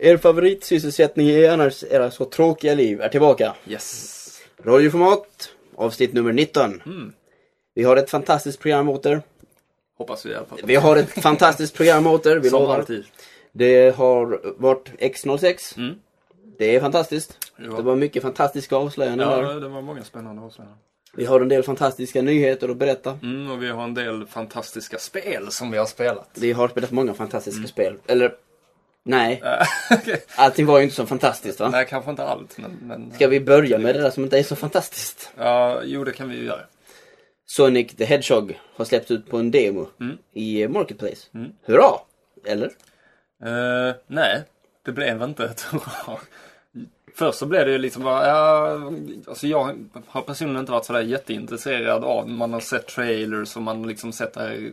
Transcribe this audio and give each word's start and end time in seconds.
Er 0.00 0.16
favoritsysselsättning 0.16 1.28
i 1.28 1.46
annars 1.46 1.84
era 1.90 2.10
så 2.10 2.24
tråkiga 2.24 2.74
liv 2.74 3.00
är 3.00 3.08
tillbaka. 3.08 3.54
Yes. 3.68 4.40
Radioformat, 4.64 5.50
avsnitt 5.76 6.12
nummer 6.12 6.32
19. 6.32 6.82
Mm. 6.86 7.12
Vi 7.74 7.82
har 7.84 7.96
ett 7.96 8.10
fantastiskt 8.10 8.58
program 8.60 8.88
åter. 8.88 9.22
Hoppas 9.98 10.26
vi 10.26 10.30
i 10.30 10.34
alla 10.34 10.46
fall. 10.46 10.58
Vi 10.64 10.74
har 10.76 10.96
ett 10.96 11.10
fantastiskt 11.22 11.74
program 11.74 12.06
åter, 12.06 12.36
vi 12.36 12.50
Som 12.50 12.60
lovar. 12.62 12.78
alltid. 12.78 13.04
Det 13.52 13.96
har 13.96 14.40
varit 14.58 14.88
X06. 15.00 15.76
Mm. 15.78 15.94
Det 16.58 16.76
är 16.76 16.80
fantastiskt. 16.80 17.38
Ja. 17.56 17.76
Det 17.76 17.82
var 17.82 17.96
mycket 17.96 18.22
fantastiska 18.22 18.76
avslöjanden 18.76 19.28
Ja, 19.28 19.36
där. 19.36 19.60
det 19.60 19.68
var 19.68 19.82
många 19.82 20.04
spännande 20.04 20.42
avslöjanden. 20.42 20.78
Vi 21.16 21.24
har 21.24 21.40
en 21.40 21.48
del 21.48 21.62
fantastiska 21.62 22.22
nyheter 22.22 22.68
att 22.68 22.76
berätta. 22.76 23.18
Mm, 23.22 23.50
och 23.50 23.62
vi 23.62 23.68
har 23.68 23.84
en 23.84 23.94
del 23.94 24.26
fantastiska 24.26 24.98
spel 24.98 25.50
som 25.50 25.70
vi 25.70 25.78
har 25.78 25.86
spelat. 25.86 26.30
Vi 26.34 26.52
har 26.52 26.68
spelat 26.68 26.90
många 26.90 27.14
fantastiska 27.14 27.58
Mm. 27.58 27.68
spel. 27.68 27.94
Eller, 28.06 28.34
nej. 29.08 29.42
Eh. 29.90 30.18
Allting 30.36 30.66
var 30.66 30.78
ju 30.78 30.84
inte 30.84 30.96
så 30.96 31.06
fantastiskt 31.06 31.60
va? 31.60 31.68
Nej, 31.68 31.86
kanske 31.88 32.10
inte 32.10 32.24
allt, 32.24 32.58
men... 32.58 32.78
men 32.82 33.12
Ska 33.12 33.28
vi 33.28 33.40
börja 33.40 33.78
med 33.78 33.94
det 33.94 34.00
där 34.02 34.10
som 34.10 34.24
inte 34.24 34.38
är 34.38 34.42
så 34.42 34.56
fantastiskt? 34.56 35.32
Ja, 35.36 35.80
jo, 35.84 36.04
det 36.04 36.12
kan 36.12 36.28
vi 36.28 36.36
ju 36.36 36.44
göra. 36.44 36.60
Sonic 37.46 37.94
the 37.96 38.04
Hedgehog 38.04 38.58
har 38.76 38.84
släppts 38.84 39.10
ut 39.10 39.30
på 39.30 39.38
en 39.38 39.50
demo 39.50 39.88
Mm. 40.00 40.18
i 40.32 40.62
eh, 40.62 40.68
Marketplace. 40.68 41.26
Mm. 41.34 41.52
Hurra! 41.66 41.90
Eller? 42.46 42.70
Eh, 43.44 43.94
nej, 44.06 44.42
det 44.84 44.92
blev 44.92 45.22
inte 45.22 45.44
ett 45.44 45.60
hurra. 45.60 46.18
Först 47.14 47.38
så 47.38 47.46
blev 47.46 47.66
det 47.66 47.72
ju 47.72 47.78
liksom 47.78 48.02
bara, 48.02 48.26
ja, 48.26 48.80
alltså 49.26 49.46
jag 49.46 49.76
har 50.06 50.22
personligen 50.22 50.60
inte 50.60 50.72
varit 50.72 50.84
sådär 50.84 51.00
jätteintresserad 51.00 52.04
av, 52.04 52.28
man 52.28 52.52
har 52.52 52.60
sett 52.60 52.86
trailers 52.86 53.56
och 53.56 53.62
man 53.62 53.78
har 53.80 53.86
liksom 53.86 54.12
sett 54.12 54.32
det 54.32 54.40
här 54.40 54.72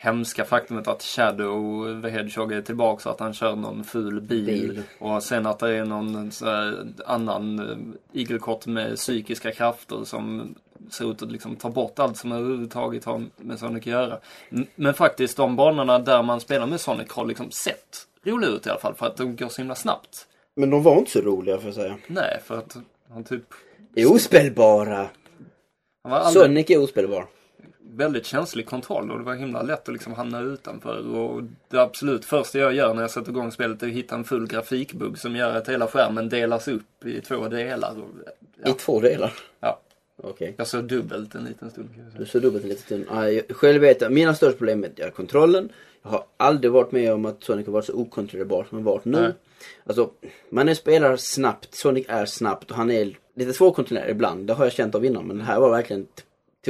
hemska 0.00 0.44
faktumet 0.44 0.88
att 0.88 1.02
Shadow 1.02 2.02
the 2.02 2.08
Hedgehog 2.08 2.52
är 2.52 2.62
tillbaka 2.62 3.02
så 3.02 3.10
att 3.10 3.20
han 3.20 3.34
kör 3.34 3.56
någon 3.56 3.84
ful 3.84 4.20
bil. 4.20 4.44
Bil. 4.46 4.82
Och 4.98 5.22
sen 5.22 5.46
att 5.46 5.58
det 5.58 5.74
är 5.74 5.84
någon 5.84 6.30
här 6.42 6.86
annan 7.06 7.58
eh, 7.58 8.20
igelkott 8.20 8.66
med 8.66 8.96
psykiska 8.96 9.52
krafter 9.52 10.04
som 10.04 10.54
ser 10.90 11.10
ut 11.10 11.22
att 11.22 11.32
liksom 11.32 11.56
ta 11.56 11.70
bort 11.70 11.98
allt 11.98 12.16
som 12.16 12.32
överhuvudtaget 12.32 13.04
har 13.04 13.24
med 13.36 13.58
Sonic 13.58 13.82
att 13.82 13.86
göra. 13.86 14.18
Men 14.74 14.94
faktiskt 14.94 15.36
de 15.36 15.56
banorna 15.56 15.98
där 15.98 16.22
man 16.22 16.40
spelar 16.40 16.66
med 16.66 16.80
Sonic 16.80 17.12
har 17.12 17.26
liksom 17.26 17.50
sett 17.50 18.06
roliga 18.24 18.50
ut 18.50 18.66
i 18.66 18.70
alla 18.70 18.80
fall 18.80 18.94
för 18.94 19.06
att 19.06 19.16
de 19.16 19.36
går 19.36 19.48
så 19.48 19.62
himla 19.62 19.74
snabbt. 19.74 20.26
Men 20.56 20.70
de 20.70 20.82
var 20.82 20.98
inte 20.98 21.10
så 21.10 21.20
roliga 21.20 21.58
för 21.58 21.68
att 21.68 21.74
säga. 21.74 21.96
Nej, 22.06 22.40
för 22.44 22.58
att 22.58 22.76
han 23.10 23.24
typ... 23.24 23.44
Ospelbara! 24.06 25.08
Han 26.02 26.12
var 26.12 26.18
aldrig 26.18 26.44
Sonic 26.44 26.70
är 26.70 26.82
ospelbar. 26.82 27.26
Väldigt 27.94 28.26
känslig 28.26 28.66
kontroll 28.66 29.10
och 29.10 29.18
det 29.18 29.24
var 29.24 29.34
himla 29.34 29.62
lätt 29.62 29.88
att 29.88 29.92
liksom 29.92 30.12
hamna 30.12 30.40
utanför. 30.40 31.16
Och 31.16 31.42
det 31.68 31.78
absolut 31.78 32.24
första 32.24 32.58
jag 32.58 32.74
gör 32.74 32.94
när 32.94 33.02
jag 33.02 33.10
sätter 33.10 33.30
igång 33.30 33.52
spelet 33.52 33.82
är 33.82 33.86
att 33.86 33.92
hitta 33.92 34.14
en 34.14 34.24
full 34.24 34.46
grafikbugg 34.46 35.18
som 35.18 35.36
gör 35.36 35.56
att 35.56 35.68
hela 35.68 35.86
skärmen 35.86 36.28
delas 36.28 36.68
upp 36.68 37.04
i 37.04 37.20
två 37.20 37.48
delar. 37.48 37.94
Och, 37.98 38.68
I 38.68 38.72
två 38.72 39.00
delar. 39.00 39.32
Ja. 39.60 39.80
Okej. 40.22 40.54
Jag 40.56 40.66
såg 40.66 40.84
dubbelt 40.84 41.34
en 41.34 41.44
liten 41.44 41.70
stund. 41.70 41.88
Du 42.18 42.26
så 42.26 42.38
dubbelt 42.38 42.64
en 42.64 42.68
liten 42.68 42.84
stund. 42.84 43.04
Ja, 43.10 43.54
själv 43.54 43.80
vet 43.80 44.00
jag, 44.00 44.12
mina 44.12 44.34
största 44.34 44.58
problem 44.58 44.84
är 44.96 45.10
kontrollen. 45.10 45.68
Jag 46.02 46.10
har 46.10 46.24
aldrig 46.36 46.72
varit 46.72 46.92
med 46.92 47.12
om 47.12 47.24
att 47.26 47.42
Sonic 47.42 47.66
har 47.66 47.72
varit 47.72 47.84
så 47.84 47.94
okontrollerbar 47.94 48.66
som 48.68 48.78
han 48.78 48.84
varit 48.84 49.04
nu. 49.04 49.20
Nej. 49.20 49.32
Alltså, 49.86 50.10
man 50.50 50.68
är 50.68 50.74
spelar 50.74 51.16
snabbt, 51.16 51.74
Sonic 51.74 52.06
är 52.08 52.26
snabbt 52.26 52.70
och 52.70 52.76
han 52.76 52.90
är 52.90 53.16
lite 53.34 53.52
svårkontrollerad 53.52 54.10
ibland. 54.10 54.46
Det 54.46 54.52
har 54.52 54.64
jag 54.64 54.72
känt 54.72 54.94
av 54.94 55.04
innan 55.04 55.26
men 55.26 55.38
det 55.38 55.44
här 55.44 55.60
var 55.60 55.70
verkligen 55.70 56.06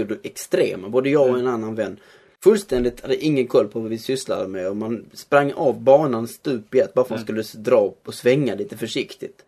t- 0.02 0.06
till 0.06 0.18
det 0.22 0.28
extrema. 0.28 0.88
Både 0.88 1.10
jag 1.10 1.30
och 1.30 1.38
en 1.38 1.46
annan 1.46 1.74
vän 1.74 2.00
fullständigt 2.44 3.00
hade 3.00 3.24
ingen 3.24 3.46
koll 3.46 3.68
på 3.68 3.80
vad 3.80 3.90
vi 3.90 3.98
sysslade 3.98 4.48
med 4.48 4.68
och 4.68 4.76
man 4.76 5.06
sprang 5.12 5.52
av 5.52 5.80
banan 5.80 6.28
stup 6.28 6.74
i 6.74 6.78
ett 6.78 6.94
bara 6.94 7.04
för 7.04 7.14
att 7.14 7.28
man 7.28 7.44
skulle 7.44 7.62
dra 7.64 7.94
och 8.04 8.14
svänga 8.14 8.54
lite 8.54 8.76
försiktigt. 8.76 9.44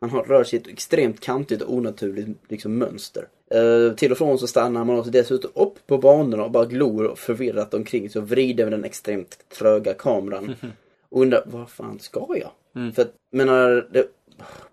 Han 0.00 0.10
har, 0.10 0.24
rör 0.24 0.44
sig 0.44 0.58
i 0.58 0.62
ett 0.62 0.68
extremt 0.68 1.20
kantigt 1.20 1.62
och 1.62 1.74
onaturligt 1.74 2.28
liksom, 2.48 2.78
mönster. 2.78 3.28
Eh, 3.50 3.94
till 3.94 4.12
och 4.12 4.18
från 4.18 4.38
så 4.38 4.46
stannar 4.46 4.84
man 4.84 4.98
också 4.98 5.10
dessutom 5.10 5.50
upp 5.54 5.86
på 5.86 5.98
banorna 5.98 6.44
och 6.44 6.50
bara 6.50 6.64
glor 6.64 7.14
förvirrat 7.16 7.74
omkring 7.74 8.10
sig 8.10 8.22
och 8.22 8.28
vrider 8.28 8.64
med 8.64 8.72
den 8.72 8.84
extremt 8.84 9.38
tröga 9.58 9.94
kameran. 9.94 10.54
Och 11.08 11.22
undrar, 11.22 11.42
vad 11.46 11.70
fan 11.70 11.98
ska 11.98 12.26
jag? 12.28 12.50
Mm. 12.76 12.92
För 12.92 13.02
att, 13.02 13.14
menar, 13.32 13.88
det, 13.92 14.06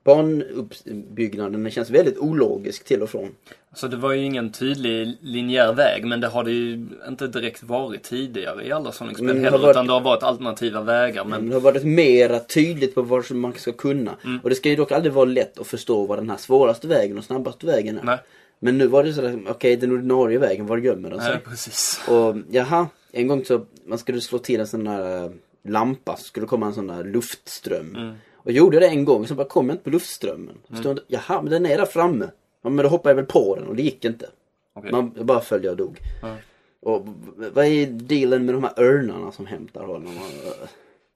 banuppbyggnaden 0.04 1.64
den 1.64 1.72
känns 1.72 1.90
väldigt 1.90 2.18
ologisk 2.18 2.84
till 2.86 3.02
och 3.02 3.10
från. 3.10 3.30
Så 3.76 3.88
det 3.88 3.98
var 3.98 4.12
ju 4.14 4.24
ingen 4.24 4.52
tydlig 4.52 5.18
linjär 5.22 5.74
väg 5.74 6.06
men 6.06 6.22
det 6.22 6.28
har 6.28 6.44
det 6.44 6.52
ju 6.52 6.86
inte 7.08 7.28
direkt 7.28 7.64
varit 7.64 8.04
tidigare 8.04 8.66
i 8.68 8.72
alla 8.72 8.92
Sonic-spel 8.92 9.28
heller. 9.28 9.52
varit- 9.58 9.70
Utan 9.72 9.88
det 9.88 9.94
har 9.94 10.02
varit 10.02 10.24
alternativa 10.24 10.82
vägar. 10.82 11.26
Men 11.26 11.40
Men 11.40 11.50
det 11.50 11.56
har 11.56 11.62
varit 11.62 11.84
mera 11.84 12.40
tydligt 12.40 12.96
på 12.96 13.02
vad 13.02 13.32
man 13.32 13.54
ska 13.54 13.72
kunna. 13.72 14.16
Mm. 14.26 14.40
Och 14.44 14.50
det 14.50 14.56
ska 14.56 14.70
ju 14.70 14.76
dock 14.76 14.92
aldrig 14.92 15.14
vara 15.14 15.26
lätt 15.26 15.60
att 15.60 15.68
förstå 15.68 16.06
vad 16.06 16.18
den 16.18 16.30
här 16.30 16.38
svåraste 16.38 16.88
vägen 16.88 17.18
och 17.18 17.24
snabbaste 17.24 17.66
vägen 17.66 17.98
är. 17.98 18.04
nej, 18.04 18.18
Men 18.60 18.78
nu 18.78 18.88
var 18.88 19.04
det 19.04 19.14
sådär, 19.14 19.40
okej 19.48 19.76
den 19.76 19.92
ordinarie 19.92 20.38
vägen, 20.38 20.66
var 20.68 20.78
gömmer 20.78 21.10
den 21.10 21.20
sig? 21.22 21.30
nej 21.32 21.40
precis. 21.46 22.02
Och 22.08 22.36
jaha, 22.52 22.88
en 23.12 23.28
gång 23.28 23.46
så 23.46 23.66
man 23.86 23.98
skulle 23.98 24.22
slå 24.22 24.38
till 24.40 24.60
en 24.60 24.68
sån 24.68 24.84
där 24.84 25.24
eh, 25.26 25.32
lampa 25.68 26.18
så 26.18 26.24
skulle 26.24 26.44
det 26.46 26.50
komma 26.50 26.66
en 26.66 26.74
sån 26.74 26.88
där 26.88 27.04
luftström. 27.04 27.96
Mm. 27.96 28.14
Och 28.44 28.52
gjorde 28.52 28.80
det 28.80 28.88
en 28.88 29.06
gång 29.06 29.28
så 29.28 29.36
bara 29.36 29.48
kom 29.48 29.70
jag 29.70 29.74
inte 29.74 29.84
på 29.84 29.90
luftströmmen. 29.90 30.58
Så 30.70 30.76
stod 30.76 31.00
jaha 31.08 31.42
men 31.42 31.52
den 31.52 31.66
är 31.66 31.78
där 31.78 31.86
framme. 31.86 32.32
Ja 32.64 32.70
men 32.70 32.84
då 32.84 32.90
hoppade 32.90 33.10
jag 33.10 33.16
väl 33.16 33.26
på 33.26 33.56
den 33.56 33.68
och 33.68 33.76
det 33.76 33.82
gick 33.82 34.06
inte. 34.06 34.30
Okej. 34.74 34.92
Man 34.92 35.12
jag 35.18 35.26
bara 35.26 35.42
följde 35.42 35.70
och 35.70 35.78
dog. 35.78 36.00
Ja. 36.22 36.36
Och 36.82 37.08
vad 37.54 37.66
är 37.66 37.86
dealen 37.86 38.46
med 38.46 38.56
de 38.56 38.64
här 38.64 38.80
örnarna 38.80 39.32
som 39.32 39.46
hämtar 39.46 39.86
honom? 39.86 40.20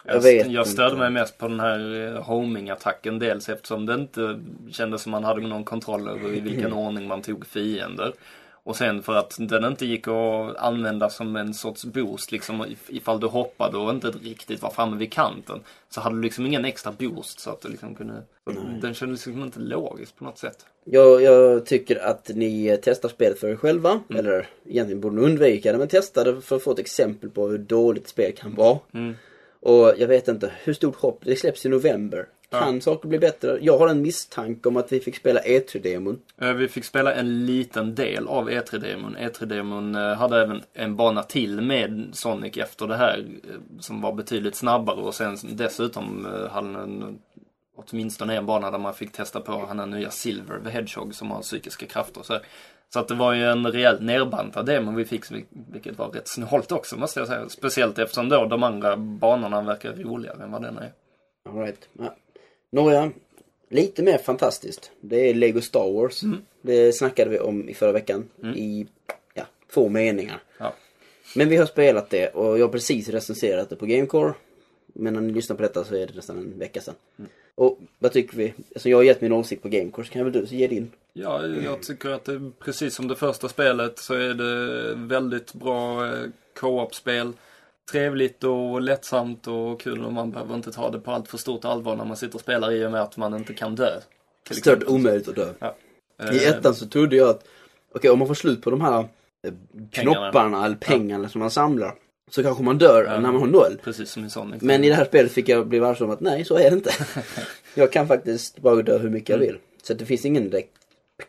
Jag 0.05 0.23
Jag, 0.23 0.47
jag 0.47 0.67
störde 0.67 0.95
mig 0.95 1.09
mest 1.09 1.37
på 1.37 1.47
den 1.47 1.59
här 1.59 2.13
eh, 2.15 2.23
homing-attacken. 2.23 3.19
Dels 3.19 3.49
eftersom 3.49 3.85
det 3.85 3.93
inte 3.93 4.39
kändes 4.71 5.01
som 5.01 5.11
man 5.11 5.23
hade 5.23 5.41
någon 5.41 5.63
kontroll 5.63 6.07
över 6.07 6.33
i 6.33 6.39
vilken 6.39 6.73
ordning 6.73 7.07
man 7.07 7.21
tog 7.21 7.45
fiender. 7.45 8.13
Och 8.65 8.75
sen 8.75 9.03
för 9.03 9.13
att 9.13 9.35
den 9.39 9.65
inte 9.65 9.85
gick 9.85 10.07
att 10.07 10.57
använda 10.57 11.09
som 11.09 11.35
en 11.35 11.53
sorts 11.53 11.85
boost 11.85 12.31
liksom 12.31 12.63
if- 12.65 12.89
ifall 12.89 13.19
du 13.19 13.27
hoppade 13.27 13.77
och 13.77 13.89
inte 13.89 14.07
riktigt 14.07 14.61
var 14.61 14.69
framme 14.69 14.97
vid 14.97 15.13
kanten. 15.13 15.59
Så 15.89 16.01
hade 16.01 16.15
du 16.15 16.21
liksom 16.21 16.45
ingen 16.45 16.65
extra 16.65 16.91
boost 16.91 17.39
så 17.39 17.49
att 17.49 17.61
du 17.61 17.69
liksom 17.69 17.95
kunde... 17.95 18.13
Den 18.81 18.93
kändes 18.93 19.25
liksom 19.25 19.43
inte 19.43 19.59
logisk 19.59 20.17
på 20.17 20.23
något 20.23 20.37
sätt. 20.37 20.65
Jag, 20.83 21.21
jag 21.21 21.65
tycker 21.65 22.05
att 22.05 22.31
ni 22.35 22.79
testar 22.81 23.09
spelet 23.09 23.39
för 23.39 23.47
er 23.47 23.55
själva. 23.55 23.99
Eller 24.09 24.47
egentligen 24.65 25.01
borde 25.01 25.15
ni 25.15 25.21
undvika 25.21 25.71
det. 25.71 25.77
Men 25.77 25.87
testa 25.87 26.23
det 26.23 26.41
för 26.41 26.55
att 26.55 26.63
få 26.63 26.71
ett 26.71 26.79
exempel 26.79 27.29
på 27.29 27.47
hur 27.47 27.57
dåligt 27.57 28.07
spel 28.07 28.31
kan 28.37 28.55
vara. 28.55 28.79
Mm. 28.93 29.15
Och 29.59 29.93
jag 29.97 30.07
vet 30.07 30.27
inte, 30.27 30.51
hur 30.63 30.73
stort 30.73 30.95
hopp? 30.95 31.19
Det 31.23 31.35
släpps 31.35 31.65
i 31.65 31.69
november. 31.69 32.27
Ja. 32.55 32.59
Kan 32.65 32.81
saker 32.81 33.09
bli 33.09 33.19
bättre? 33.19 33.57
Jag 33.61 33.77
har 33.77 33.87
en 33.87 34.01
misstanke 34.01 34.69
om 34.69 34.77
att 34.77 34.91
vi 34.91 34.99
fick 34.99 35.15
spela 35.15 35.39
E3-demon. 35.41 36.19
Eh, 36.41 36.53
Vi 36.53 36.67
fick 36.67 36.85
spela 36.85 37.13
en 37.13 37.45
liten 37.45 37.95
del 37.95 38.27
av 38.27 38.49
E3-demon. 38.49 39.15
E3-demon 39.17 39.95
eh, 39.95 40.13
hade 40.17 40.41
även 40.41 40.61
en 40.73 40.95
bana 40.95 41.23
till 41.23 41.61
med 41.61 42.09
Sonic 42.13 42.57
efter 42.57 42.87
det 42.87 42.95
här 42.97 43.17
eh, 43.43 43.49
som 43.79 44.01
var 44.01 44.13
betydligt 44.13 44.55
snabbare 44.55 45.01
och 45.01 45.15
sen 45.15 45.37
dessutom 45.43 46.27
hade 46.51 46.67
den 46.67 46.75
en, 46.75 47.19
åtminstone 47.77 48.35
en 48.37 48.45
bana 48.45 48.71
där 48.71 48.77
man 48.79 48.93
fick 48.93 49.11
testa 49.11 49.39
på 49.41 49.65
han 49.67 49.77
den 49.77 49.89
nya 49.89 50.09
Silver 50.11 50.59
the 50.63 50.69
Hedgehog 50.69 51.15
som 51.15 51.31
har 51.31 51.41
psykiska 51.41 51.85
krafter. 51.85 52.21
Så, 52.23 52.39
så 52.93 52.99
att 52.99 53.07
det 53.07 53.15
var 53.15 53.33
ju 53.33 53.43
en 53.45 53.71
rejält 53.71 54.01
nerbantad 54.01 54.65
demo 54.65 54.91
vi 54.91 55.05
fick 55.05 55.31
vil- 55.31 55.45
vilket 55.71 55.97
var 55.97 56.07
rätt 56.09 56.27
snålt 56.27 56.71
också 56.71 56.97
måste 56.97 57.19
jag 57.19 57.27
säga. 57.27 57.49
Speciellt 57.49 57.99
eftersom 57.99 58.29
då 58.29 58.45
de 58.45 58.63
andra 58.63 58.97
banorna 58.97 59.61
verkar 59.61 59.93
roligare 59.93 60.43
än 60.43 60.51
vad 60.51 60.61
den 60.61 60.77
är. 60.77 60.91
All 61.49 61.57
right. 61.59 61.89
Ja. 62.75 62.81
Nåja, 62.81 63.11
lite 63.69 64.03
mer 64.03 64.17
fantastiskt. 64.17 64.91
Det 65.01 65.29
är 65.29 65.33
Lego 65.33 65.61
Star 65.61 65.93
Wars. 65.93 66.23
Mm. 66.23 66.37
Det 66.61 66.95
snackade 66.95 67.31
vi 67.31 67.39
om 67.39 67.69
i 67.69 67.73
förra 67.73 67.91
veckan. 67.91 68.29
I 68.55 68.87
ja, 69.33 69.43
två 69.73 69.89
meningar. 69.89 70.43
Ja. 70.57 70.73
Men 71.35 71.49
vi 71.49 71.57
har 71.57 71.65
spelat 71.65 72.09
det 72.09 72.27
och 72.27 72.59
jag 72.59 72.65
har 72.65 72.71
precis 72.71 73.09
recenserat 73.09 73.69
det 73.69 73.75
på 73.75 73.85
Gamecore. 73.85 74.33
Men 74.93 75.13
när 75.13 75.21
ni 75.21 75.33
lyssnar 75.33 75.55
på 75.55 75.61
detta 75.61 75.83
så 75.83 75.95
är 75.95 76.07
det 76.07 76.15
nästan 76.15 76.37
en 76.37 76.59
vecka 76.59 76.81
sedan. 76.81 76.95
Mm. 77.19 77.29
Och 77.55 77.79
vad 77.99 78.11
tycker 78.11 78.37
vi? 78.37 78.53
Alltså 78.75 78.89
jag 78.89 78.97
har 78.97 79.03
gett 79.03 79.21
min 79.21 79.31
åsikt 79.31 79.61
på 79.61 79.69
Gamecore 79.69 80.07
så 80.07 80.13
kan 80.13 80.23
väl 80.23 80.33
du 80.33 80.55
ge 80.55 80.67
din? 80.67 80.91
Ja, 81.13 81.47
jag 81.47 81.83
tycker 81.83 82.09
att 82.09 82.25
det, 82.25 82.51
precis 82.59 82.95
som 82.95 83.07
det 83.07 83.15
första 83.15 83.49
spelet 83.49 83.99
så 83.99 84.13
är 84.13 84.33
det 84.33 84.93
väldigt 84.95 85.53
bra 85.53 86.05
eh, 86.05 86.29
co-op-spel. 86.59 87.33
Trevligt 87.91 88.43
och 88.43 88.81
lättsamt 88.81 89.47
och 89.47 89.81
kul 89.81 90.05
och 90.05 90.13
man 90.13 90.31
behöver 90.31 90.55
inte 90.55 90.71
ta 90.71 90.89
det 90.91 90.99
på 90.99 91.11
allt 91.11 91.27
för 91.27 91.37
stort 91.37 91.65
allvar 91.65 91.95
när 91.95 92.05
man 92.05 92.17
sitter 92.17 92.35
och 92.35 92.41
spelar 92.41 92.71
i 92.71 92.85
och 92.85 92.91
med 92.91 93.01
att 93.01 93.17
man 93.17 93.35
inte 93.35 93.53
kan 93.53 93.75
dö. 93.75 93.99
Stört 94.51 94.83
omöjligt 94.83 95.27
att 95.27 95.35
dö. 95.35 95.53
Ja. 95.59 95.75
I 96.33 96.45
Eh, 96.45 96.49
ettan 96.49 96.75
så 96.75 96.85
trodde 96.87 97.15
jag 97.15 97.29
att 97.29 97.43
okej 97.95 98.09
om 98.11 98.19
man 98.19 98.27
får 98.27 98.35
slut 98.35 98.61
på 98.61 98.69
de 98.71 98.81
här 98.81 98.99
eh, 98.99 99.53
Pengarna. 99.91 100.13
knopparna 100.31 100.65
eller 100.65 100.75
pengarna 100.75 101.29
som 101.29 101.39
man 101.39 101.51
samlar. 101.51 101.93
Så 102.31 102.43
kanske 102.43 102.63
man 102.63 102.77
dör 102.77 103.03
Ja. 103.05 103.11
när 103.19 103.31
man 103.31 103.41
har 103.41 103.47
noll. 103.47 103.77
Precis 103.83 104.11
som 104.11 104.25
i 104.25 104.29
Sonic. 104.29 104.61
Men 104.61 104.83
i 104.83 104.89
det 104.89 104.95
här 104.95 105.05
spelet 105.05 105.31
fick 105.31 105.49
jag 105.49 105.67
bli 105.67 105.79
varse 105.79 106.03
om 106.03 106.09
att 106.09 106.19
nej, 106.19 106.45
så 106.45 106.55
är 106.57 106.69
det 106.69 106.75
inte. 106.75 106.91
jag 107.75 107.91
kan 107.91 108.07
faktiskt 108.07 108.57
bara 108.59 108.81
dö 108.81 108.97
hur 108.97 109.09
mycket 109.09 109.29
jag 109.29 109.37
Mm. 109.37 109.47
vill. 109.47 109.57
Så 109.83 109.93
det 109.93 110.05
finns 110.05 110.25
ingen 110.25 110.49
direkt 110.49 110.71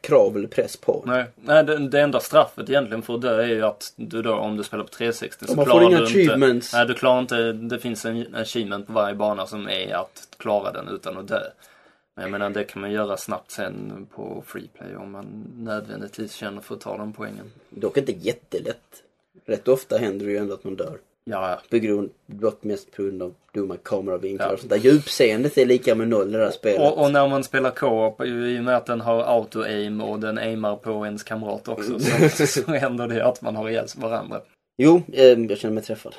krav 0.01 0.37
eller 0.37 0.49
press 0.49 0.77
på. 0.77 1.03
Nej, 1.07 1.25
nej 1.37 1.65
det, 1.65 1.89
det 1.89 2.01
enda 2.01 2.21
straffet 2.21 2.71
egentligen 2.71 3.03
för 3.03 3.15
att 3.15 3.23
dö 3.23 3.43
är 3.43 3.49
ju 3.49 3.63
att 3.63 3.93
du 3.97 4.23
då, 4.23 4.35
om 4.35 4.57
du 4.57 4.63
spelar 4.63 4.85
på 4.85 4.91
360 4.91 5.47
så 5.47 5.57
man 5.57 5.65
får 5.65 5.73
klarar 5.73 5.87
inga 5.87 5.99
du 5.99 6.05
inte... 6.05 6.19
achievements. 6.19 6.73
Nej, 6.73 6.87
du 6.87 6.95
klarar 6.95 7.21
inte... 7.21 7.53
Det 7.53 7.79
finns 7.79 8.05
en 8.05 8.35
achievement 8.35 8.87
på 8.87 8.93
varje 8.93 9.15
bana 9.15 9.47
som 9.47 9.69
är 9.69 9.95
att 9.95 10.29
klara 10.37 10.73
den 10.73 10.89
utan 10.89 11.19
att 11.19 11.29
dö. 11.29 11.43
Men 12.15 12.23
jag 12.23 12.31
menar, 12.31 12.51
det 12.51 12.65
kan 12.65 12.81
man 12.81 12.93
göra 12.93 13.17
snabbt 13.17 13.51
sen 13.51 14.07
på 14.15 14.45
freeplay 14.47 14.97
om 14.97 15.11
man 15.11 15.53
nödvändigtvis 15.57 16.33
känner 16.33 16.61
för 16.61 16.75
att 16.75 16.81
ta 16.81 16.97
den 16.97 17.13
poängen. 17.13 17.53
Dock 17.71 17.97
inte 17.97 18.13
jättelätt. 18.13 19.03
Rätt 19.47 19.69
ofta 19.69 19.99
händer 19.99 20.27
det 20.27 20.33
ju 20.33 20.39
ändå 20.39 20.55
att 20.55 20.65
man 20.65 20.77
dör. 20.77 20.99
Ja, 21.31 21.61
På 21.71 21.77
grund, 21.79 22.11
dock 22.27 22.65
mest 22.65 22.93
på 22.97 23.03
grund 23.03 23.23
av 23.23 23.35
dumma 23.55 23.77
kameravinklar 23.83 24.47
Ja. 24.47 24.53
och 24.53 24.59
sånt 24.59 24.71
där. 24.71 24.77
Djupseendet 24.79 25.59
är 25.59 25.67
lika 25.67 25.95
med 25.95 26.09
noll 26.09 26.29
i 26.35 26.39
det 26.39 26.45
här 26.45 26.51
spelet. 26.51 26.81
och, 26.81 27.05
och 27.05 27.13
när 27.13 27.29
man 27.29 27.45
spelar 27.45 27.71
co-op, 27.71 28.23
i 28.25 28.59
och 28.59 28.65
med 28.65 28.77
att 28.77 28.87
den 28.87 29.01
har 29.01 29.23
auto-aim 29.25 30.01
och 30.03 30.21
den 30.21 30.39
aimar 30.39 30.77
på 30.77 31.07
ens 31.07 31.23
kamrat 31.23 31.69
också, 31.69 31.99
så, 32.01 32.47
så 32.47 32.73
händer 32.73 33.09
det 33.09 33.25
att 33.27 33.43
man 33.43 33.57
har 33.57 33.69
ihjäl 33.71 33.87
varandra. 33.97 34.41
Jo, 34.79 35.03
eh, 35.13 35.25
jag 35.25 35.59
känner 35.59 35.75
mig 35.75 35.83
träffad. 35.83 36.15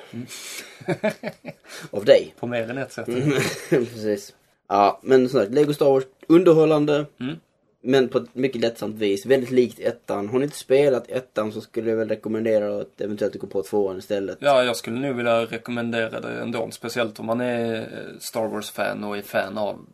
av 1.91 2.05
dig. 2.05 2.33
På 2.39 2.47
mer 2.47 2.69
än 2.69 2.77
ett 2.77 2.91
sätt. 2.91 3.05
Precis. 3.69 4.33
Ja, 4.67 4.99
men 5.03 5.29
som 5.29 5.39
sagt, 5.39 5.51
Lego 5.53 5.73
Star 5.73 5.85
Wars, 5.85 6.03
underhållande. 6.27 7.05
Mm. 7.19 7.35
Men 7.83 8.09
på 8.09 8.17
ett 8.17 8.35
mycket 8.35 8.61
lättsamt 8.61 8.95
vis. 8.95 9.25
Väldigt 9.25 9.51
likt 9.51 9.79
ettan. 9.79 10.29
Har 10.29 10.39
ni 10.39 10.43
inte 10.43 10.57
spelat 10.57 11.09
ettan 11.09 11.51
så 11.51 11.61
skulle 11.61 11.89
jag 11.89 11.97
väl 11.97 12.09
rekommendera 12.09 12.81
att 12.81 13.01
eventuellt 13.01 13.35
gå 13.35 13.47
på 13.47 13.63
tvåan 13.63 13.97
istället. 13.97 14.37
Ja, 14.41 14.63
jag 14.63 14.75
skulle 14.75 14.99
nog 14.99 15.15
vilja 15.15 15.45
rekommendera 15.45 16.19
det 16.19 16.41
ändå. 16.41 16.69
Speciellt 16.71 17.19
om 17.19 17.25
man 17.25 17.41
är 17.41 17.75
eh, 17.75 18.19
Star 18.19 18.47
Wars-fan 18.47 19.03
och 19.03 19.17
är 19.17 19.21
fan 19.21 19.57
av 19.57 19.85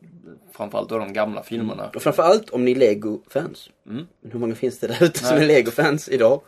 framförallt 0.52 0.90
då 0.90 0.98
de 0.98 1.14
gamla 1.14 1.44
filmerna. 1.44 1.90
Och 1.96 2.02
framförallt 2.02 2.50
om 2.50 2.66
ni 2.66 2.72
är 2.72 2.76
Lego-fans. 2.76 3.70
Mm. 3.90 4.08
Hur 4.32 4.40
många 4.40 4.56
finns 4.56 4.80
det 4.80 4.88
där 4.88 5.04
ute 5.04 5.20
som 5.20 5.38
är 5.38 5.46
Lego-fans 5.46 6.10
idag? 6.10 6.42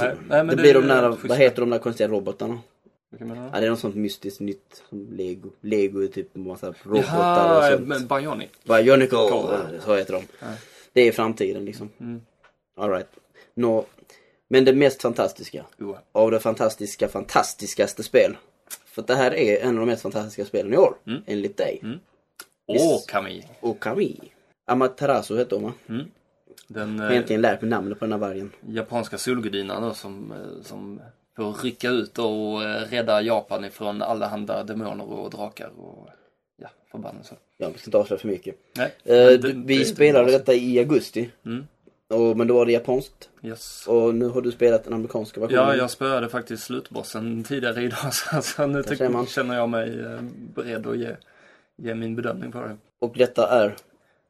Nej, 0.00 0.14
nej, 0.28 0.44
men 0.44 0.56
det, 0.56 0.62
blir 0.62 0.74
de 0.74 0.90
är 0.90 1.02
där, 1.02 1.16
vad 1.22 1.38
heter 1.38 1.60
de 1.60 1.70
där 1.70 1.78
konstiga 1.78 2.08
robotarna? 2.08 2.58
Vilka 3.10 3.24
menar 3.24 3.42
du? 3.44 3.50
Ja, 3.54 3.60
det 3.60 3.66
är 3.66 3.70
något 3.70 3.78
sånt 3.80 3.96
mystiskt 3.96 4.40
nytt 4.40 4.82
som 4.88 5.08
Lego. 5.12 5.50
Lego 5.60 6.00
är 6.02 6.06
typ 6.08 6.36
en 6.36 6.46
massa 6.46 6.74
robotar 6.82 7.06
Jaha, 7.18 7.58
och 7.72 7.72
sånt. 7.78 7.88
men 7.88 8.06
Bionic. 8.06 8.50
Bionicle, 8.64 9.18
Ja. 9.18 9.60
så 9.84 9.96
heter 9.96 10.12
de. 10.12 10.22
Ja. 10.40 10.46
Det 10.92 11.00
är 11.08 11.12
framtiden 11.12 11.64
liksom. 11.64 11.90
Mm. 12.00 12.20
Alright. 12.76 13.08
Nå, 13.54 13.84
men 14.48 14.64
det 14.64 14.72
mest 14.72 15.02
fantastiska 15.02 15.64
Jo. 15.78 15.96
av 16.12 16.30
det 16.30 16.40
fantastiska, 16.40 17.08
fantastiskaste 17.08 18.02
spel. 18.02 18.36
För 18.86 19.02
att 19.02 19.08
det 19.08 19.14
här 19.14 19.34
är 19.34 19.60
en 19.62 19.68
av 19.68 19.74
de 19.76 19.86
mest 19.86 20.02
fantastiska 20.02 20.44
spelen 20.44 20.74
i 20.74 20.76
år, 20.76 20.94
Mm. 21.06 21.22
enligt 21.26 21.56
dig. 21.56 21.80
Mm. 21.82 21.98
Visst. 22.72 22.84
Åh, 22.84 23.74
Kami. 23.78 24.18
Amaterasu 24.66 25.38
heter 25.38 25.56
hon 25.56 25.64
va? 25.64 25.72
Den 26.68 26.96
Jag 26.96 27.02
har 27.02 27.10
eh, 27.10 27.12
egentligen 27.12 27.42
lärt 27.42 27.60
mig 27.62 27.70
namnet 27.70 27.98
på 27.98 28.04
den 28.04 28.12
här 28.12 28.18
vargen. 28.18 28.52
japanska 28.68 29.18
solgudinan 29.18 29.82
då 29.82 29.94
som, 29.94 30.32
eh, 30.32 30.62
som 30.62 31.00
får 31.38 31.52
rycka 31.52 31.90
ut 31.90 32.18
och 32.18 32.62
eh, 32.64 32.82
rädda 32.90 33.22
Japan 33.22 33.64
ifrån 33.64 34.02
allehanda 34.02 34.64
demoner 34.64 35.12
och 35.12 35.30
drakar 35.30 35.70
och 35.78 36.08
ja, 36.56 36.68
förbannelser. 36.90 37.36
Ja, 37.58 37.68
vi 37.72 37.78
ska 37.78 37.88
inte 37.88 37.98
avslöja 37.98 38.20
för 38.20 38.28
mycket. 38.28 38.56
Nej. 38.76 38.94
Eh, 39.04 39.40
det- 39.40 39.52
vi 39.66 39.78
det 39.78 39.84
spelade 39.84 40.30
detta 40.30 40.54
i 40.54 40.78
augusti. 40.78 41.30
Mm. 41.46 41.66
Och, 42.10 42.36
men 42.36 42.46
då 42.46 42.54
var 42.54 42.66
det 42.66 42.72
japanskt. 42.72 43.28
Yes. 43.42 43.86
Och 43.86 44.14
nu 44.14 44.28
har 44.28 44.40
du 44.40 44.52
spelat 44.52 44.84
den 44.84 44.92
amerikanska 44.92 45.40
versionen. 45.40 45.62
Ja, 45.64 45.76
jag 45.76 45.90
spöade 45.90 46.28
faktiskt 46.28 46.62
slutbossen 46.64 47.44
tidigare 47.44 47.82
idag 47.82 47.98
så, 48.14 48.42
så 48.42 48.66
nu 48.66 48.82
tycker, 48.82 49.26
känner 49.26 49.56
jag 49.56 49.68
mig 49.68 50.00
eh, 50.00 50.20
beredd 50.54 50.86
att 50.86 50.98
ge, 50.98 51.16
ge 51.76 51.94
min 51.94 52.16
bedömning 52.16 52.52
på 52.52 52.60
det. 52.60 52.76
Och 52.98 53.14
detta 53.16 53.48
är 53.48 53.74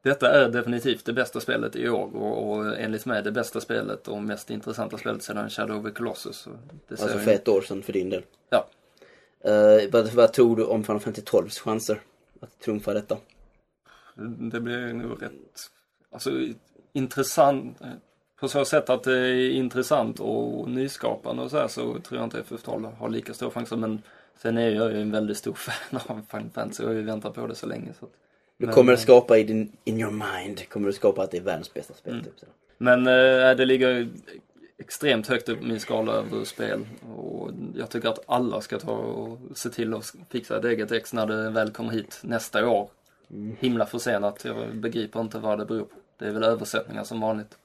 Detta 0.02 0.30
är 0.30 0.48
definitivt 0.48 1.04
det 1.04 1.12
bästa 1.12 1.40
spelet 1.40 1.76
i 1.76 1.88
år 1.88 2.16
och, 2.16 2.50
och 2.50 2.78
enligt 2.78 3.06
mig 3.06 3.22
det 3.22 3.32
bästa 3.32 3.60
spelet 3.60 4.08
och 4.08 4.22
mest 4.22 4.50
intressanta 4.50 4.98
spelet 4.98 5.22
sedan 5.22 5.50
Shadow 5.50 5.78
of 5.78 5.84
the 5.84 5.90
Colossus. 5.90 6.48
Det 6.88 7.02
alltså 7.02 7.18
för 7.18 7.30
ett 7.30 7.48
år 7.48 7.60
sedan 7.60 7.82
för 7.82 7.92
din 7.92 8.10
del. 8.10 8.22
Ja. 8.50 8.68
Eh, 9.40 9.90
vad, 9.92 10.12
vad 10.12 10.32
tror 10.32 10.56
du 10.56 10.64
om 10.64 10.84
Final 10.84 11.00
Fantasy 11.00 11.22
12s 11.22 11.60
chanser 11.60 12.00
att 12.40 12.60
trumfa 12.60 12.94
detta? 12.94 13.16
Det 14.52 14.60
blir 14.60 14.92
nog 14.92 15.22
rätt, 15.22 15.32
alltså 16.12 16.30
intressant. 16.92 17.78
På 18.40 18.48
så 18.48 18.64
sätt 18.64 18.90
att 18.90 19.02
det 19.02 19.18
är 19.18 19.50
intressant 19.50 20.20
och 20.20 20.70
nyskapande 20.70 21.42
och 21.42 21.50
så 21.50 21.58
här 21.58 21.68
så 21.68 21.98
tror 21.98 22.20
jag 22.20 22.24
inte 22.24 22.42
FF12 22.42 22.94
har 22.96 23.08
lika 23.08 23.34
stor 23.34 23.50
chanser. 23.50 23.76
Men 23.76 24.02
sen 24.36 24.58
är 24.58 24.70
jag 24.70 24.92
ju 24.92 25.00
en 25.00 25.10
väldigt 25.10 25.36
stor 25.36 25.52
fan 25.56 26.00
av 26.06 26.22
Final 26.30 26.50
Fantasy 26.50 26.82
och 26.82 26.88
har 26.88 26.96
ju 26.96 27.02
väntat 27.02 27.34
på 27.34 27.46
det 27.46 27.54
så 27.54 27.66
länge. 27.66 27.92
Så 27.98 28.04
att, 28.04 28.12
Du 28.58 28.66
Men- 28.66 28.74
kommer 28.74 28.92
att 28.92 29.00
skapa 29.00 29.38
i 29.38 29.44
din, 29.44 29.72
in 29.84 30.00
your 30.00 30.10
mind, 30.10 30.68
kommer 30.68 30.86
du 30.86 30.92
skapa 30.92 31.22
att 31.22 31.30
det 31.30 31.36
är 31.36 31.42
världens 31.42 31.74
bästa 31.74 31.94
spel. 31.94 32.12
Mm. 32.12 32.24
Typ. 32.24 32.34
Men 32.78 33.06
eh, 33.06 33.56
det 33.56 33.64
ligger 33.64 34.08
extremt 34.78 35.26
högt 35.26 35.48
upp 35.48 35.62
min 35.62 35.80
skala 35.80 36.12
över 36.12 36.44
spel. 36.44 36.86
Och 37.16 37.50
jag 37.76 37.90
tycker 37.90 38.08
att 38.08 38.24
alla 38.26 38.60
ska 38.60 38.78
ta 38.78 38.92
och 38.92 39.38
se 39.54 39.68
till 39.70 39.94
att 39.94 40.14
fixa 40.30 40.58
ett 40.58 40.64
eget 40.64 40.92
ex 40.92 41.12
när 41.12 41.26
det 41.26 41.50
väl 41.50 41.70
kommer 41.70 41.90
hit 41.90 42.18
nästa 42.22 42.68
år. 42.68 42.88
Himla 43.58 43.86
försenat. 43.86 44.44
Jag 44.44 44.76
begriper 44.76 45.20
inte 45.20 45.38
vad 45.38 45.58
det 45.58 45.64
beror 45.66 45.84
på. 45.84 45.94
Det 46.18 46.26
är 46.26 46.30
väl 46.30 46.42
översättningar 46.44 47.04
som 47.04 47.20
vanligt. 47.20 47.58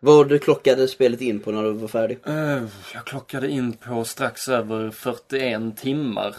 Vad 0.00 0.42
klockade 0.42 0.88
spelet 0.88 1.20
in 1.20 1.40
på 1.40 1.52
när 1.52 1.62
du 1.62 1.72
var 1.72 1.88
färdig? 1.88 2.18
Eh, 2.26 2.62
jag 2.94 3.04
klockade 3.06 3.48
in 3.50 3.72
på 3.72 4.04
strax 4.04 4.48
över 4.48 4.90
41 4.90 5.76
timmar. 5.76 6.36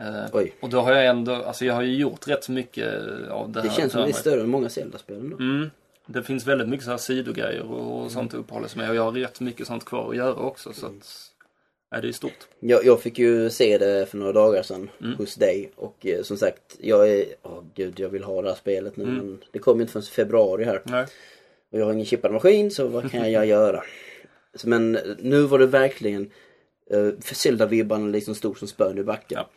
Eh, 0.00 0.24
Oj. 0.32 0.52
och 0.60 0.68
då 0.70 0.80
har 0.80 0.92
jag 0.92 1.06
ändå, 1.06 1.32
alltså 1.34 1.64
jag 1.64 1.74
har 1.74 1.82
ju 1.82 1.94
gjort 1.96 2.28
rätt 2.28 2.48
mycket 2.48 2.88
av 3.30 3.50
det, 3.52 3.62
Det 3.62 3.68
här. 3.68 3.76
känns 3.76 3.92
som 3.92 4.02
det 4.02 4.08
är 4.08 4.12
större 4.12 4.40
än 4.40 4.48
många 4.50 4.68
Zelda-spel 4.68 5.16
ändå. 5.16 5.36
Mm. 5.36 5.70
Det 6.06 6.22
finns 6.22 6.46
väldigt 6.46 6.68
mycket 6.68 6.84
så 6.84 6.90
här 6.90 6.98
sidogrejer 6.98 7.70
och 7.72 8.10
sånt 8.10 8.34
att 8.34 8.40
uppehålla 8.40 8.68
sig 8.68 8.78
med 8.80 8.90
och 8.90 8.96
jag 8.96 9.02
har 9.02 9.12
rätt 9.12 9.40
mycket 9.40 9.66
sånt 9.66 9.84
kvar 9.84 10.10
att 10.10 10.16
göra 10.16 10.34
också 10.34 10.72
så 10.72 10.86
att, 10.86 11.30
nej 11.92 12.02
det 12.02 12.08
är 12.08 12.12
stort. 12.12 12.38
Jag, 12.60 12.84
jag 12.84 13.00
fick 13.00 13.18
ju 13.18 13.50
se 13.50 13.78
det 13.78 14.06
för 14.10 14.18
några 14.18 14.32
dagar 14.32 14.62
sedan 14.62 14.90
Mm. 15.00 15.16
hos 15.16 15.34
dig 15.34 15.70
och 15.76 16.06
eh, 16.06 16.22
som 16.22 16.36
sagt, 16.36 16.76
jag 16.80 17.08
är, 17.10 17.24
åh 17.42 17.62
gud 17.74 18.00
jag 18.00 18.08
vill 18.08 18.24
ha 18.24 18.42
det 18.42 18.48
här 18.48 18.54
spelet 18.56 18.96
nu 18.96 19.04
Mm. 19.04 19.16
men 19.16 19.38
det 19.52 19.58
kommer 19.58 19.80
inte 19.80 19.92
förrän 19.92 20.02
februari 20.02 20.64
här. 20.64 20.80
Nej. 20.84 21.06
Och 21.72 21.78
jag 21.78 21.84
har 21.84 21.92
ingen 21.92 22.06
chippad 22.06 22.32
maskin 22.32 22.70
så 22.70 22.86
vad 22.88 23.10
kan 23.10 23.32
jag 23.32 23.46
göra? 23.46 23.82
Så, 24.54 24.68
Men 24.68 24.98
nu 25.18 25.42
var 25.42 25.58
det 25.58 25.66
verkligen 25.66 26.30
uh, 26.94 27.12
för 27.20 27.34
Zelda-vibbarna 27.34 28.10
liksom 28.10 28.34
stod 28.34 28.58
som 28.58 28.68
spön 28.68 28.98
i 28.98 29.02
backen. 29.02 29.38
Ja. 29.40 29.48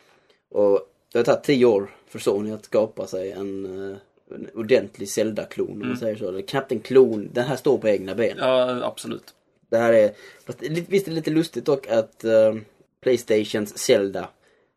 Och 0.50 0.80
det 1.12 1.18
har 1.18 1.24
tagit 1.24 1.44
tio 1.44 1.66
år 1.66 1.90
för 2.06 2.18
Sony 2.18 2.52
att 2.52 2.64
skapa 2.64 3.06
sig 3.06 3.32
en, 3.32 3.64
eh, 3.90 3.96
en 4.34 4.48
ordentlig 4.54 5.08
Zelda-klon 5.08 5.82
om 5.82 5.88
man 5.88 5.96
säger 5.96 6.16
så. 6.16 6.30
Det 6.30 6.38
är 6.38 6.42
knappt 6.42 6.72
en 6.72 6.80
klon, 6.80 7.28
den 7.32 7.44
här 7.44 7.56
står 7.56 7.78
på 7.78 7.88
egna 7.88 8.14
ben. 8.14 8.38
Mm. 8.38 8.48
Ja, 8.48 8.84
absolut. 8.86 9.34
Det 9.70 9.78
här 9.78 9.92
är, 9.92 10.12
visst 10.90 11.06
är 11.06 11.10
det 11.10 11.16
lite 11.16 11.30
lustigt 11.30 11.64
dock 11.64 11.86
att 11.86 12.24
eh, 12.24 12.54
Playstations 13.00 13.78
Zelda 13.78 14.28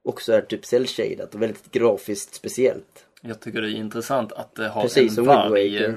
också 0.04 0.34
är 0.34 0.42
typ 0.42 0.66
cell-shadat 0.66 1.36
och 1.36 1.42
väldigt 1.42 1.72
grafiskt 1.72 2.36
speciellt. 2.36 3.06
Jag 3.22 3.40
tycker 3.40 3.62
det 3.62 3.68
är 3.68 3.76
intressant 3.76 4.32
att 4.32 4.56
det 4.56 4.68
har 4.68 4.82
Precis 4.82 5.18
en 5.18 5.26
varg. 5.26 5.96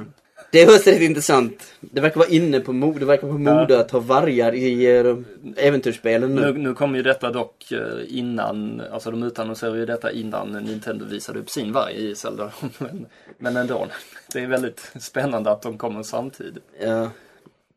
Eh. 0.62 0.66
Det 0.66 0.74
också 0.74 0.90
lite 0.90 1.04
intressant. 1.04 1.74
Det 1.80 2.00
verkar 2.00 2.20
vara 2.20 2.28
inne 2.28 2.60
på 2.60 2.72
mode, 2.72 2.98
det 2.98 3.06
verkar 3.06 3.26
vara 3.26 3.38
mode 3.38 3.80
att 3.80 3.90
ha 3.90 4.00
vargar 4.00 4.54
i 4.54 5.02
uh, 5.02 5.18
äventyrsspelen 5.56 6.34
nu. 6.34 6.40
Nu, 6.40 6.58
nu 6.58 6.74
kommer 6.74 6.96
ju 6.96 7.02
detta 7.02 7.30
dock 7.30 7.72
eh, 7.72 8.18
innan, 8.18 8.82
alltså 8.92 9.10
de 9.10 9.22
utannonserade 9.22 9.78
ju 9.78 9.86
detta 9.86 10.12
innan 10.12 10.52
Nintendo 10.52 11.04
visade 11.04 11.38
upp 11.38 11.50
sin 11.50 11.72
varg 11.72 12.10
i 12.10 12.14
Zelda. 12.14 12.52
men, 12.78 13.06
men 13.38 13.56
ändå, 13.56 13.86
det 14.32 14.40
är 14.40 14.46
väldigt 14.46 14.92
spännande 15.00 15.50
att 15.50 15.62
de 15.62 15.78
kommer 15.78 16.02
samtidigt. 16.02 16.64
Ja. 16.80 17.10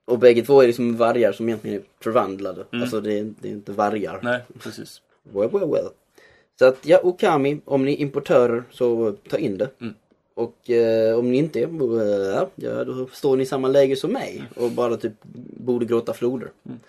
Och 0.06 0.20
bägge 0.20 0.42
två 0.42 0.62
är 0.64 0.68
liksom 0.68 0.98
vargar 0.98 1.32
som 1.32 1.50
egentligen 1.50 1.78
är 1.78 1.84
förvandlade. 2.04 2.66
Alltså 2.72 3.02
det 3.02 3.20
är, 3.20 3.34
det 3.42 3.48
är 3.48 3.52
inte 3.52 3.72
vargar. 3.72 4.14
Mm. 4.14 4.24
Nej, 4.24 4.42
precis. 4.60 5.02
Well, 5.24 5.50
well, 5.54 5.72
well. 5.72 5.90
Så 6.60 6.66
att 6.66 6.78
ja, 6.82 7.00
Okami, 7.04 7.62
om 7.66 7.86
ni 7.86 7.94
är 7.94 7.98
importörer 7.98 8.64
så 8.72 9.12
ta 9.30 9.38
in 9.38 9.58
det. 9.58 9.70
Mm. 9.82 9.94
Och 10.38 10.70
eh, 10.70 11.18
om 11.20 11.32
ni 11.32 11.38
inte 11.38 11.60
är, 11.60 11.64
eh, 11.64 12.48
ja 12.56 12.84
då 12.84 13.08
står 13.08 13.38
ni 13.38 13.44
i 13.44 13.46
samma 13.46 13.68
läge 13.68 13.96
som 13.96 14.12
mig 14.14 14.44
och 14.56 14.72
bara 14.72 14.98
typ 14.98 15.14
borde 15.58 15.86
gråta 15.86 16.14
floder. 16.14 16.52
Mm. 16.66 16.80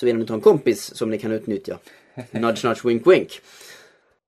Så 0.00 0.06
vill 0.06 0.16
ni 0.16 0.26
ta 0.26 0.34
en 0.34 0.40
kompis 0.40 0.94
som 0.94 1.10
ni 1.10 1.18
kan 1.18 1.32
utnyttja. 1.32 1.78
Nudge 2.30 2.64
nudge 2.64 2.84
wink 2.84 3.06
wink. 3.06 3.40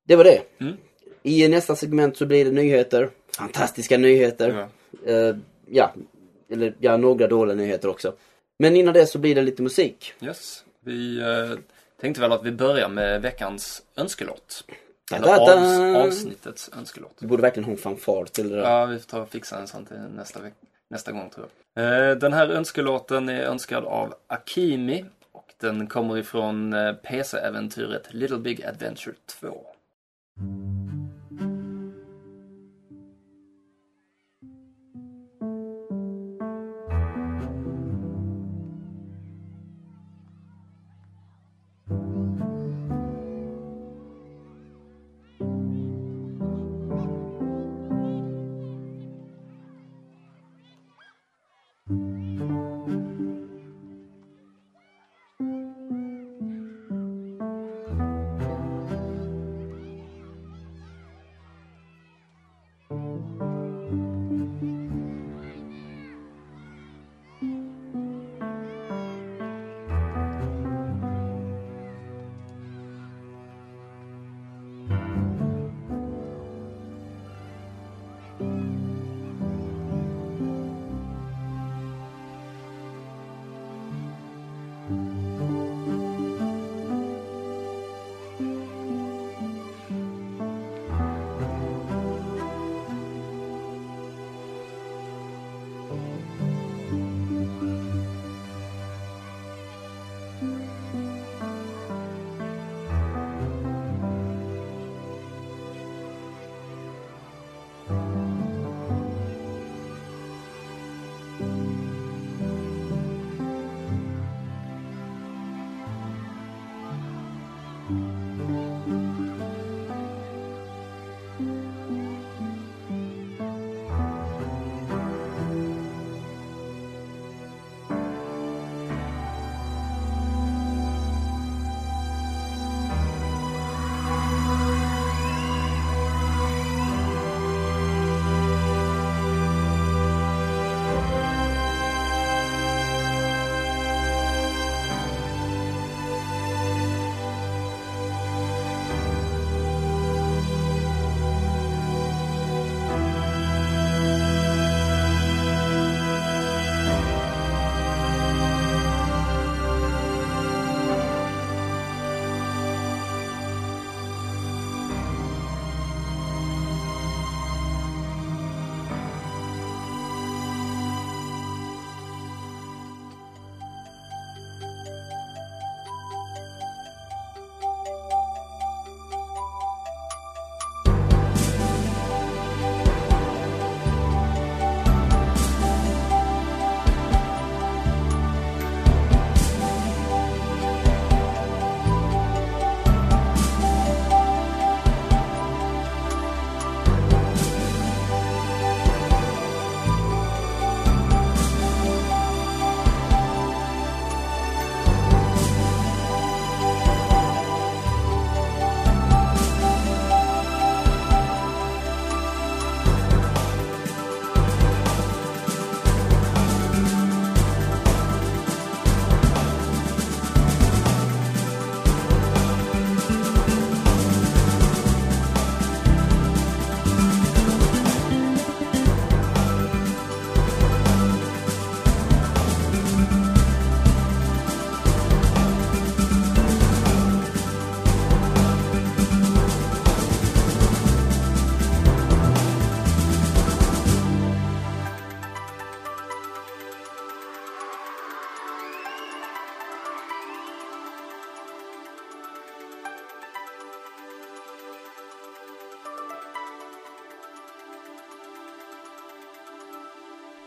Det 0.09 0.17
var 0.17 0.25
det. 0.25 0.43
Mm. 0.59 0.77
I 1.23 1.49
nästa 1.49 1.77
segment 1.77 2.17
så 2.17 2.27
blir 2.27 2.45
det 2.45 2.51
nyheter. 2.51 3.11
Fantastiska 3.37 3.99
nyheter. 3.99 4.69
Ja. 5.05 5.13
Eh, 5.13 5.37
ja, 5.67 5.95
eller 6.51 6.75
ja, 6.81 6.97
några 6.97 7.27
dåliga 7.27 7.57
nyheter 7.57 7.89
också. 7.89 8.13
Men 8.59 8.77
innan 8.77 8.95
det 8.95 9.07
så 9.07 9.19
blir 9.19 9.35
det 9.35 9.43
lite 9.43 9.63
musik. 9.63 10.13
Yes. 10.23 10.65
Vi 10.85 11.19
eh, 11.19 11.59
tänkte 12.01 12.21
väl 12.21 12.33
att 12.33 12.45
vi 12.45 12.53
börjar 12.53 12.89
med 12.89 13.23
veckans 13.23 13.83
önskelåt. 13.97 14.65
Eller 15.15 15.27
avs, 15.29 16.07
avsnittets 16.07 16.71
önskelåt. 16.79 17.17
Vi 17.21 17.27
borde 17.27 17.43
verkligen 17.43 17.65
ha 17.65 17.73
en 17.73 17.79
fanfar 17.79 18.25
till 18.25 18.49
det 18.51 18.57
där. 18.57 18.63
Ja, 18.63 18.85
vi 18.87 18.99
får 18.99 19.07
ta 19.07 19.21
och 19.21 19.29
fixa 19.29 19.59
en 19.59 19.67
sån 19.67 19.85
till 19.85 19.97
nästa, 19.97 20.41
veck- 20.41 20.53
nästa 20.91 21.13
gång 21.13 21.31
tror 21.31 21.47
jag. 21.75 22.11
Eh, 22.11 22.17
den 22.17 22.33
här 22.33 22.49
önskelåten 22.49 23.29
är 23.29 23.43
önskad 23.43 23.85
av 23.85 24.15
Akimi 24.27 25.05
och 25.33 25.53
den 25.61 25.87
kommer 25.87 26.19
ifrån 26.19 26.73
eh, 26.73 26.93
PC-äventyret 26.93 28.15
Little 28.15 28.39
Big 28.39 28.65
Adventure 28.65 29.15
2. 29.41 29.67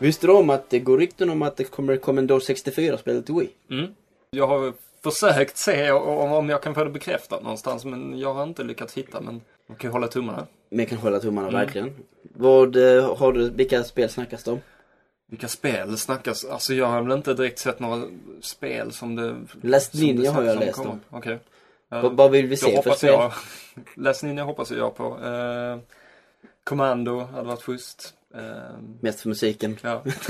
Visste 0.00 0.26
du 0.26 0.32
om 0.32 0.50
att 0.50 0.70
det 0.70 0.78
går 0.78 0.98
rykten 0.98 1.30
om 1.30 1.42
att 1.42 1.56
det 1.56 1.64
kommer 1.64 1.96
Commodore 1.96 2.38
64-spelet 2.38 3.26
till 3.26 3.34
Wii? 3.34 3.50
Mm. 3.70 3.94
Jag 4.30 4.46
har 4.46 4.72
försökt 5.02 5.56
se 5.56 5.90
om 5.92 6.48
jag 6.48 6.62
kan 6.62 6.74
få 6.74 6.84
det 6.84 6.90
bekräftat 6.90 7.42
någonstans 7.42 7.84
men 7.84 8.18
jag 8.18 8.34
har 8.34 8.42
inte 8.42 8.64
lyckats 8.64 8.94
hitta 8.94 9.20
men 9.20 9.40
man 9.66 9.76
kan 9.78 9.88
ju 9.88 9.92
hålla 9.92 10.08
tummarna. 10.08 10.46
Men 10.70 10.78
jag 10.78 10.88
kan 10.88 10.98
hålla 10.98 11.20
tummarna 11.20 11.48
Mm. 11.48 11.60
verkligen. 11.60 11.94
Vad 12.22 12.76
eh, 12.76 13.16
har 13.16 13.32
du, 13.32 13.50
vilka 13.50 13.84
spel 13.84 14.08
snackas 14.10 14.44
det 14.44 14.50
om? 14.50 14.60
Vilka 15.30 15.48
spel 15.48 15.98
snackas? 15.98 16.44
Alltså 16.44 16.74
jag 16.74 16.86
har 16.86 17.02
väl 17.02 17.16
inte 17.16 17.34
direkt 17.34 17.58
sett 17.58 17.80
några 17.80 18.02
spel 18.40 18.92
som 18.92 19.16
det... 19.16 19.36
Det 19.62 19.94
Ninja 19.94 20.32
har 20.32 20.42
jag 20.42 20.58
läst 20.58 20.72
kommer. 20.76 20.90
om. 20.90 21.00
Okej. 21.10 21.38
Ja, 21.88 22.00
Vad, 22.02 22.12
vad 22.16 22.30
vill 22.30 22.46
vi 22.46 22.56
se 22.56 22.82
för 22.82 22.90
spel? 22.92 23.10
jag... 23.10 23.32
Last 24.04 24.22
Ninja 24.22 24.44
hoppas 24.44 24.70
jag 24.70 24.96
på. 24.96 25.04
Eh, 25.24 25.78
Commando 26.64 27.18
hade 27.20 27.48
varit 27.48 27.62
schysst. 27.62 28.14
Eh, 28.34 28.42
Mest 29.00 29.20
för 29.20 29.28
musiken. 29.28 29.76
ja. 29.82 30.02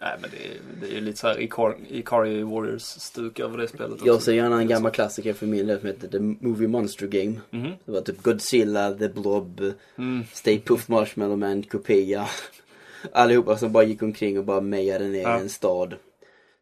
Nej 0.00 0.16
men 0.20 0.30
det 0.30 0.46
är, 0.46 0.60
det 0.80 0.86
är 0.86 0.92
ju 0.92 1.00
lite 1.00 1.18
så 1.18 1.26
här 1.28 1.34
Icar- 1.38 1.76
Ikari 1.90 2.42
Warriors-stuk 2.42 3.40
över 3.40 3.58
det 3.58 3.68
spelet 3.68 3.98
Jag 4.04 4.22
ser 4.22 4.32
gärna 4.32 4.60
en 4.60 4.68
gammal 4.68 4.92
klassiker 4.92 5.32
för 5.32 5.46
min 5.46 5.66
del 5.66 5.78
som 5.80 5.86
heter 5.86 6.08
The 6.08 6.18
Movie 6.18 6.68
Monster 6.68 7.06
Game. 7.06 7.40
Mhm. 7.50 7.72
Det 7.84 7.92
var 7.92 8.00
typ 8.00 8.22
Godzilla, 8.22 8.94
The 8.94 9.08
Blob, 9.08 9.60
Mm. 9.98 10.24
Stay 10.32 10.60
Puft 10.60 10.88
Marshmallow 10.88 11.38
Man, 11.38 11.62
Kopia. 11.62 12.28
Allihopa 13.12 13.56
som 13.58 13.72
bara 13.72 13.84
gick 13.84 14.02
omkring 14.02 14.38
och 14.38 14.44
bara 14.44 14.60
mejade 14.60 15.08
ner 15.08 15.22
Ja. 15.22 15.38
en 15.38 15.48
stad. 15.48 15.94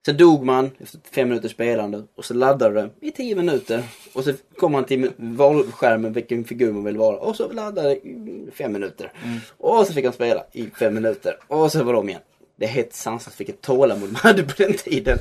Sen 0.05 0.17
dog 0.17 0.45
man 0.45 0.71
efter 0.79 1.01
fem 1.15 1.29
minuters 1.29 1.53
spelande 1.53 2.03
och 2.15 2.25
så 2.25 2.35
laddade 2.35 2.83
det 2.83 2.91
i 3.01 3.11
tio 3.11 3.37
minuter. 3.37 3.85
Och 4.13 4.25
så 4.25 4.33
kom 4.57 4.73
man 4.73 4.85
till 4.85 5.11
valskärmen 5.17 6.13
vilken 6.13 6.45
figur 6.45 6.73
man 6.73 6.85
vill 6.85 6.97
vara 6.97 7.17
och 7.17 7.37
så 7.37 7.53
laddade 7.53 7.89
det 7.89 7.95
i 7.95 8.49
fem 8.53 8.73
minuter. 8.73 9.13
Mm. 9.25 9.39
Och 9.59 9.87
så 9.87 9.93
fick 9.93 10.05
han 10.05 10.15
spela 10.15 10.45
i 10.53 10.67
fem 10.67 10.95
minuter 10.95 11.39
och 11.47 11.73
så 11.73 11.85
var 11.85 11.95
om 11.95 12.09
igen. 12.09 12.21
Det 12.57 12.65
är 12.65 12.69
helt 12.69 12.93
sanslöst 12.93 13.41
vilket 13.41 13.61
tålamod 13.61 14.13
man 14.13 14.21
hade 14.23 14.43
på 14.43 14.55
den 14.57 14.73
tiden. 14.73 15.19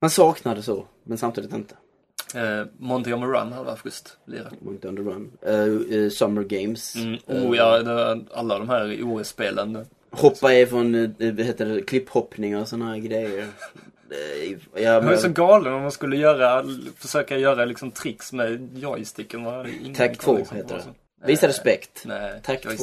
Man 0.00 0.10
saknade 0.10 0.62
så, 0.62 0.86
men 1.04 1.18
samtidigt 1.18 1.52
inte. 1.52 1.74
Eh, 2.34 2.66
Monty 2.78 3.12
on 3.12 3.20
the 3.20 3.26
Run 3.26 3.52
hade 3.52 3.64
varit 3.64 3.78
schysst 3.78 4.16
lira. 4.24 4.50
Monty 4.60 4.88
on 4.88 4.96
the 4.96 5.02
Run. 5.02 5.32
Uh, 5.46 5.96
uh, 5.96 6.10
Summer 6.10 6.42
Games. 6.42 6.96
Mm. 6.96 7.18
Eh, 7.26 7.36
Oh 7.36 7.56
ja, 7.56 7.76
alla 8.32 8.58
de 8.58 8.68
här 8.68 9.02
OS-spelen. 9.02 9.86
Hoppa 10.16 10.54
ifrån, 10.54 10.94
uh, 10.94 11.10
vad 11.18 11.46
heter 11.46 11.66
det, 11.66 11.82
klipphoppning 11.82 12.56
och 12.56 12.68
såna 12.68 12.84
här 12.90 12.96
grejer. 12.98 13.46
Det 14.08 14.80
Jag 14.82 15.02
var 15.02 15.16
så 15.16 15.28
galen 15.28 15.72
om 15.72 15.82
man 15.82 15.92
skulle 15.92 16.16
göra, 16.16 16.64
försöka 16.96 17.38
göra 17.38 17.64
liksom 17.64 17.90
tricks 17.90 18.32
med 18.32 18.78
joysticken. 18.78 19.46
Aning 19.46 19.94
2 19.94 20.36
liksom, 20.36 20.56
heter 20.56 20.78
som- 20.78 20.94
Visa 21.26 21.46
Eh, 21.46 21.48
respekt. 21.48 22.02
Nej, 22.06 22.40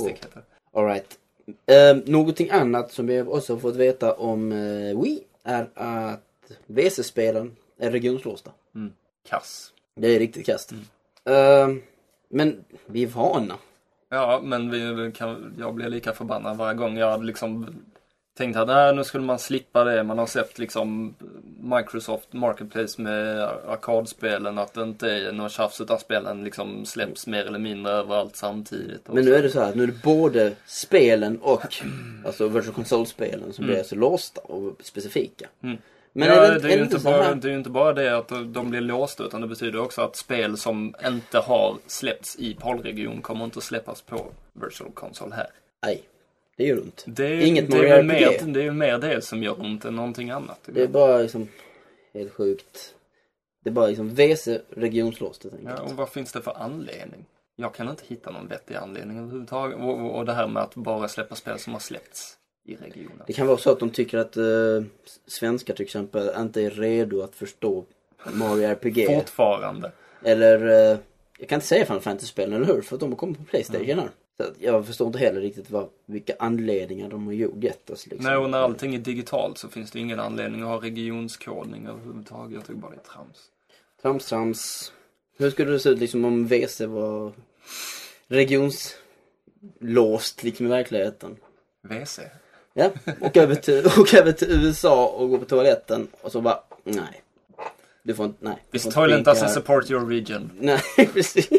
heter 0.09 0.29
det. 0.33 0.79
Alright. 0.79 1.17
Eh, 1.65 1.97
någonting 2.05 2.49
annat 2.49 2.91
som 2.91 3.07
vi 3.07 3.21
också 3.21 3.57
fått 3.59 3.75
veta 3.75 4.13
om 4.13 4.51
eh, 4.51 5.01
Wii 5.01 5.19
är 5.43 5.69
att 5.73 6.19
WC-spelen 6.67 7.55
är 7.79 7.91
regionslåsta. 7.91 8.51
Kass. 9.29 9.73
Det 9.95 10.07
är 10.15 10.19
riktigt 10.19 10.45
kast. 10.45 10.71
Eh, 11.25 11.67
men 12.29 12.63
vi 12.85 13.03
är 13.03 13.07
vana. 13.07 13.55
Ja, 14.13 14.39
men 14.43 14.71
vi 14.71 15.11
kan, 15.11 15.55
jag 15.59 15.73
blir 15.73 15.89
lika 15.89 16.13
förbannad 16.13 16.57
varje 16.57 16.77
gång 16.77 16.97
jag 16.97 17.23
liksom 17.23 17.75
tänkt 18.37 18.57
att 18.57 18.67
nej, 18.67 18.95
nu 18.95 19.03
skulle 19.03 19.23
man 19.23 19.39
slippa 19.39 19.83
det. 19.83 20.03
Man 20.03 20.17
har 20.17 20.25
sett 20.25 20.59
liksom 20.59 21.15
Microsoft 21.61 22.33
Marketplace 22.33 23.01
med 23.01 23.41
arkadspelen 23.43 24.57
att 24.57 24.73
det 24.73 24.83
inte 24.83 25.11
är 25.11 25.31
något 25.31 25.51
tjafs 25.51 25.81
utan 25.81 25.99
spelen 25.99 26.43
liksom 26.43 26.85
släpps 26.85 27.27
mer 27.27 27.45
eller 27.45 27.59
mindre 27.59 27.93
överallt 27.93 28.35
samtidigt. 28.35 29.07
Men 29.07 29.25
nu 29.25 29.35
är 29.35 29.43
det 29.43 29.49
så 29.49 29.59
här, 29.59 29.75
nu 29.75 29.83
är 29.83 29.87
det 29.87 30.03
både 30.03 30.53
spelen 30.65 31.37
och 31.41 31.75
alltså 32.25 32.47
virtual 32.47 32.73
console-spelen 32.73 33.53
som 33.53 33.65
blir 33.65 33.83
så 33.83 33.95
låsta 33.95 34.41
och 34.41 34.77
specifika. 34.83 35.49
Mm. 35.63 35.77
Men 36.13 36.27
ja, 36.27 36.33
är 36.35 36.51
det, 36.51 36.59
det, 36.59 36.73
är 36.73 36.77
ju 36.77 36.83
inte 36.83 36.99
bara, 36.99 37.35
det 37.35 37.49
är 37.49 37.57
inte 37.57 37.69
bara 37.69 37.93
det 37.93 38.17
att 38.17 38.27
de 38.45 38.69
blir 38.69 38.81
låsta 38.81 39.23
utan 39.23 39.41
det 39.41 39.47
betyder 39.47 39.79
också 39.79 40.01
att 40.01 40.15
spel 40.15 40.57
som 40.57 40.95
inte 41.07 41.39
har 41.39 41.77
släppts 41.87 42.35
i 42.35 42.53
PAL-region 42.53 43.21
kommer 43.21 43.45
inte 43.45 43.61
släppas 43.61 44.01
på 44.01 44.25
Virtual 44.53 44.91
Console 44.91 45.35
här. 45.35 45.47
Nej, 45.85 46.03
det 46.57 46.63
gör 46.63 46.79
ont. 46.79 47.03
Det 47.07 47.25
är, 47.25 47.41
Inget 47.41 47.71
det 47.71 47.89
är, 47.89 48.03
mer, 48.03 48.53
det 48.53 48.59
är 48.59 48.63
ju 48.63 48.71
mer 48.71 48.97
det 48.97 49.21
som 49.21 49.43
gör 49.43 49.61
ont 49.61 49.85
än 49.85 49.95
någonting 49.95 50.29
annat. 50.29 50.59
Det 50.65 50.81
är 50.81 50.87
bara 50.87 51.17
liksom 51.17 51.47
helt 52.13 52.33
sjukt. 52.33 52.95
Det 53.63 53.69
är 53.69 53.73
bara 53.73 53.87
liksom 53.87 54.09
WC 54.09 54.47
regionslåst 54.69 55.43
helt 55.43 55.55
Ja, 55.63 55.69
enkelt. 55.69 55.91
och 55.91 55.97
vad 55.97 56.09
finns 56.09 56.31
det 56.31 56.41
för 56.41 56.57
anledning? 56.57 57.25
Jag 57.55 57.73
kan 57.73 57.89
inte 57.89 58.03
hitta 58.07 58.31
någon 58.31 58.47
vettig 58.47 58.75
anledning 58.75 59.17
överhuvudtaget. 59.17 59.79
Och, 59.79 59.99
och, 59.99 60.17
och 60.17 60.25
det 60.25 60.33
här 60.33 60.47
med 60.47 60.63
att 60.63 60.75
bara 60.75 61.07
släppa 61.07 61.35
spel 61.35 61.59
som 61.59 61.73
har 61.73 61.79
släppts 61.79 62.37
i 62.65 62.75
regionen. 62.75 63.21
Det 63.27 63.33
kan 63.33 63.47
vara 63.47 63.57
så 63.57 63.71
att 63.71 63.79
de 63.79 63.89
tycker 63.89 64.17
att 64.17 64.37
eh, 64.37 64.43
svenskar 65.27 65.73
till 65.73 65.85
exempel 65.85 66.29
inte 66.37 66.61
är 66.61 66.69
redo 66.69 67.21
att 67.21 67.35
förstå 67.35 67.85
Mario 68.33 68.63
RPG. 68.63 69.07
Fortfarande. 69.07 69.91
Eller, 70.23 70.91
eh, 70.91 70.97
jag 71.37 71.49
kan 71.49 71.55
inte 71.55 71.67
säga 71.67 71.85
Final 71.85 72.01
Fantasy-spelen, 72.01 72.53
eller 72.53 72.65
hur? 72.73 72.81
För 72.81 72.95
att 72.95 72.99
de 72.99 73.09
har 73.09 73.17
kommit 73.17 73.37
på 73.37 73.43
Playstation 73.43 73.99
här. 73.99 74.09
Så 74.37 74.43
att 74.43 74.53
jag 74.59 74.85
förstår 74.85 75.07
inte 75.07 75.19
heller 75.19 75.41
riktigt 75.41 75.69
vad, 75.69 75.89
vilka 76.05 76.33
anledningar 76.39 77.09
de 77.09 77.25
har 77.25 77.33
gjort 77.33 77.63
gett 77.63 77.89
oss 77.89 78.07
liksom. 78.07 78.25
Nej, 78.25 78.37
och 78.37 78.49
när 78.49 78.57
allting 78.57 78.95
är 78.95 78.99
digitalt 78.99 79.57
så 79.57 79.69
finns 79.69 79.91
det 79.91 79.99
ingen 79.99 80.19
anledning 80.19 80.61
att 80.61 80.67
ha 80.67 80.81
regionskodning 80.81 81.87
överhuvudtaget. 81.87 82.55
Jag 82.55 82.65
tycker 82.65 82.79
bara 82.79 82.91
det 82.91 82.97
är 82.97 83.13
trams. 83.13 83.37
Trams, 84.01 84.25
trams. 84.25 84.91
Hur 85.37 85.51
skulle 85.51 85.71
det 85.71 85.79
se 85.79 85.89
ut 85.89 85.99
liksom 85.99 86.25
om 86.25 86.47
WC 86.47 86.81
var 86.81 87.33
regionslåst 88.27 90.43
liksom 90.43 90.65
i 90.65 90.69
verkligheten? 90.69 91.37
WC. 91.81 92.19
Ja, 92.73 92.91
och 93.21 93.37
över 93.37 93.55
till, 93.55 93.85
och 93.99 94.13
över 94.13 94.31
till 94.31 94.51
USA 94.51 95.07
och 95.07 95.29
gå 95.29 95.37
på 95.37 95.45
toaletten 95.45 96.07
och 96.21 96.31
så 96.31 96.41
bara, 96.41 96.59
nej. 96.83 97.21
Du 98.03 98.13
får 98.15 98.25
inte, 98.25 98.37
nej. 98.45 98.55
This 98.71 98.83
toilet 98.83 99.25
doesn't 99.27 99.41
här. 99.41 99.47
support 99.47 99.91
your 99.91 100.09
region. 100.09 100.51
Nej, 100.59 100.81
precis. 101.13 101.49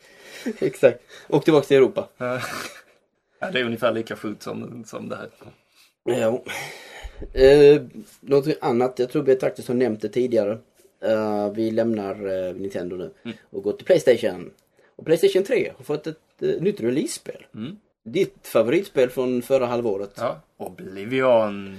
Exakt. 0.60 1.00
Och 1.26 1.44
tillbaka 1.44 1.66
till 1.66 1.76
Europa. 1.76 2.08
ja, 3.38 3.50
det 3.52 3.60
är 3.60 3.64
ungefär 3.64 3.92
lika 3.92 4.16
sjukt 4.16 4.42
som, 4.42 4.84
som 4.86 5.08
det 5.08 5.16
här. 5.16 5.28
Ja. 6.04 6.42
Eh, 7.40 7.82
något 8.20 8.46
annat, 8.60 8.98
jag 8.98 9.10
tror 9.10 9.22
vi 9.22 9.36
faktiskt 9.36 9.68
har 9.68 9.74
nämnt 9.74 10.00
det 10.02 10.08
tidigare. 10.08 10.58
Eh, 11.04 11.50
vi 11.52 11.70
lämnar 11.70 12.46
eh, 12.48 12.54
Nintendo 12.54 12.96
nu 12.96 13.10
Mm. 13.24 13.36
och 13.50 13.62
går 13.62 13.72
till 13.72 13.86
Playstation. 13.86 14.50
Och 14.96 15.04
Playstation 15.06 15.44
3 15.44 15.72
har 15.76 15.84
fått 15.84 16.06
ett 16.06 16.16
eh, 16.42 16.48
nytt 16.60 16.80
release-spel. 16.80 17.46
Mm. 17.54 17.76
Ditt 18.12 18.46
favoritspel 18.46 19.10
från 19.10 19.42
förra 19.42 19.66
halvåret. 19.66 20.12
Ja, 20.16 20.40
Oblivion. 20.56 21.76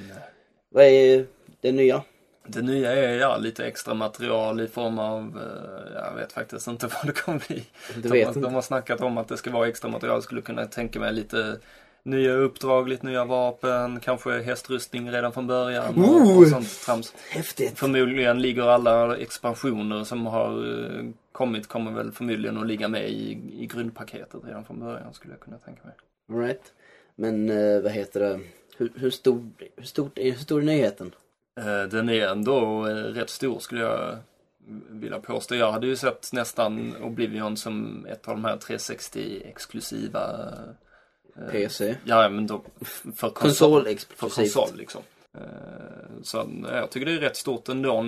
Vad 0.69 0.83
är 0.85 1.25
det 1.61 1.71
nya? 1.71 2.03
Det 2.47 2.61
nya 2.61 2.91
är 2.95 3.19
ja, 3.19 3.37
lite 3.37 3.65
extra 3.65 3.93
material 3.93 4.61
i 4.61 4.67
form 4.67 4.99
av, 4.99 5.19
eh, 5.21 5.93
jag 6.03 6.15
vet 6.15 6.31
faktiskt 6.33 6.67
inte 6.67 6.87
vad 7.03 7.05
det 7.05 7.21
kommer 7.21 7.43
bli. 7.47 7.65
Du 7.95 8.01
De, 8.01 8.09
vet 8.09 8.27
har- 8.27 8.29
inte. 8.35 8.39
de 8.47 8.53
har 8.53 8.61
snackat 8.61 9.01
om 9.01 9.17
att 9.17 9.27
det 9.27 9.37
ska 9.37 9.51
vara 9.51 9.67
extra 9.67 9.89
material. 9.89 10.15
Jag 10.15 10.23
skulle 10.23 10.41
kunna 10.41 10.65
tänka 10.65 10.99
mig 10.99 11.13
lite 11.13 11.59
nya 12.03 12.33
uppdrag, 12.33 12.89
lite 12.89 13.05
nya 13.05 13.25
vapen, 13.25 13.99
kanske 13.99 14.41
hästrustning 14.41 15.11
redan 15.11 15.31
från 15.33 15.47
början 15.47 16.03
och, 16.03 16.09
Ooh. 16.09 16.39
och 16.41 16.47
sånt 16.47 16.81
trams. 16.85 17.13
Häftigt. 17.29 17.79
Förmodligen 17.79 18.41
ligger 18.41 18.63
alla 18.63 19.17
expansioner 19.17 20.03
som 20.03 20.25
har 20.25 20.49
eh, 20.83 21.05
kommit 21.31 21.67
kommer 21.67 21.91
väl 21.91 22.11
förmodligen 22.11 22.57
att 22.57 22.67
ligga 22.67 22.87
med 22.87 23.09
i, 23.09 23.41
i 23.59 23.65
grundpaketet 23.65 24.41
redan 24.45 24.65
från 24.65 24.79
början 24.79 25.13
skulle 25.13 25.33
jag 25.33 25.39
kunna 25.39 25.57
tänka 25.57 25.81
mig. 25.83 25.93
All 26.29 26.37
right. 26.37 26.73
Men 27.15 27.49
eh, 27.49 27.81
vad 27.81 27.91
heter 27.91 28.19
det? 28.19 28.39
Hur, 28.77 28.91
hur, 28.95 29.09
stor, 29.09 29.49
hur, 29.77 29.85
stort, 29.85 30.11
hur 30.17 30.33
stor 30.33 30.61
är 30.61 30.65
nyheten? 30.65 31.15
Eh, 31.59 31.83
Den 31.83 32.09
är 32.09 32.27
ändå 32.27 32.87
eh, 32.87 32.93
rätt 32.95 33.29
stor 33.29 33.59
skulle 33.59 33.81
jag 33.81 34.17
vilja 34.89 35.19
påstå. 35.19 35.55
Jag 35.55 35.71
hade 35.71 35.87
ju 35.87 35.95
sett 35.95 36.29
nästan 36.33 36.95
Oblivion 37.03 37.57
som 37.57 38.05
ett 38.05 38.27
av 38.27 38.35
de 38.35 38.45
här 38.45 38.57
360-exklusiva... 38.57 40.53
eh, 41.35 41.51
PC? 41.51 41.95
Ja, 42.05 42.29
men 42.29 42.47
då 42.47 42.61
för 43.15 43.29
konsol. 43.29 43.87
För 44.15 44.29
konsol 44.29 44.69
liksom. 44.77 45.01
Eh, 45.37 45.41
Så 46.23 46.49
jag 46.71 46.89
tycker 46.89 47.05
det 47.05 47.11
är 47.13 47.19
rätt 47.19 47.37
stort 47.37 47.69
ändå. 47.69 48.03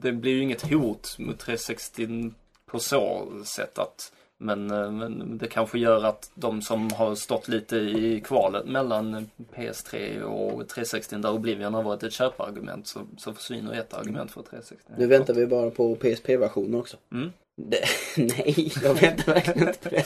Det 0.00 0.12
blir 0.12 0.32
ju 0.32 0.42
inget 0.42 0.70
hot 0.72 1.16
mot 1.18 1.38
360 1.38 2.30
på 2.66 2.78
så 2.78 3.28
sätt 3.44 3.78
att 3.78 4.12
men, 4.40 4.70
eh, 4.70 4.90
men 4.90 5.38
det 5.38 5.46
kanske 5.46 5.78
gör 5.78 6.04
att 6.04 6.30
de 6.34 6.62
som 6.62 6.90
har 6.90 7.14
stått 7.14 7.48
lite 7.48 7.76
i 7.76 8.22
kvalet 8.24 8.66
mellan 8.66 9.30
PS3 9.54 10.22
och 10.22 10.68
360 10.68 11.16
där 11.16 11.32
Oblivion 11.32 11.74
har 11.74 11.82
varit 11.82 12.02
ett 12.02 12.12
köpargument 12.12 12.86
så, 12.86 13.00
så 13.16 13.32
försvinner 13.32 13.72
ett 13.72 13.94
argument 13.94 14.30
för 14.30 14.42
360. 14.42 14.92
Nu 14.96 15.06
väntar 15.06 15.34
vi 15.34 15.46
bara 15.46 15.70
på 15.70 15.94
PSP-versionen 15.94 16.80
också. 16.80 16.96
Mm. 17.12 17.32
Det, 17.56 17.84
nej, 18.16 18.72
jag 18.82 18.94
väntar 18.94 19.34
verkligen 19.34 19.68
inte 19.68 19.78
på 19.78 19.88
det. 19.88 20.04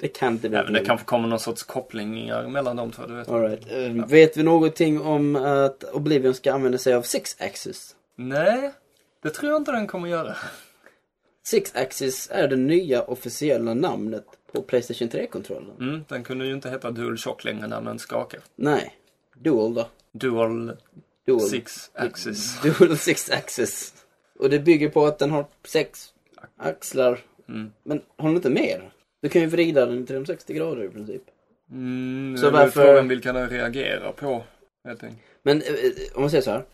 Det 0.00 0.08
kan 0.08 0.32
inte 0.32 0.48
bli 0.48 0.58
Ja, 0.58 0.64
men 0.64 0.72
det 0.72 0.84
kanske 0.84 1.06
kommer 1.06 1.28
någon 1.28 1.40
sorts 1.40 1.62
kopplingar 1.62 2.48
mellan 2.48 2.76
de 2.76 2.90
två, 2.90 3.02
du 3.06 3.14
vet. 3.14 3.28
All 3.28 3.40
right. 3.40 3.72
Eh, 3.72 4.06
Vet 4.06 4.36
vi 4.36 4.42
någonting 4.42 5.00
om 5.00 5.36
att 5.36 5.84
Oblivion 5.84 6.34
ska 6.34 6.52
använda 6.52 6.78
sig 6.78 6.94
av 6.94 7.02
Six 7.02 7.36
Axis? 7.40 7.96
Nej, 8.16 8.72
det 9.22 9.30
tror 9.30 9.52
jag 9.52 9.60
inte 9.60 9.72
den 9.72 9.86
kommer 9.86 10.08
göra. 10.08 10.36
Six 11.46 11.74
Axis 11.74 12.28
är 12.32 12.48
det 12.48 12.56
nya 12.56 13.02
officiella 13.02 13.74
namnet 13.74 14.24
på 14.52 14.62
Playstation 14.62 15.08
3-kontrollen. 15.08 15.76
Mm, 15.80 16.04
den 16.08 16.24
kunde 16.24 16.46
ju 16.46 16.54
inte 16.54 16.70
heta 16.70 16.90
DualShock 16.90 17.44
längre 17.44 17.66
när 17.66 17.80
den 17.80 17.98
skakar. 17.98 18.40
Nej. 18.56 18.94
Dual 19.34 19.74
då. 19.74 19.88
Dual 20.12 20.76
Dual. 21.26 21.40
Six 21.40 21.90
Axis. 21.94 22.60
Dual 22.78 22.98
Six 22.98 23.30
Axis. 23.30 23.94
Och 24.38 24.50
det 24.50 24.58
bygger 24.58 24.88
på 24.88 25.06
att 25.06 25.18
den 25.18 25.30
har 25.30 25.46
sex 25.64 26.14
axlar. 26.56 27.20
Mm. 27.48 27.72
Men 27.82 28.00
har 28.16 28.28
den 28.28 28.36
inte 28.36 28.50
mer? 28.50 28.90
Du 29.22 29.28
kan 29.28 29.42
ju 29.42 29.48
vrida 29.48 29.86
den 29.86 30.06
360 30.06 30.54
grader 30.54 30.84
i 30.84 30.88
princip. 30.88 31.22
Mm, 31.70 32.36
Så 32.38 32.50
varför... 32.50 32.84
Frågan 32.84 33.08
vilka 33.08 33.32
den 33.32 33.48
reagerar 33.48 34.12
på. 34.12 34.42
Helt 34.84 35.02
enkelt. 35.02 35.22
Men 35.42 35.62
eh, 35.62 35.72
om 36.14 36.20
man 36.20 36.30
säger 36.30 36.42
så 36.42 36.50
här. 36.50 36.64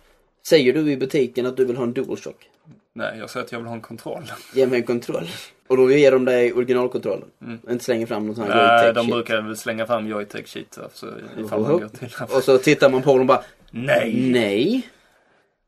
Säger 0.47 0.73
du 0.73 0.93
i 0.93 0.97
butiken 0.97 1.47
att 1.47 1.57
du 1.57 1.65
vill 1.65 1.77
ha 1.77 1.85
en 1.85 1.93
DualShock? 1.93 2.49
Nej, 2.95 3.19
jag 3.19 3.31
säger 3.31 3.47
att 3.47 3.53
jag 3.53 3.59
vill 3.59 3.69
ha 3.69 3.75
en 3.75 3.81
kontroll. 3.81 4.23
Ge 4.55 4.67
mig 4.67 4.79
en 4.81 4.87
kontroll. 4.87 5.29
Och 5.67 5.77
då 5.77 5.91
ger 5.91 6.13
de 6.13 6.25
dig 6.25 6.53
originalkontrollen. 6.53 7.29
Mm. 7.43 7.59
Inte 7.71 7.85
slänger 7.85 8.07
fram 8.07 8.27
någon 8.27 8.35
sån 8.37 8.45
här 8.51 8.83
Nej, 8.83 8.93
de 8.95 9.05
shit. 9.05 9.15
brukar 9.15 9.43
väl 9.43 9.57
slänga 9.57 9.87
fram 9.87 10.07
Joytech 10.07 10.49
shit 10.49 10.79
alltså, 10.79 11.15
ifall 11.39 11.61
man 11.61 11.71
Oho. 11.71 11.79
går 11.79 11.89
till 11.89 12.09
Och 12.37 12.45
så 12.45 12.59
tittar 12.59 12.91
man 12.91 13.03
på 13.03 13.11
dem 13.11 13.21
och 13.21 13.27
bara 13.27 13.43
Nej! 13.71 14.31
Nej. 14.31 14.89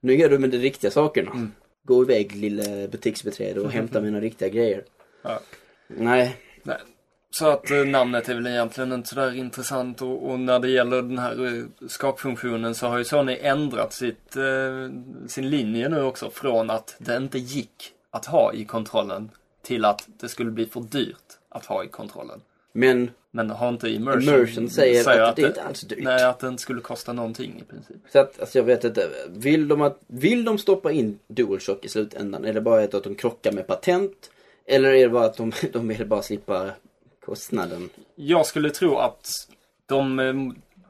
Nu 0.01 0.15
gör 0.17 0.29
du 0.29 0.39
med 0.39 0.51
de 0.51 0.59
riktiga 0.59 0.91
sakerna. 0.91 1.31
Mm. 1.31 1.53
Gå 1.85 2.03
iväg 2.03 2.37
lille 2.37 2.89
butiksbeträde 2.89 3.61
och 3.61 3.71
hämta 3.71 4.01
mina 4.01 4.21
riktiga 4.21 4.49
grejer. 4.49 4.83
Ja. 5.23 5.41
Nej. 5.89 6.37
Nej. 6.63 6.77
Så 7.39 7.47
att 7.47 7.71
eh, 7.71 7.85
namnet 7.85 8.29
är 8.29 8.35
väl 8.35 8.47
egentligen 8.47 8.93
inte 8.93 9.09
sådär 9.09 9.35
intressant 9.35 10.03
och, 10.03 10.31
och 10.31 10.41
när 10.41 10.59
det 10.59 10.69
gäller 10.69 11.03
den 11.03 11.19
här 11.19 11.47
eh, 11.47 11.89
skakfunktionen 11.89 12.75
så 12.75 12.87
har 12.87 12.99
ju 12.99 13.05
Sony 13.05 13.39
ändrat 13.41 13.93
sitt, 13.93 14.37
eh, 14.37 14.89
sin 15.27 15.51
linje 15.51 15.89
nu 15.89 16.03
också 16.03 16.31
från 16.31 16.71
att 16.71 16.95
det 16.99 17.17
inte 17.17 17.39
gick 17.39 17.93
att 18.11 18.27
ha 18.27 18.53
i 18.53 18.65
kontrollen 18.65 19.31
till 19.63 19.85
att 19.85 20.09
det 20.21 20.29
skulle 20.29 20.51
bli 20.51 20.67
för 20.67 20.81
dyrt 20.81 21.39
att 21.49 21.67
ha 21.67 21.85
i 21.85 21.89
kontrollen. 21.89 22.41
Men 22.73 23.11
Men 23.31 23.51
har 23.51 23.69
inte 23.69 23.89
immersion, 23.89 24.23
Immersion 24.23 24.71
säger 24.71 25.21
att 25.21 25.37
det 25.37 25.43
är 25.43 25.47
inte 25.47 25.63
alls 25.63 25.81
dyrt. 25.81 25.99
Nej, 26.03 26.25
att 26.25 26.39
det 26.39 26.49
inte 26.49 26.63
skulle 26.63 26.81
kosta 26.81 27.13
någonting 27.13 27.61
i 27.61 27.71
princip. 27.71 27.97
så 28.13 28.19
att, 28.19 28.41
alltså 28.41 28.59
jag 28.59 28.65
vet 28.65 28.85
inte. 28.85 29.09
Vill 29.29 29.69
de, 29.69 29.83
att, 29.83 29.99
vill 30.07 30.45
de 30.45 30.59
stoppa 30.59 30.93
in 30.93 31.19
DualShock 31.27 31.85
i 31.85 31.89
slutändan? 31.89 32.45
Är 32.45 32.53
det 32.53 32.61
bara 32.61 32.83
att 32.83 33.05
de 33.05 33.15
krockar 33.15 33.53
med 33.53 33.67
patent? 33.67 34.31
Eller 34.67 34.93
är 34.93 35.03
det 35.03 35.09
bara 35.09 35.25
att 35.25 35.37
de, 35.37 35.53
de 35.73 35.89
vill 35.89 36.07
bara 36.07 36.23
slippa 36.23 36.71
kostnaden? 37.25 37.89
Jag 38.15 38.47
skulle 38.47 38.71
tro 38.71 38.97
att 38.99 39.31
de 39.87 40.19
eh, 40.19 40.35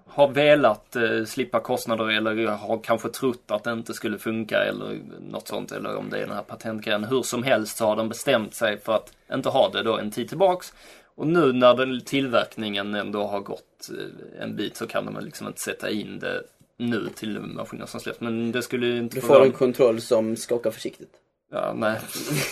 har 0.07 0.29
velat 0.29 0.97
eh, 0.97 1.25
slippa 1.25 1.61
kostnader 1.61 2.09
eller 2.09 2.47
har 2.47 2.79
kanske 2.79 3.09
trott 3.09 3.43
att 3.47 3.65
det 3.65 3.73
inte 3.73 3.95
skulle 3.95 4.19
funka 4.19 4.59
eller 4.59 5.01
något 5.31 5.49
sånt. 5.49 5.73
Eller 5.73 5.97
om 5.97 6.11
det 6.11 6.17
är 6.17 6.27
den 6.27 6.35
här 6.35 6.43
patentgrejen. 6.43 7.05
Hur 7.05 7.23
som 7.23 7.43
helst 7.43 7.77
så 7.77 7.87
har 7.87 7.97
de 7.97 8.09
bestämt 8.09 8.55
sig 8.55 8.81
för 8.81 8.93
att 8.93 9.13
inte 9.33 9.49
ha 9.49 9.69
det 9.69 9.83
då 9.83 9.99
en 9.99 10.11
tid 10.11 10.29
tillbaks. 10.29 10.73
Och 11.15 11.27
nu 11.27 11.53
när 11.53 11.75
den 11.75 12.01
tillverkningen 12.01 12.95
ändå 12.95 13.27
har 13.27 13.41
gått 13.41 13.91
eh, 13.91 14.43
en 14.43 14.57
bit 14.57 14.77
så 14.77 14.87
kan 14.87 15.07
de 15.07 15.25
liksom 15.25 15.47
inte 15.47 15.61
sätta 15.61 15.91
in 15.91 16.19
det 16.19 16.43
nu 16.77 17.09
till 17.15 17.41
maskiner 17.41 17.87
som 17.87 18.01
släpps. 18.01 18.21
Men 18.21 18.53
det 18.53 18.63
skulle 18.63 18.97
inte 18.97 19.17
Du 19.17 19.21
får 19.21 19.45
en 19.45 19.53
kontroll 19.53 20.01
som 20.01 20.37
skakar 20.37 20.71
försiktigt. 20.71 21.15
Ja, 21.53 21.73
nej. 21.77 22.01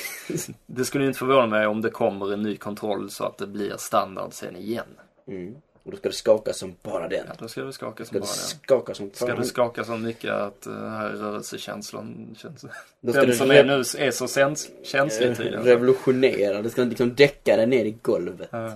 det 0.67 0.85
skulle 0.85 1.07
inte 1.07 1.19
förvåna 1.19 1.47
mig 1.47 1.67
om 1.67 1.81
det 1.81 1.91
kommer 1.91 2.33
en 2.33 2.43
ny 2.43 2.57
kontroll 2.57 3.11
så 3.11 3.25
att 3.25 3.39
det 3.39 3.47
blir 3.47 3.77
standard 3.77 4.33
sen 4.33 4.57
igen. 4.57 4.87
Mm. 5.29 5.55
Och 5.85 5.91
då 5.91 5.97
ska 5.97 6.09
det 6.09 6.15
skaka 6.15 6.53
som 6.53 6.75
bara 6.83 7.09
den. 7.09 7.25
Ja, 7.29 7.35
då 7.39 7.49
ska 7.49 7.63
det 7.65 7.73
skaka 7.73 8.05
som 8.05 8.07
Ska 8.07 8.19
bara 8.21 8.27
det. 8.27 8.67
skaka 8.67 8.95
som 8.95 9.11
Ska 9.15 9.35
det 9.35 9.45
skaka 9.45 9.85
så 9.85 9.97
mycket 9.97 10.31
att 10.33 10.67
uh, 10.67 10.89
här 10.89 11.09
rörelsekänslan 11.11 12.35
känns... 12.39 12.65
Då 13.01 13.13
ska 13.13 13.21
Den 13.27 13.35
som 13.37 13.51
är 13.51 13.65
nu 13.65 13.73
är 14.05 14.11
så 14.11 14.29
sens- 14.29 14.71
känslig 14.85 15.37
tydligen. 15.37 15.63
revolutionera. 15.65 16.63
Det 16.63 16.71
ska 16.71 16.85
liksom 16.85 17.15
däcka 17.15 17.57
det 17.57 17.67
ner 17.67 17.85
i 17.85 17.91
golvet. 18.03 18.49
Ja. 18.51 18.73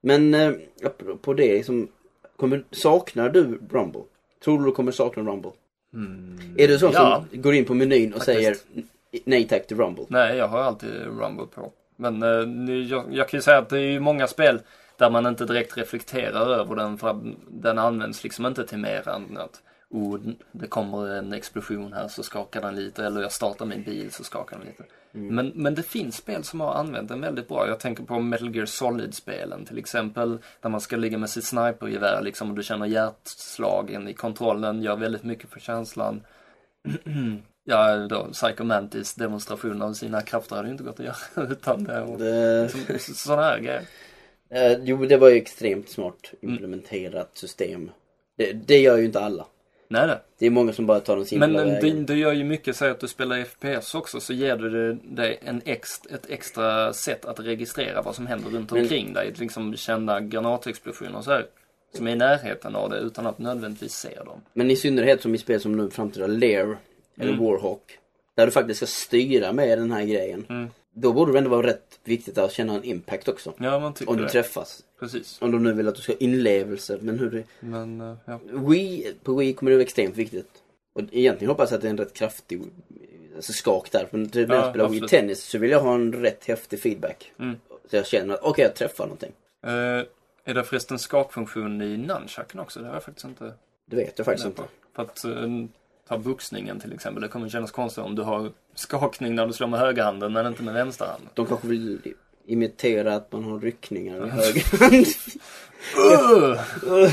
Men 0.00 0.34
eh, 0.34 0.52
på 1.22 1.34
det, 1.34 1.52
liksom, 1.54 1.88
kommer, 2.36 2.64
saknar 2.70 3.28
du 3.28 3.58
Rumble? 3.70 4.02
Tror 4.44 4.58
du 4.58 4.64
du 4.64 4.72
kommer 4.72 4.92
sakna 4.92 5.22
Rumble? 5.22 5.50
Är 6.56 6.68
du 6.68 6.78
sån 6.78 6.88
Mm. 6.94 7.02
Ja. 7.02 7.24
som 7.30 7.42
går 7.42 7.54
in 7.54 7.64
på 7.64 7.74
menyn 7.74 8.12
och 8.14 8.22
Faktiskt. 8.22 8.36
säger 8.38 8.56
nej 9.24 9.48
tack 9.48 9.66
till 9.66 9.76
Rumble? 9.76 10.04
Nej, 10.08 10.36
jag 10.36 10.48
har 10.48 10.60
alltid 10.60 10.90
Rumble 11.04 11.46
på. 11.46 11.72
Men 11.96 12.22
eh, 12.22 12.46
nu- 12.46 12.82
jag, 12.82 13.04
jag 13.10 13.28
kan 13.28 13.38
ju 13.38 13.42
säga 13.42 13.58
att 13.58 13.68
det 13.68 13.78
är 13.78 13.90
ju 13.90 14.00
många 14.00 14.26
spel 14.26 14.60
där 14.98 15.10
man 15.10 15.26
inte 15.26 15.44
direkt 15.44 15.76
reflekterar 15.76 16.46
över 16.46 16.76
den 16.76 16.98
för 16.98 17.08
att 17.08 17.22
den 17.48 17.78
används 17.78 18.24
liksom 18.24 18.46
inte 18.46 18.66
till 18.66 18.78
mer 18.78 19.08
än 19.08 19.36
att 19.38 19.62
oh, 19.90 20.18
det 20.52 20.66
kommer 20.66 21.08
en 21.08 21.32
explosion 21.32 21.92
här 21.92 22.08
så 22.08 22.22
skakar 22.22 22.60
den 22.60 22.76
lite 22.76 23.04
eller 23.06 23.22
jag 23.22 23.32
startar 23.32 23.66
min 23.66 23.82
bil 23.82 24.12
så 24.12 24.24
skakar 24.24 24.58
den 24.58 24.66
lite. 24.66 24.84
Men, 25.14 25.52
men 25.54 25.74
det 25.74 25.82
finns 25.82 26.16
spel 26.16 26.44
som 26.44 26.60
har 26.60 26.74
använt 26.74 27.08
den 27.08 27.20
väldigt 27.20 27.48
bra. 27.48 27.68
Jag 27.68 27.80
tänker 27.80 28.04
på 28.04 28.18
Metal 28.20 28.56
Gear 28.56 28.66
Solid-spelen 28.66 29.64
till 29.64 29.78
exempel. 29.78 30.38
Där 30.60 30.70
man 30.70 30.80
ska 30.80 30.96
ligga 30.96 31.18
med 31.18 31.30
sitt 31.30 31.44
snipergevär 31.44 32.22
liksom 32.22 32.50
och 32.50 32.56
du 32.56 32.62
känner 32.62 32.86
hjärtslagen 32.86 34.08
i 34.08 34.14
kontrollen. 34.14 34.82
Gör 34.82 34.96
väldigt 34.96 35.24
mycket 35.24 35.50
för 35.50 35.60
känslan. 35.60 36.20
ja, 37.64 37.96
då 37.96 38.28
Psycho 38.32 38.64
Mantis 38.64 39.14
demonstration 39.14 39.82
av 39.82 39.92
sina 39.92 40.20
krafter 40.22 40.56
hade 40.56 40.68
ju 40.68 40.72
inte 40.72 40.84
gått 40.84 41.00
att 41.00 41.06
göra 41.06 41.46
utan 41.50 41.84
det. 41.84 42.00
Och, 42.00 42.18
Det, 42.18 42.70
liksom, 42.88 43.14
sådana 43.14 43.42
här 43.42 43.58
grejer. 43.58 43.82
eh, 44.50 44.78
jo, 44.82 45.06
det 45.06 45.16
var 45.16 45.28
ju 45.28 45.36
extremt 45.36 45.88
smart 45.88 46.32
Mm. 46.42 46.54
implementerat 46.54 47.30
system. 47.34 47.90
Det, 48.36 48.52
det 48.52 48.78
gör 48.78 48.96
ju 48.96 49.04
inte 49.04 49.20
alla. 49.20 49.46
Nej, 49.88 50.06
nej. 50.06 50.18
Det 50.38 50.46
är 50.46 50.50
många 50.50 50.72
som 50.72 50.86
bara 50.86 51.00
tar 51.00 51.16
den 51.16 51.24
simpla 51.26 51.46
Men 51.46 51.56
det, 51.68 51.72
vägen. 51.72 52.06
det 52.06 52.14
gör 52.14 52.32
ju 52.32 52.44
mycket, 52.44 52.76
säg 52.76 52.90
att 52.90 53.00
du 53.00 53.08
spelar 53.08 53.44
FPS 53.44 53.94
också, 53.94 54.20
så 54.20 54.32
ger 54.32 54.56
du 54.56 54.92
dig 54.94 55.38
en 55.42 55.62
ex, 55.64 56.00
ett 56.10 56.30
extra 56.30 56.92
sätt 56.92 57.24
att 57.24 57.40
registrera 57.40 58.02
vad 58.02 58.14
som 58.14 58.26
händer 58.26 58.50
runt 58.50 58.70
Men- 58.70 58.82
omkring 58.82 59.12
dig. 59.12 59.34
Liksom 59.36 59.76
känna 59.76 60.20
granatexplosioner 60.20 61.16
och 61.18 61.24
så 61.24 61.30
här. 61.30 61.46
Som 61.96 62.06
är 62.06 62.12
i 62.12 62.16
närheten 62.16 62.76
av 62.76 62.90
det 62.90 62.98
utan 62.98 63.26
att 63.26 63.38
nödvändigtvis 63.38 63.92
se 63.94 64.14
dem. 64.26 64.40
Men 64.52 64.70
i 64.70 64.76
synnerhet 64.76 65.22
som 65.22 65.34
i 65.34 65.38
spel 65.38 65.60
som 65.60 65.76
nu 65.76 65.90
framtida 65.90 66.26
Lair 66.26 66.76
eller 67.18 67.32
Mm. 67.32 67.44
Warhawk. 67.44 67.98
Där 68.34 68.46
du 68.46 68.52
faktiskt 68.52 68.76
ska 68.76 68.86
styra 68.86 69.52
med 69.52 69.78
den 69.78 69.90
här 69.92 70.04
grejen. 70.04 70.46
Mm. 70.48 70.68
Då 70.94 71.12
borde 71.12 71.32
det 71.32 71.38
ändå 71.38 71.50
vara 71.50 71.66
rätt 71.66 72.00
viktigt 72.04 72.38
att 72.38 72.52
känna 72.52 72.74
en 72.74 72.84
impact 72.84 73.28
också. 73.28 73.52
Ja, 73.58 73.78
man 73.78 73.94
tycker 73.94 74.10
Om 74.10 74.16
du 74.16 74.22
det. 74.22 74.28
träffas. 74.30 74.82
Precis. 75.00 75.38
Om 75.42 75.50
de 75.52 75.62
nu 75.62 75.72
vill 75.72 75.88
att 75.88 75.94
du 75.94 76.00
ska 76.02 76.12
ha 76.12 76.18
inlevelse. 76.18 76.98
Men 77.00 77.18
hur 77.18 77.30
det... 77.30 77.42
Men, 77.60 78.00
eh, 78.00 78.14
ja. 78.24 78.40
Wii, 78.52 79.14
på 79.22 79.34
Wii 79.34 79.52
kommer 79.52 79.70
det 79.70 79.76
vara 79.76 79.82
extremt 79.82 80.16
viktigt. 80.16 80.48
Och 80.94 81.02
egentligen 81.12 81.48
hoppas 81.50 81.70
jag 81.70 81.76
att 81.76 81.82
det 81.82 81.88
är 81.88 81.90
en 81.90 81.98
rätt 81.98 82.12
kraftig 82.14 82.62
alltså 83.36 83.52
skak 83.52 83.90
där. 83.92 84.08
Men 84.10 84.22
när 84.34 84.40
Ja, 84.40 84.54
jag 84.54 84.70
spelar 84.70 84.88
Wii. 84.88 85.00
Tennis 85.08 85.42
så 85.44 85.58
vill 85.58 85.70
jag 85.70 85.80
ha 85.80 85.94
en 85.94 86.12
rätt 86.12 86.44
häftig 86.44 86.80
feedback. 86.80 87.32
Mm. 87.38 87.56
Så 87.90 87.96
jag 87.96 88.06
känner 88.06 88.34
att 88.34 88.40
okej, 88.42 88.64
jag 88.64 88.74
träffar 88.74 89.04
någonting. 89.04 89.32
Eh, 89.66 89.70
är 90.44 90.54
det 90.54 90.64
förresten 90.64 90.98
skakfunktion 90.98 91.82
i 91.82 91.96
nunchucken 91.96 92.60
också? 92.60 92.80
Det 92.80 92.86
har 92.86 92.94
jag 92.94 93.04
faktiskt 93.04 93.24
inte 93.26 93.52
Det 93.86 93.96
vet 93.96 94.12
jag 94.18 94.24
faktiskt 94.24 94.46
inte. 94.46 94.62
För 94.96 95.02
att 95.02 95.24
eh, 95.24 95.30
ta 96.12 96.18
boxningen 96.18 96.80
till 96.80 96.92
exempel. 96.92 97.22
Det 97.22 97.28
kommer 97.28 97.48
kännas 97.48 97.70
konstigt 97.70 98.04
om 98.04 98.14
du 98.14 98.22
har 98.22 98.52
skakning 98.74 99.34
när 99.34 99.46
du 99.46 99.52
slår 99.52 99.68
med 99.68 99.80
högerhanden 99.80 100.32
men 100.32 100.46
inte 100.46 100.62
med 100.62 100.74
vänsterhanden. 100.74 101.28
De 101.34 101.46
kanske 101.46 101.66
vill 101.66 102.14
imitera 102.46 103.14
att 103.14 103.32
man 103.32 103.44
har 103.44 103.58
ryckningar 103.60 104.26
i 104.26 104.30
höger 104.30 104.78
hand. 104.80 105.06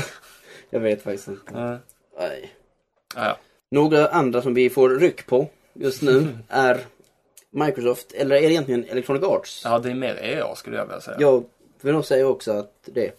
jag 0.70 0.80
vet 0.80 1.02
faktiskt 1.02 1.28
inte. 1.28 1.58
Eh, 1.58 1.76
Nej. 2.18 2.54
ja. 3.16 3.38
Några 3.70 4.08
andra 4.08 4.42
som 4.42 4.54
vi 4.54 4.70
får 4.70 4.90
ryck 4.90 5.26
på 5.26 5.48
just 5.72 6.02
nu 6.02 6.28
är 6.48 6.80
Microsoft, 7.50 8.12
eller 8.12 8.36
är 8.36 8.40
det 8.40 8.50
egentligen 8.52 8.84
Electronic 8.84 9.22
Arts? 9.24 9.62
ja, 9.64 9.78
det 9.78 9.90
är 9.90 9.94
mer 9.94 10.14
EA 10.22 10.54
skulle 10.54 10.76
jag 10.76 10.84
vilja 10.86 11.00
säga. 11.00 11.16
Jag 11.20 11.44
vill 11.80 11.94
nog 11.94 12.04
säga 12.04 12.26
också 12.26 12.52
att 12.52 12.72
det 12.84 13.12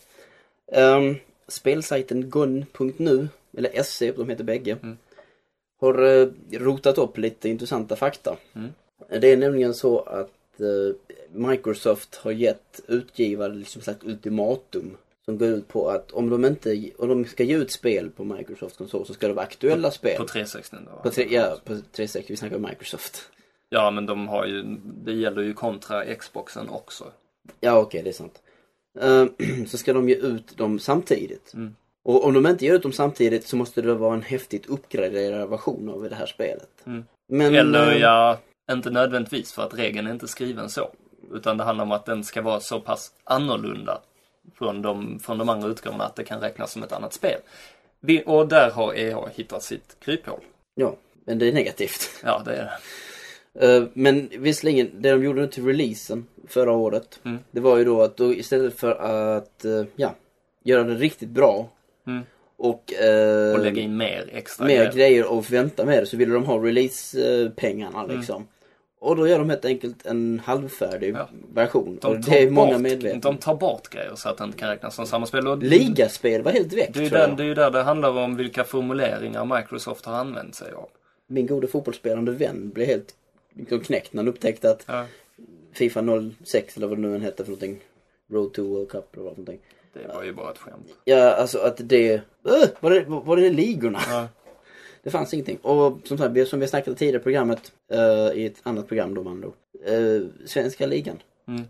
um, 0.78 1.16
Spelsajten 1.48 2.30
gun.nu, 2.30 3.28
eller 3.58 3.84
SC, 3.84 4.00
de 4.00 4.30
heter 4.30 4.44
bägge, 4.44 4.78
Mm. 4.84 4.98
Har 5.82 6.04
eh, 6.04 6.28
rotat 6.52 6.98
upp 6.98 7.18
lite 7.18 7.50
intressanta 7.50 7.96
fakta. 7.96 8.38
Mm. 8.54 8.70
Det 9.22 9.32
är 9.32 9.38
nämligen 9.38 9.74
så 9.74 10.00
att 10.00 10.62
eh, 10.62 10.96
Microsoft 11.32 12.16
har 12.16 12.32
gett 12.32 12.82
utgivare 12.88 13.54
liksom 13.54 13.82
sagt 13.82 14.04
ultimatum 14.04 14.98
som 15.26 15.38
går 15.38 15.48
ut 15.48 15.68
på 15.68 15.90
att 15.90 16.12
om 16.12 16.30
de 16.30 16.46
inte, 16.46 16.90
om 16.98 17.10
de 17.10 17.26
ska 17.26 17.44
ge 17.44 17.56
ut 17.56 17.72
spel 17.72 18.10
på 18.10 18.24
Microsoft 18.24 18.78
konsol 18.78 19.06
så 19.06 19.14
ska 19.14 19.28
det 19.28 19.34
vara 19.34 19.46
aktuella 19.46 19.92
spel. 19.92 20.18
På 20.18 20.28
360 20.28 20.78
då. 20.86 21.02
På 21.04 21.10
tre, 21.10 21.28
ja, 21.30 21.58
på 21.66 21.74
360, 21.74 22.26
vi 22.28 22.38
snackar 22.38 22.56
om 22.56 22.62
Microsoft. 22.62 23.30
Ja, 23.70 23.92
men 23.92 24.06
de 24.06 24.28
har 24.28 24.46
ju, 24.46 24.78
det 25.04 25.14
gäller 25.14 25.42
ju 25.42 25.54
kontra 25.54 26.16
Xboxen 26.16 26.70
också. 26.70 27.12
Ja 27.60 27.80
okej, 27.80 28.04
det 28.04 28.10
är 28.10 28.14
sant. 28.14 28.42
Eh, 29.00 29.26
så 29.68 29.78
ska 29.78 29.94
de 29.94 30.10
ge 30.10 30.16
ut 30.16 30.58
dem 30.58 30.80
samtidigt. 30.80 31.54
Mm. 31.54 31.76
Och 32.04 32.26
om 32.26 32.34
de 32.34 32.48
inte 32.48 32.66
ger 32.66 32.74
ut 32.74 32.84
dem 32.84 32.92
samtidigt 32.94 33.48
så 33.48 33.56
måste 33.56 33.82
det 33.82 33.94
vara 33.94 34.14
en 34.14 34.22
häftigt 34.22 34.66
uppgraderad 34.66 35.50
version 35.50 35.90
av 35.90 36.10
det 36.10 36.16
här 36.16 36.26
spelet. 36.26 36.70
Mm. 36.86 37.06
Men, 37.28 37.56
Eller 37.56 37.92
eh, 37.92 37.98
ja, 37.98 38.40
inte 38.72 38.90
nödvändigtvis 38.90 39.54
för 39.54 39.64
att 39.64 39.74
regeln 39.74 40.08
är 40.08 40.12
inte 40.12 40.28
skriven 40.28 40.70
så. 40.70 40.90
Utan 41.34 41.58
det 41.58 41.64
handlar 41.64 41.86
om 41.86 41.92
att 41.92 42.06
den 42.06 42.24
ska 42.24 42.42
vara 42.42 42.60
så 42.60 42.80
pass 42.80 43.12
annorlunda 43.24 44.02
från 44.56 44.82
de, 44.82 45.20
från 45.20 45.38
de 45.38 45.50
andra 45.50 45.70
utgåvorna 45.70 46.04
att 46.04 46.16
det 46.16 46.24
kan 46.24 46.42
räknas 46.42 46.72
som 46.72 46.84
ett 46.84 46.92
annat 46.92 47.14
spel. 47.14 47.40
Och 48.26 48.48
där 48.48 48.72
har 48.72 48.94
EA 48.94 49.28
hittat 49.36 49.64
sitt 49.64 49.98
kryphål. 50.00 50.40
Ja, 50.76 50.96
men 51.26 51.40
det 51.40 51.48
är 51.48 51.54
negativt. 51.54 52.10
Ja, 52.24 52.42
det 52.46 52.52
är 52.56 52.64
det. 52.64 52.80
Eh, 53.54 53.84
Men 53.94 54.30
visserligen, 54.38 54.90
det 55.02 55.12
de 55.12 55.24
gjorde 55.24 55.48
till 55.48 55.66
releasen 55.66 56.28
förra 56.48 56.72
året. 56.72 57.20
Mm. 57.24 57.40
Det 57.52 57.60
var 57.60 57.78
ju 57.78 57.84
då 57.86 58.02
att 58.02 58.18
då 58.18 58.34
istället 58.34 58.80
för 58.80 58.92
att, 58.92 59.66
eh, 59.66 59.84
ja, 59.96 60.16
göra 60.64 60.84
det 60.84 60.96
riktigt 60.96 61.30
bra. 61.30 61.70
Mm. 62.08 62.24
Och, 62.58 62.94
eh, 62.94 63.54
Och 63.54 63.60
lägga 63.60 63.82
in 63.82 63.98
mer 63.98 64.30
extra 64.34 64.66
mer 64.66 64.76
grejer. 64.76 64.92
grejer 64.92 65.32
och 65.32 65.52
vänta 65.54 65.86
med 65.86 66.04
det 66.04 66.06
så 66.06 66.18
ville 66.18 66.34
de 66.34 66.46
ha 66.46 66.58
release-pengarna 66.58 68.04
Mm. 68.04 68.18
liksom. 68.18 68.48
Och 69.00 69.16
då 69.16 69.28
gör 69.28 69.40
de 69.40 69.50
helt 69.50 69.66
enkelt 69.66 70.06
en 70.06 70.42
halvfärdig 70.46 71.16
Ja. 71.16 71.30
version. 71.54 71.98
De 72.02 72.08
och 72.08 72.20
det 72.20 72.44
är 72.44 72.50
många 72.50 72.72
bort, 72.74 72.82
medvetna. 72.82 73.20
de 73.20 73.38
tar 73.38 73.56
bort 73.56 73.90
grejer 73.90 74.16
så 74.16 74.30
att 74.30 74.38
det 74.38 74.44
inte 74.44 74.58
kan 74.58 74.70
räknas 74.70 74.96
som 74.96 75.06
samma 75.06 75.26
spel. 75.26 75.48
Och 75.48 75.58
Ligaspel 75.64 76.42
var 76.42 76.52
helt 76.52 76.74
väck 76.74 76.90
det 76.94 77.00
är, 77.06 77.10
tror 77.10 77.20
där, 77.20 77.28
jag. 77.28 77.38
det 77.38 77.44
är 77.44 77.48
ju 77.48 77.54
där 77.54 77.72
det 77.72 77.84
handlar 77.84 78.18
om 78.18 78.36
vilka 78.36 78.64
formuleringar 78.64 79.58
Microsoft 79.58 80.06
har 80.06 80.14
använt 80.14 80.56
sig 80.56 80.72
av. 80.72 80.90
Min 81.28 81.48
gode 81.48 81.68
fotbollsspelande 81.68 82.32
vän 82.32 82.70
blev 82.70 82.88
helt 82.88 83.16
liksom 83.56 83.80
knäckt 83.80 84.14
när 84.14 84.24
han 84.24 84.28
upptäckte 84.28 84.70
att 84.72 84.84
Ja, 84.88 85.06
Fifa 85.74 86.02
06 86.44 86.78
eller 86.78 86.88
vad 86.88 86.98
det 86.98 87.02
nu 87.02 87.16
än 87.16 87.22
hette 87.22 87.44
för 87.44 87.52
någonting. 87.52 87.80
Road 88.32 88.54
to 88.54 88.64
World 88.64 88.90
Cup 88.90 89.14
eller 89.14 89.24
vad 89.24 89.34
för 89.36 89.42
någonting. 89.42 89.60
Det 89.94 90.08
var 90.14 90.24
ju 90.24 90.34
bara 90.34 90.52
ett 90.52 90.58
skämt. 90.58 90.88
Ja, 91.06 91.32
alltså 91.34 91.60
att 91.60 91.78
det... 91.80 92.14
Uh, 92.16 92.22
var, 92.80 92.92
det 92.92 93.04
var 93.08 93.38
det 93.38 93.50
ligorna? 93.50 94.00
Ja. 94.10 94.28
Det 95.04 95.10
fanns 95.12 95.34
ingenting. 95.34 95.58
Och 95.58 96.00
som 96.04 96.18
sagt, 96.18 96.32
vi- 96.32 96.46
som 96.46 96.60
vi 96.60 96.68
snackade 96.68 96.98
tidigare 96.98 97.20
i 97.22 97.24
programmet, 97.24 97.72
eh, 97.92 98.40
i 98.42 98.46
ett 98.46 98.60
annat 98.64 98.88
program 98.88 99.14
då 99.14 99.30
andra 99.30 99.48
ord. 99.48 99.56
Uh, 99.90 100.28
Svenska 100.46 100.86
ligan. 100.86 101.18
Mm. 101.48 101.62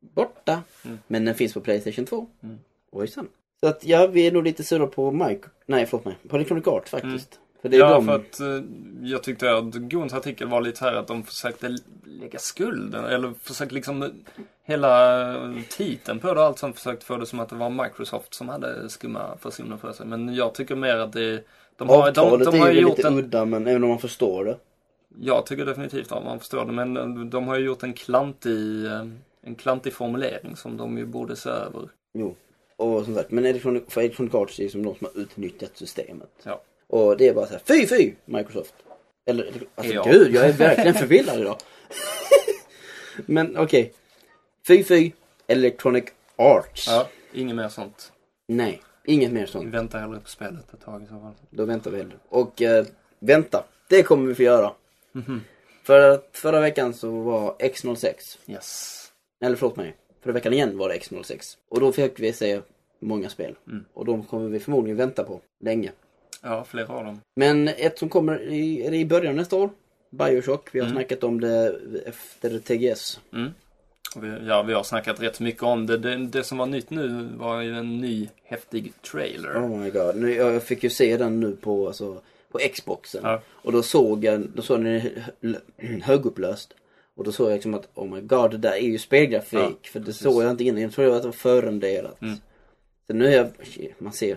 Borta. 0.00 0.62
Mm. 0.84 0.98
Men 1.06 1.24
den 1.24 1.34
finns 1.34 1.54
på 1.54 1.60
Playstation 1.60 2.06
2. 2.06 2.26
Mm. 2.42 2.58
Ojsan. 2.90 3.28
Så 3.60 3.66
att 3.68 3.84
ja, 3.84 4.06
vi 4.06 4.26
är 4.26 4.32
nog 4.32 4.44
lite 4.44 4.64
sura 4.64 4.86
på 4.86 5.10
Mike. 5.10 5.48
Nej, 5.66 5.86
förlåt 5.86 6.04
mig. 6.04 6.16
På 6.28 6.36
Electronic 6.36 6.66
Arts 6.66 6.90
faktiskt. 6.90 7.40
För 7.62 7.68
det 7.68 7.76
är 7.76 7.80
Mm. 7.80 7.90
Ja, 7.90 7.94
de... 7.96 8.06
för 8.06 8.14
att 8.14 8.40
eh, 8.40 8.68
jag 9.02 9.22
tyckte 9.22 9.56
att 9.56 9.74
Gons 9.74 10.12
artikel 10.12 10.48
var 10.48 10.60
lite 10.60 10.84
här 10.84 10.94
att 10.94 11.06
de 11.06 11.22
försökte 11.22 11.78
lägga 12.04 12.38
skulden, 12.38 13.04
eller 13.04 13.34
försökte 13.42 13.74
liksom 13.74 14.10
hela 14.64 15.54
titeln 15.70 16.18
på 16.18 16.34
det 16.34 16.40
och 16.40 16.46
allt 16.46 16.58
som 16.58 16.72
försökte 16.72 17.06
få 17.06 17.16
det 17.16 17.26
som 17.26 17.40
att 17.40 17.48
det 17.48 17.54
var 17.56 17.70
Microsoft 17.70 18.34
som 18.34 18.48
hade 18.48 18.88
skumma 18.88 19.36
personer 19.42 19.76
för 19.76 19.92
sig. 19.92 20.06
Men 20.06 20.34
jag 20.34 20.54
tycker 20.54 20.74
mer 20.74 20.96
att 20.96 21.12
det, 21.12 21.44
de 21.76 21.88
har, 21.88 22.12
de, 22.12 22.20
Avtalet 22.20 22.50
de 22.52 22.60
har 22.60 22.68
är 22.68 22.72
ju 22.72 22.84
lite 22.84 23.08
en, 23.08 23.18
udda, 23.18 23.44
men 23.44 23.66
även 23.66 23.82
om 23.82 23.90
man 23.90 23.98
förstår 23.98 24.44
det. 24.44 24.56
jag 25.20 25.46
tycker 25.46 25.64
definitivt 25.66 26.12
att 26.12 26.24
man 26.24 26.38
förstår 26.38 26.64
det, 26.64 26.72
men 26.72 27.30
de 27.30 27.48
har 27.48 27.58
ju 27.58 27.64
gjort 27.64 27.82
en 27.82 27.92
klantig, 27.92 28.86
eh, 28.86 29.06
en 29.42 29.54
klantig 29.54 29.92
formulering 29.92 30.56
som 30.56 30.76
de 30.76 30.98
ju 30.98 31.06
borde 31.06 31.36
se 31.36 31.50
över. 31.50 31.88
Jo. 32.14 32.34
Och 32.76 33.04
som 33.04 33.14
sagt, 33.14 33.30
men 33.30 33.46
Electronic, 33.46 33.82
för 33.88 34.00
Electronic 34.00 34.34
Arts 34.34 34.60
är 34.60 34.68
som 34.68 34.82
de 34.82 34.94
som 34.94 35.06
har 35.14 35.22
utnyttjat 35.22 35.70
systemet. 35.74 36.30
Ja. 36.42 36.62
Och 36.86 37.16
det 37.16 37.28
är 37.28 37.34
bara 37.34 37.46
så 37.46 37.52
här, 37.52 37.62
fy 37.64 37.86
fy 37.86 38.12
Microsoft. 38.24 38.74
Eller, 39.26 39.52
alltså 39.74 39.94
Ja. 39.94 40.02
gud, 40.02 40.34
jag 40.34 40.48
är 40.48 40.52
verkligen 40.52 40.94
förvirrad 40.94 41.40
idag. 41.40 41.56
men 43.26 43.56
okej. 43.56 43.92
Fy 44.66 44.84
fy 44.84 45.12
Electronic 45.46 46.04
Arts. 46.36 46.86
Ja, 46.88 47.08
inget 47.32 47.56
mer 47.56 47.68
sånt. 47.68 48.12
Nej, 48.48 48.80
inget 49.04 49.32
mer 49.32 49.40
Vi 49.40 49.46
sånt. 49.46 49.74
väntar 49.74 50.00
hellre 50.00 50.20
på 50.20 50.28
spelet 50.28 50.74
ett 50.74 50.80
tag 50.84 51.02
i 51.02 51.06
så 51.06 51.20
fall. 51.20 51.32
Då 51.50 51.64
väntar 51.64 51.90
vi 51.90 51.96
hellre. 51.96 52.16
Och 52.28 52.62
eh, 52.62 52.86
vänta, 53.18 53.64
det 53.88 54.02
kommer 54.02 54.26
vi 54.28 54.34
få 54.34 54.42
göra. 54.42 54.72
Mhm. 55.12 55.40
För 55.82 56.10
att 56.10 56.28
förra 56.32 56.60
veckan 56.60 56.94
så 56.94 57.10
var 57.20 57.54
X06, 57.58 58.38
Yes. 58.46 58.98
eller 59.44 59.56
förlåt 59.56 59.76
mig, 59.76 59.94
förra 60.20 60.32
veckan 60.32 60.52
igen 60.52 60.78
var 60.78 60.88
det 60.88 60.94
X06. 60.98 61.56
Och 61.68 61.80
då 61.80 61.92
fick 61.92 62.20
vi 62.20 62.32
se 62.32 62.60
många 63.00 63.28
spel. 63.28 63.54
Mm. 63.66 63.84
Och 63.94 64.04
de 64.04 64.22
kommer 64.24 64.48
vi 64.48 64.60
förmodligen 64.60 64.96
vänta 64.96 65.24
på 65.24 65.40
länge. 65.60 65.92
Ja, 66.42 66.64
flera 66.64 66.88
av 66.94 67.04
dem. 67.04 67.20
Men 67.36 67.68
ett 67.68 67.98
som 67.98 68.08
kommer 68.08 68.42
i, 68.42 68.86
är 68.86 68.90
det 68.90 68.96
i 68.96 69.04
början 69.06 69.28
av 69.30 69.36
nästa 69.36 69.56
år. 69.56 69.70
Bioshock, 70.10 70.74
vi 70.74 70.78
har 70.80 70.86
Mm. 70.86 70.96
snackat 70.98 71.24
om 71.24 71.40
det 71.40 71.76
efter 72.06 72.58
TGS. 72.58 73.20
Mm. 73.32 73.50
Vi, 74.16 74.46
ja, 74.46 74.62
vi 74.62 74.72
har 74.72 74.82
snackat 74.82 75.22
rätt 75.22 75.40
mycket 75.40 75.62
om 75.62 75.86
det. 75.86 75.98
det. 75.98 76.16
Det 76.16 76.44
som 76.44 76.58
var 76.58 76.66
nytt 76.66 76.90
nu 76.90 77.28
var 77.36 77.60
ju 77.60 77.74
en 77.74 78.00
ny 78.00 78.28
häftig 78.44 78.92
trailer. 79.12 79.56
Oh 79.56 79.78
my 79.78 79.90
god. 79.90 80.16
Nu, 80.16 80.34
jag 80.34 80.62
fick 80.62 80.84
ju 80.84 80.90
se 80.90 81.16
den 81.16 81.40
nu 81.40 81.56
på, 81.56 81.86
alltså, 81.86 82.20
på 82.52 82.58
Xboxen. 82.72 83.20
Ja. 83.24 83.40
Och 83.48 83.72
då 83.72 83.82
såg 83.82 84.24
jag, 84.24 84.48
då 84.54 84.62
såg 84.62 84.84
den 84.84 85.00
hö- 85.00 86.00
högupplöst. 86.02 86.74
Och 87.16 87.24
då 87.24 87.32
såg 87.32 87.46
jag 87.46 87.54
liksom 87.54 87.74
att 87.74 87.88
oh 87.94 88.14
my 88.14 88.20
god 88.20 88.50
det 88.50 88.58
där 88.58 88.72
är 88.72 88.80
ju 88.80 88.98
spelgrafik. 88.98 89.58
Ja, 89.82 89.90
för 89.92 90.00
det 90.00 90.06
precis. 90.06 90.22
såg 90.22 90.42
jag 90.42 90.50
inte 90.50 90.64
innan. 90.64 90.82
Jag 90.82 90.92
trodde 90.92 91.16
att 91.16 91.22
det 91.22 91.28
var 91.28 91.32
förrenderat. 91.32 92.22
Mm. 92.22 92.36
Så 93.06 93.12
nu 93.14 93.26
är 93.26 93.36
jag, 93.36 93.48
man 93.98 94.12
ser. 94.12 94.36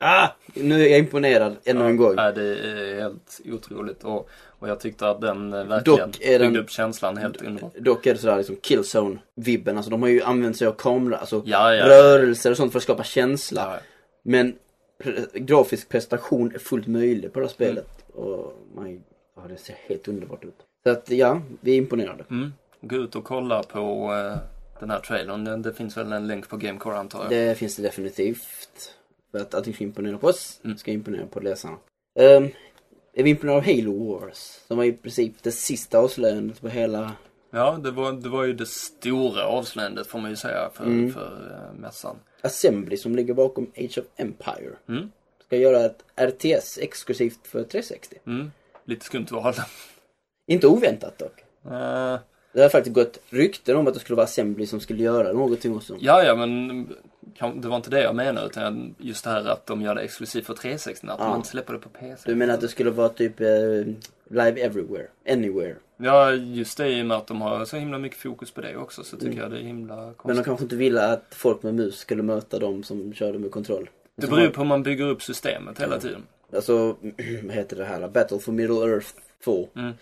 Ah! 0.00 0.28
Nu 0.54 0.84
är 0.84 0.88
jag 0.88 0.98
imponerad 0.98 1.56
ännu 1.64 1.86
en 1.86 1.96
gång. 1.96 2.14
Ja, 2.16 2.32
det 2.32 2.42
är 2.42 3.00
helt 3.00 3.40
otroligt. 3.44 4.04
Och, 4.04 4.30
och 4.64 4.70
jag 4.70 4.80
tyckte 4.80 5.08
att 5.08 5.20
den 5.20 5.52
eh, 5.52 5.64
verkligen 5.64 5.98
Dock 6.10 6.20
är 6.20 6.38
den- 6.38 6.48
byggde 6.52 6.60
upp 6.64 6.70
känslan 6.70 7.16
helt 7.16 7.42
underbart. 7.42 7.74
Dock 7.78 8.06
är 8.06 8.12
det 8.14 8.20
sådär 8.20 8.36
liksom 8.36 8.56
Killzone-vibben. 8.56 9.76
Alltså 9.76 9.90
de 9.90 10.02
har 10.02 10.08
ju 10.08 10.22
använt 10.22 10.56
sig 10.56 10.66
av 10.66 10.72
kamera, 10.72 11.16
alltså 11.18 11.42
Ja, 11.46 11.74
ja. 11.74 11.88
rörelser 11.88 12.50
och 12.50 12.56
sånt 12.56 12.72
för 12.72 12.78
att 12.78 12.82
skapa 12.82 13.04
känsla. 13.04 13.60
Ja, 13.72 13.78
Men 14.24 14.56
pre- 15.04 15.38
grafisk 15.38 15.88
prestation 15.88 16.54
är 16.54 16.58
fullt 16.58 16.86
möjlig 16.86 17.32
på 17.32 17.40
det 17.40 17.46
här 17.46 17.52
spelet. 17.52 17.88
Och 18.14 18.52
man, 18.74 19.02
ja, 19.36 19.42
det 19.48 19.56
ser 19.56 19.74
helt 19.86 20.08
underbart 20.08 20.44
ut. 20.44 20.54
Så 20.84 20.90
att 20.90 21.10
ja, 21.10 21.42
vi 21.60 21.72
är 21.72 21.76
imponerade. 21.78 22.24
Mm. 22.30 22.52
Gå 22.80 22.96
ut 22.96 23.16
och 23.16 23.24
kolla 23.24 23.62
på 23.62 24.12
eh, 24.14 24.38
den 24.80 24.90
här 24.90 24.98
trailern. 25.00 25.44
Det, 25.44 25.56
det 25.56 25.72
finns 25.74 25.96
väl 25.96 26.12
en 26.12 26.26
länk 26.26 26.48
på 26.48 26.56
Gamecore 26.56 26.96
antar 26.96 27.20
jag. 27.22 27.30
Det 27.30 27.58
finns 27.58 27.76
det 27.76 27.82
definitivt. 27.82 28.94
För 29.32 29.38
att 29.38 29.54
allting 29.54 29.74
ska 29.74 29.84
imponera 29.84 30.18
på 30.18 30.26
oss, 30.26 30.60
Mm. 30.64 30.76
ska 30.76 30.90
imponera 30.90 31.26
på 31.26 31.40
läsarna. 31.40 31.76
Um, 32.20 32.48
imponerade 33.16 33.58
av 33.60 33.64
Halo 33.66 34.12
Wars? 34.20 34.38
Som 34.68 34.76
var 34.76 34.84
i 34.84 34.92
princip 34.92 35.32
det 35.42 35.52
sista 35.52 35.98
avslöjandet 35.98 36.60
på 36.60 36.68
hela... 36.68 37.12
Ja, 37.50 37.78
det 37.84 37.90
var, 37.90 38.12
det 38.12 38.28
var 38.28 38.44
ju 38.44 38.52
det 38.52 38.66
stora 38.68 39.44
avslöjandet 39.46 40.06
får 40.06 40.18
man 40.18 40.30
ju 40.30 40.36
säga 40.36 40.70
för, 40.74 40.84
Mm. 40.84 41.12
för 41.12 41.70
uh, 41.74 41.80
mässan. 41.80 42.16
Assembly 42.40 42.96
som 42.96 43.16
ligger 43.16 43.34
bakom 43.34 43.70
Age 43.76 43.98
of 43.98 44.04
Empire. 44.16 44.72
Mm. 44.88 45.10
Ska 45.46 45.56
göra 45.56 45.84
ett 45.84 46.04
RTS 46.20 46.78
exklusivt 46.82 47.46
för 47.46 47.62
360. 47.62 48.16
Mm. 48.26 48.50
Lite 48.84 49.04
skumt 49.04 49.26
val. 49.30 49.54
Inte 50.46 50.66
oväntat 50.66 51.18
dock. 51.18 51.40
Eh, 51.72 52.18
Det 52.52 52.62
har 52.62 52.68
faktiskt 52.68 52.94
gått 52.94 53.18
rykten 53.30 53.76
om 53.76 53.86
att 53.86 53.94
det 53.94 54.00
skulle 54.00 54.16
vara 54.16 54.24
Assembly 54.24 54.66
som 54.66 54.80
skulle 54.80 55.02
göra 55.02 55.32
någonting 55.32 55.76
också. 55.76 55.96
ja, 56.00 56.22
ja, 56.24 56.34
men 56.34 56.86
det 57.54 57.68
var 57.68 57.76
inte 57.76 57.90
det 57.90 58.02
jag 58.02 58.14
menade. 58.14 58.46
Utan 58.46 58.94
just 58.98 59.24
det 59.24 59.30
här 59.30 59.48
att 59.48 59.66
de 59.66 59.82
gör 59.82 59.94
det 59.94 60.00
exklusivt 60.02 60.46
för 60.46 60.54
360. 60.54 61.06
Att 61.10 61.16
Ja. 61.18 61.28
man 61.28 61.36
inte 61.36 61.48
släpper 61.48 61.72
det 61.72 61.78
på 61.78 61.88
PC. 61.88 62.22
Du 62.30 62.34
menar 62.34 62.54
att 62.54 62.60
det 62.60 62.68
skulle 62.68 62.90
vara 62.90 63.08
typ 63.08 63.40
eh, 63.40 63.46
live 64.30 64.60
everywhere, 64.60 65.06
anywhere. 65.28 65.76
Ja, 65.96 66.32
just 66.32 66.78
det 66.78 66.88
i 66.88 67.02
och 67.02 67.06
med 67.06 67.16
att 67.16 67.26
de 67.26 67.40
har 67.40 67.64
så 67.64 67.76
himla 67.76 67.98
mycket 67.98 68.18
fokus 68.18 68.50
på 68.50 68.60
det 68.60 68.76
också. 68.76 69.04
Så 69.04 69.16
tycker 69.16 69.32
Mm. 69.32 69.38
jag 69.42 69.50
det 69.50 69.58
är 69.58 69.62
himla 69.62 69.96
Men 69.96 70.06
de 70.06 70.14
konstigt. 70.14 70.44
kanske 70.44 70.62
inte 70.64 70.76
ville 70.76 71.06
att 71.12 71.24
folk 71.30 71.62
med 71.62 71.74
mus 71.74 71.98
skulle 71.98 72.22
möta 72.22 72.58
de 72.58 72.82
som 72.82 73.12
körde 73.12 73.38
med 73.38 73.50
kontroll. 73.50 73.90
Det 74.16 74.26
beror 74.26 74.48
på 74.48 74.60
hur 74.60 74.68
man 74.68 74.82
bygger 74.82 75.04
upp 75.08 75.22
systemet 75.22 75.80
hela 75.80 75.98
tiden. 76.00 76.22
Alltså, 76.54 76.96
vad 77.42 77.52
heter 77.54 77.76
det 77.76 77.84
här? 77.84 78.08
Battle 78.08 78.38
for 78.38 78.52
Middle 78.52 78.76
Earth 78.92 79.08
2. 79.44 79.68
Mm. 79.76 79.92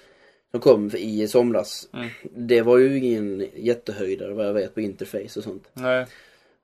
Som 0.50 0.60
kom 0.60 0.90
i 0.94 1.28
somras. 1.28 1.88
Mm. 1.92 2.08
Det 2.22 2.62
var 2.62 2.78
ju 2.78 2.98
ingen 2.98 3.46
jättehöjdare 3.56 4.34
vad 4.34 4.46
jag 4.46 4.52
vet 4.52 4.74
på 4.74 4.80
interface 4.80 5.38
och 5.38 5.44
sånt. 5.44 5.64
Nej. 5.74 6.06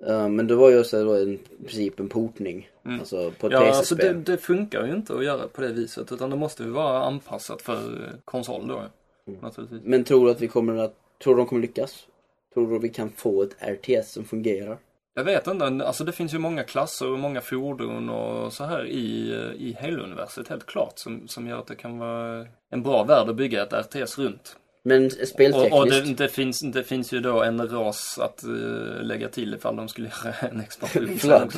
Uh, 0.06 0.28
men 0.28 0.46
det 0.46 0.54
var 0.54 0.70
ju 0.70 0.80
också 0.80 1.04
då 1.04 1.14
en, 1.14 1.34
i 1.34 1.64
princip 1.66 2.00
en 2.00 2.08
portning. 2.08 2.68
Mm. 2.84 3.00
Alltså 3.00 3.30
på 3.30 3.46
ett 3.46 3.52
Ja, 3.52 3.76
alltså 3.76 3.94
det, 3.94 4.12
det 4.12 4.38
funkar 4.38 4.86
ju 4.86 4.94
inte 4.94 5.14
att 5.14 5.24
göra 5.24 5.48
på 5.48 5.60
det 5.60 5.72
viset. 5.72 6.12
Utan 6.12 6.30
det 6.30 6.36
måste 6.36 6.62
ju 6.62 6.70
vara 6.70 7.02
anpassat 7.02 7.62
för 7.62 7.74
eh, 7.74 8.14
konsol 8.24 8.68
då. 8.68 8.82
Mm. 9.26 9.40
Naturligtvis. 9.40 9.82
Men 9.84 10.04
tror 10.04 10.24
du 10.24 10.30
att 10.30 10.40
vi 10.40 10.48
kommer 10.48 10.76
att, 10.76 10.94
tror 11.22 11.34
du 11.34 11.40
de 11.40 11.46
kommer 11.46 11.62
lyckas? 11.62 12.06
Tror 12.54 12.70
du 12.70 12.76
att 12.76 12.82
vi 12.82 12.88
kan 12.88 13.10
få 13.10 13.42
ett 13.42 13.56
RTS 13.60 14.12
som 14.12 14.24
fungerar? 14.24 14.78
Jag 15.14 15.24
vet 15.24 15.46
inte, 15.46 15.64
alltså 15.64 16.04
det 16.04 16.12
finns 16.12 16.34
ju 16.34 16.38
många 16.38 16.64
klasser 16.64 17.10
och 17.10 17.18
många 17.18 17.40
fordon 17.40 18.08
och 18.10 18.52
så 18.52 18.64
här 18.64 18.86
i, 18.86 19.30
eh, 19.32 19.66
i 19.66 19.76
Halo-universet 19.80 20.48
helt 20.48 20.66
klart 20.66 20.98
som, 20.98 21.28
som 21.28 21.46
gör 21.46 21.58
att 21.58 21.66
det 21.66 21.74
kan 21.74 21.98
vara 21.98 22.46
en 22.70 22.82
bra 22.82 23.04
värld 23.04 23.28
att 23.28 23.36
bygga 23.36 23.62
ett 23.62 23.72
RTS 23.72 24.18
runt. 24.18 24.56
Men 24.88 25.10
speltekniskt? 25.10 25.72
Och, 25.72 25.78
och 25.78 25.88
det, 25.90 26.14
det, 26.14 26.28
finns, 26.28 26.60
det 26.60 26.84
finns 26.84 27.12
ju 27.12 27.20
då 27.20 27.42
en 27.42 27.68
ras 27.68 28.18
att 28.18 28.44
eh, 28.44 29.02
lägga 29.02 29.28
till 29.28 29.54
ifall 29.54 29.76
de 29.76 29.88
skulle 29.88 30.08
göra 30.24 30.34
en 30.50 30.60
expansion. 30.60 31.18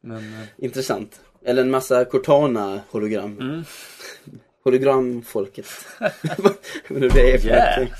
Men, 0.00 0.18
eh, 0.18 0.48
Intressant. 0.56 1.20
Eller 1.44 1.62
en 1.62 1.70
massa 1.70 2.04
Cortana-hologram. 2.04 3.40
mm. 3.40 3.64
Hologramfolket. 4.64 5.66
Men 6.88 7.00
det 7.08 7.34
är 7.34 7.38
för 7.38 7.48
Yeah. 7.48 7.78
någonting. 7.78 7.94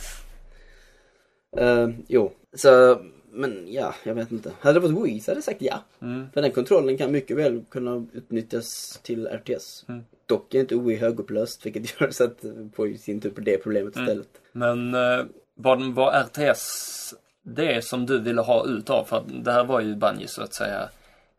Eh, 1.56 1.88
jo, 2.08 2.32
så, 2.54 3.00
men 3.30 3.64
ja, 3.68 3.94
jag 4.04 4.14
vet 4.14 4.32
inte. 4.32 4.52
Hade 4.60 4.80
det 4.80 4.88
varit 4.88 5.06
Wii 5.06 5.20
så 5.20 5.30
hade 5.30 5.36
jag 5.36 5.44
sagt 5.44 5.62
ja. 5.62 5.84
Mm. 6.02 6.26
För 6.34 6.42
den 6.42 6.50
kontrollen 6.50 6.98
kan 6.98 7.12
mycket 7.12 7.36
väl 7.36 7.64
kunna 7.70 8.06
utnyttjas 8.12 9.00
till 9.02 9.26
RTS. 9.26 9.84
Mm. 9.88 10.04
Dock 10.32 10.54
är 10.54 10.60
inte 10.60 10.76
Wii 10.76 10.96
högupplöst, 10.96 11.66
vilket 11.66 12.00
gör 12.00 12.10
så 12.10 12.24
att 12.24 12.40
på 12.74 12.94
sin 12.98 13.20
tur 13.20 13.30
på 13.30 13.40
det 13.40 13.58
problemet 13.58 13.96
Mm. 13.96 14.08
istället. 14.08 14.28
Men 14.52 14.94
eh, 14.94 15.24
vad 15.54 15.82
var 15.94 16.12
RTS 16.22 17.14
det 17.42 17.84
som 17.84 18.06
du 18.06 18.18
ville 18.18 18.40
ha 18.40 18.66
ut 18.66 18.90
av? 18.90 19.04
För 19.04 19.24
det 19.28 19.52
här 19.52 19.64
var 19.64 19.80
ju 19.80 19.94
Bungie 19.94 20.28
så 20.28 20.42
att 20.42 20.54
säga 20.54 20.88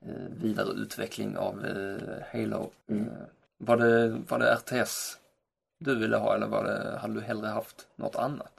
eh, 0.06 0.10
vidareutveckling 0.42 1.38
av 1.38 1.66
eh, 1.66 2.40
Halo. 2.40 2.70
Mm. 2.90 3.04
Eh, 3.04 3.08
var, 3.58 3.78
det, 3.78 4.16
var 4.28 4.40
det 4.40 4.56
RTS 4.56 5.18
du 5.80 5.96
ville 5.96 6.18
ha 6.18 6.36
eller 6.36 6.48
var 6.48 6.64
det, 6.64 7.00
hade 7.02 7.14
du 7.14 7.22
hellre 7.22 7.48
haft 7.48 7.76
något 7.96 8.16
annat? 8.16 8.52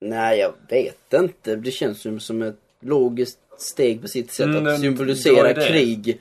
Nej, 0.00 0.38
jag 0.38 0.52
vet 0.68 1.12
inte. 1.12 1.56
Det 1.56 1.70
känns 1.70 2.04
ju 2.06 2.20
som 2.20 2.42
ett 2.42 2.56
logiskt 2.80 3.38
steg 3.58 4.02
på 4.02 4.08
sitt 4.08 4.32
sätt 4.32 4.46
Mm, 4.46 4.56
att 4.56 4.64
det 4.64 4.78
symbolisera 4.78 5.52
det. 5.52 5.66
krig, 5.68 6.20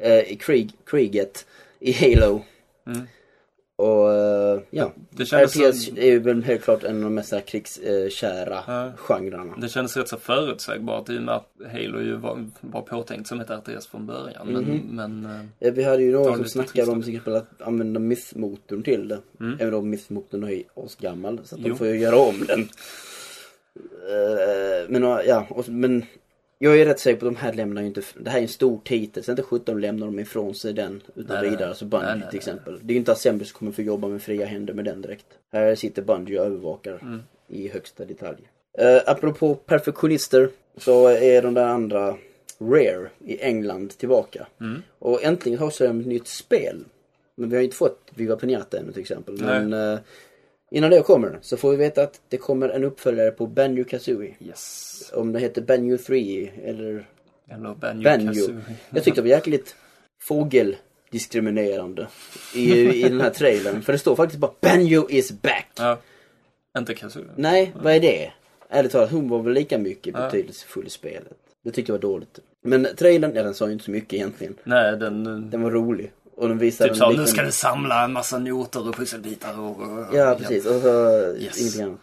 eh, 0.00 0.36
krig, 0.36 0.72
kriget 0.84 1.46
i 1.80 1.92
Halo. 1.92 2.44
Mm. 2.88 3.00
Och 3.76 4.12
eh, 4.12 4.60
ja, 4.70 4.92
Det 5.10 5.26
kändes, 5.26 5.56
RTS 5.56 5.84
som, 5.86 5.98
är 5.98 6.06
ju 6.06 6.18
väl 6.18 6.42
helt 6.42 6.62
klart 6.62 6.84
en 6.84 6.96
av 6.96 7.02
de 7.02 7.14
mest 7.14 7.46
krigskära 7.46 8.62
Ja. 8.66 8.92
genrerna. 8.96 9.54
det 9.60 9.68
kändes 9.68 9.96
rätt 9.96 10.08
så 10.08 10.16
förutsägbart 10.16 11.08
i 11.10 11.18
och 11.18 11.22
med 11.22 11.34
att 11.34 11.50
Halo 11.72 12.00
ju 12.00 12.16
var, 12.16 12.46
var 12.60 12.82
påtänkt 12.82 13.28
som 13.28 13.40
ett 13.40 13.50
RTS 13.50 13.86
från 13.86 14.06
början. 14.06 14.46
Men, 14.52 14.64
Mhm. 14.64 14.80
men 14.90 15.24
eh, 15.24 15.68
Eh, 15.68 15.72
Vi 15.74 15.82
hade 15.84 16.02
ju 16.02 16.12
någon 16.12 16.36
som 16.36 16.44
snackade 16.44 16.90
om 16.90 17.02
till 17.02 17.10
exempel 17.16 17.34
att 17.36 17.62
använda 17.62 18.00
Myth-motorn 18.00 18.82
till 18.82 19.08
det. 19.08 19.18
Mm. 19.40 19.56
Även 19.60 19.74
om 19.74 19.90
Myth-motorn 19.90 20.44
är 20.44 20.62
asgammal 20.84 21.40
så 21.44 21.54
att 21.54 21.60
Jo. 21.64 21.68
de 21.68 21.78
får 21.78 21.86
ju 21.86 21.98
göra 21.98 22.16
om 22.16 22.44
den. 22.46 22.60
Eh, 24.08 24.88
men 24.88 25.02
ja, 25.02 25.46
och, 25.50 25.68
men 25.68 26.04
jag 26.58 26.80
är 26.80 26.84
rätt 26.86 27.00
säker 27.00 27.20
på 27.20 27.26
att 27.26 27.34
de 27.34 27.38
här 27.40 27.52
lämnar 27.52 27.82
ju 27.82 27.88
inte, 27.88 28.02
det 28.18 28.30
här 28.30 28.38
är 28.38 28.42
en 28.42 28.48
stor 28.48 28.80
titel, 28.84 29.24
så 29.24 29.30
inte 29.30 29.42
17 29.42 29.80
lämnar 29.80 30.06
de 30.06 30.18
ifrån 30.18 30.54
sig 30.54 30.72
den 30.72 31.02
utan 31.14 31.36
Nej, 31.40 31.50
vidare. 31.50 31.66
nej. 31.68 31.76
Så 31.76 31.84
Bungie 31.84 32.06
Nej, 32.08 32.18
nej, 32.18 32.28
till 32.30 32.38
exempel. 32.38 32.78
Det 32.82 32.92
är 32.92 32.94
ju 32.94 32.98
inte 32.98 33.12
Assembly 33.12 33.44
som 33.44 33.58
kommer 33.58 33.72
få 33.72 33.82
jobba 33.82 34.08
med 34.08 34.22
fria 34.22 34.46
händer 34.46 34.74
med 34.74 34.84
den 34.84 35.02
direkt. 35.02 35.26
Här 35.52 35.74
sitter 35.74 36.02
Bungie 36.02 36.40
och 36.40 36.46
övervakar 36.46 36.98
Mm. 37.02 37.22
i 37.48 37.68
högsta 37.68 38.04
detalj. 38.04 38.38
Uh, 38.80 39.00
apropå 39.06 39.54
perfektionister 39.54 40.50
så 40.76 41.08
är 41.08 41.42
de 41.42 41.54
där 41.54 41.66
andra 41.66 42.16
Rare 42.60 43.08
i 43.24 43.40
England 43.42 43.98
tillbaka. 43.98 44.46
Mm. 44.60 44.82
Och 44.98 45.24
äntligen 45.24 45.58
har 45.58 45.86
de 45.86 46.00
ett 46.00 46.06
nytt 46.06 46.28
spel. 46.28 46.84
Men 47.34 47.50
vi 47.50 47.56
har 47.56 47.62
inte 47.62 47.76
fått 47.76 48.00
Viva 48.14 48.36
Pinata 48.36 48.78
ännu 48.78 48.92
till 48.92 49.02
exempel. 49.02 49.34
Nej. 49.40 49.64
Men 49.64 49.92
eh, 49.92 49.98
innan 50.70 50.90
det 50.90 51.02
kommer 51.02 51.38
så 51.42 51.56
får 51.56 51.70
vi 51.70 51.76
veta 51.76 52.02
att 52.02 52.20
det 52.28 52.36
kommer 52.36 52.68
en 52.68 52.84
uppföljare 52.84 53.30
på 53.30 53.46
Banjo 53.46 53.84
Kazooie. 53.84 54.34
yes. 54.40 55.12
Om 55.14 55.32
det 55.32 55.40
heter 55.40 55.62
Banjo 55.62 55.98
3 55.98 56.50
eller... 56.64 57.06
Eller 57.50 57.74
Banjo. 57.74 58.02
Kazooie. 58.04 58.60
Jag 58.90 59.04
tyckte 59.04 59.20
det 59.20 59.28
var 59.28 59.36
jäkligt 59.36 59.76
fågeldiskriminerande 60.22 62.08
i, 62.54 62.72
i 63.04 63.08
den 63.08 63.20
här 63.20 63.30
trailern. 63.30 63.82
För 63.82 63.92
det 63.92 63.98
står 63.98 64.16
faktiskt 64.16 64.40
bara 64.40 64.52
Banjo 64.60 65.10
is 65.10 65.32
back. 65.32 65.66
Ja. 65.76 65.98
Inte 66.78 66.94
Kazooie. 66.94 67.28
Nej, 67.36 67.72
vad 67.82 67.92
är 67.92 68.00
det? 68.00 68.32
Ärligt 68.68 68.92
talat, 68.92 69.10
hon 69.10 69.28
var 69.28 69.42
väl 69.42 69.52
lika 69.52 69.78
mycket 69.78 70.14
betydelsefull 70.14 70.86
i 70.86 70.90
spelet. 70.90 71.38
Det 71.64 71.70
tyckte 71.70 71.92
jag 71.92 71.94
var 71.94 72.02
dåligt. 72.02 72.38
Men 72.62 72.88
trailern, 72.96 73.32
ja 73.34 73.42
den 73.42 73.54
sa 73.54 73.66
ju 73.66 73.72
inte 73.72 73.84
så 73.84 73.90
mycket 73.90 74.12
egentligen. 74.12 74.54
Nej, 74.64 74.96
den... 74.96 75.50
Den 75.50 75.62
var 75.62 75.70
rolig. 75.70 76.12
Och 76.38 76.48
den 76.48 76.58
visade 76.58 76.90
Typ 76.90 76.98
så, 76.98 77.10
nu 77.10 77.26
ska 77.26 77.42
du 77.42 77.52
samla 77.52 78.04
en 78.04 78.12
massa 78.12 78.38
noter 78.38 78.88
och 78.88 78.94
pusselbitar 78.96 79.60
och... 79.60 79.80
och 79.80 80.14
Ja, 80.14 80.36
precis. 80.38 80.66
Och 80.66 80.80
så 80.82 81.34
Yes. 81.38 81.60
ingenting 81.60 81.82
annat. 81.82 82.00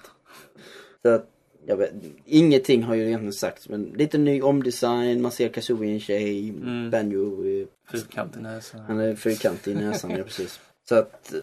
Så 1.02 1.10
att, 1.10 1.26
jag 1.67 1.78
vet, 1.78 1.91
ingenting 2.26 2.84
har 2.84 2.95
ju 2.95 3.08
egentligen 3.08 3.34
sagts 3.34 3.69
men 3.69 3.84
lite 3.84 4.17
ny 4.17 4.41
omdesign, 4.41 5.21
man 5.21 5.32
ser 5.32 5.50
Kazooie 5.50 5.93
en 5.93 6.00
tjej, 6.00 6.50
Mm. 6.50 6.91
Banjo, 6.91 7.43
Fyrkant 7.91 8.36
i 8.38 8.41
näsan. 8.41 8.82
han 8.88 9.00
är 9.00 9.15
fyrkantig 9.15 9.71
i 9.71 9.76
näsan, 9.76 10.12
ja 10.12 10.24
precis. 10.24 10.60
Så 10.89 10.95
att, 10.95 11.34
eh, 11.34 11.39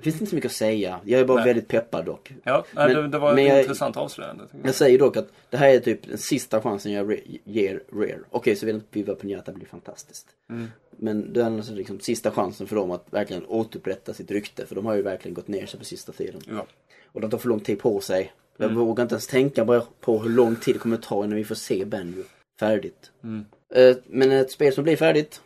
det 0.00 0.10
finns 0.10 0.20
inte 0.20 0.30
så 0.30 0.34
mycket 0.36 0.48
att 0.50 0.56
säga. 0.56 1.00
Jag 1.04 1.20
är 1.20 1.24
bara 1.24 1.36
Nej. 1.38 1.44
väldigt 1.46 1.68
peppad 1.68 2.04
dock. 2.04 2.32
Ja, 2.42 2.64
nej, 2.74 2.94
Men- 2.94 3.10
det, 3.10 3.18
var 3.18 3.34
men 3.34 3.44
ett 3.44 3.50
jag- 3.50 3.60
intressant 3.60 3.96
avslöjande. 3.96 4.44
jag. 4.52 4.66
Jag 4.66 4.74
säger 4.74 4.98
dock 4.98 5.16
att 5.16 5.28
det 5.50 5.56
här 5.56 5.68
är 5.68 5.78
typ 5.80 6.08
den 6.08 6.18
sista 6.18 6.60
chansen 6.62 6.92
jag 6.92 7.10
re- 7.10 7.38
ger 7.44 7.82
Rare. 7.92 8.18
Okej, 8.30 8.56
så 8.56 8.66
vill 8.66 8.74
inte 8.74 8.86
Viva 8.90 9.14
Pinata 9.14 9.52
bli 9.52 9.66
fantastiskt. 9.66 10.26
Mm. 10.50 10.66
Men 10.96 11.32
det 11.32 11.40
är 11.40 11.44
alltså 11.44 11.74
liksom 11.74 12.00
sista 12.00 12.30
chansen 12.30 12.66
för 12.66 12.76
dem 12.76 12.90
att 12.90 13.06
verkligen 13.10 13.46
återupprätta 13.46 14.14
sitt 14.14 14.30
rykte. 14.30 14.66
För 14.66 14.74
de 14.74 14.86
har 14.86 14.94
ju 14.94 15.02
verkligen 15.02 15.34
gått 15.34 15.48
ner 15.48 15.66
sig 15.66 15.78
på 15.78 15.84
sista 15.84 16.12
tiden. 16.12 16.40
Ja. 16.50 16.66
Och 17.12 17.20
de 17.20 17.30
tar 17.30 17.38
för 17.38 17.48
lång 17.48 17.60
tid 17.60 17.78
på 17.78 18.00
sig. 18.00 18.32
Jag 18.56 18.70
Mm. 18.70 18.84
vågar 18.86 19.02
inte 19.02 19.14
ens 19.14 19.26
tänka 19.26 19.64
bara 19.64 19.82
på 20.00 20.18
hur 20.18 20.30
lång 20.30 20.56
tid 20.56 20.74
det 20.74 20.78
kommer 20.78 20.96
ta 20.96 21.24
innan 21.24 21.36
vi 21.36 21.44
får 21.44 21.54
se 21.54 21.84
Banjo 21.84 22.22
färdigt. 22.60 23.10
Mm. 23.24 23.44
Eh, 23.74 23.96
Men 24.06 24.30
ett 24.32 24.50
spel 24.50 24.72
som 24.72 24.84
blir 24.84 24.96
färdigt 24.96 25.40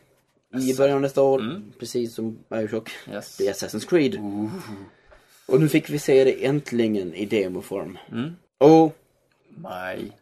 i 0.61 0.75
början 0.77 0.95
av 0.97 1.01
nästa 1.03 1.23
år, 1.23 1.38
Mm. 1.40 1.73
precis 1.79 2.14
som 2.14 2.38
Bioshock, 2.49 2.90
Yes. 3.12 3.37
det 3.37 3.49
är 3.49 3.53
Assassin's 3.53 3.88
Creed. 3.88 4.19
Och 5.47 5.61
nu 5.61 5.69
fick 5.69 5.90
vi 5.90 5.99
se 5.99 6.25
det 6.25 6.45
äntligen 6.47 7.14
i 7.14 7.25
demoform. 7.27 7.99
Mm. 8.12 8.37
Oh 8.61 8.90
Nej. 9.57 10.12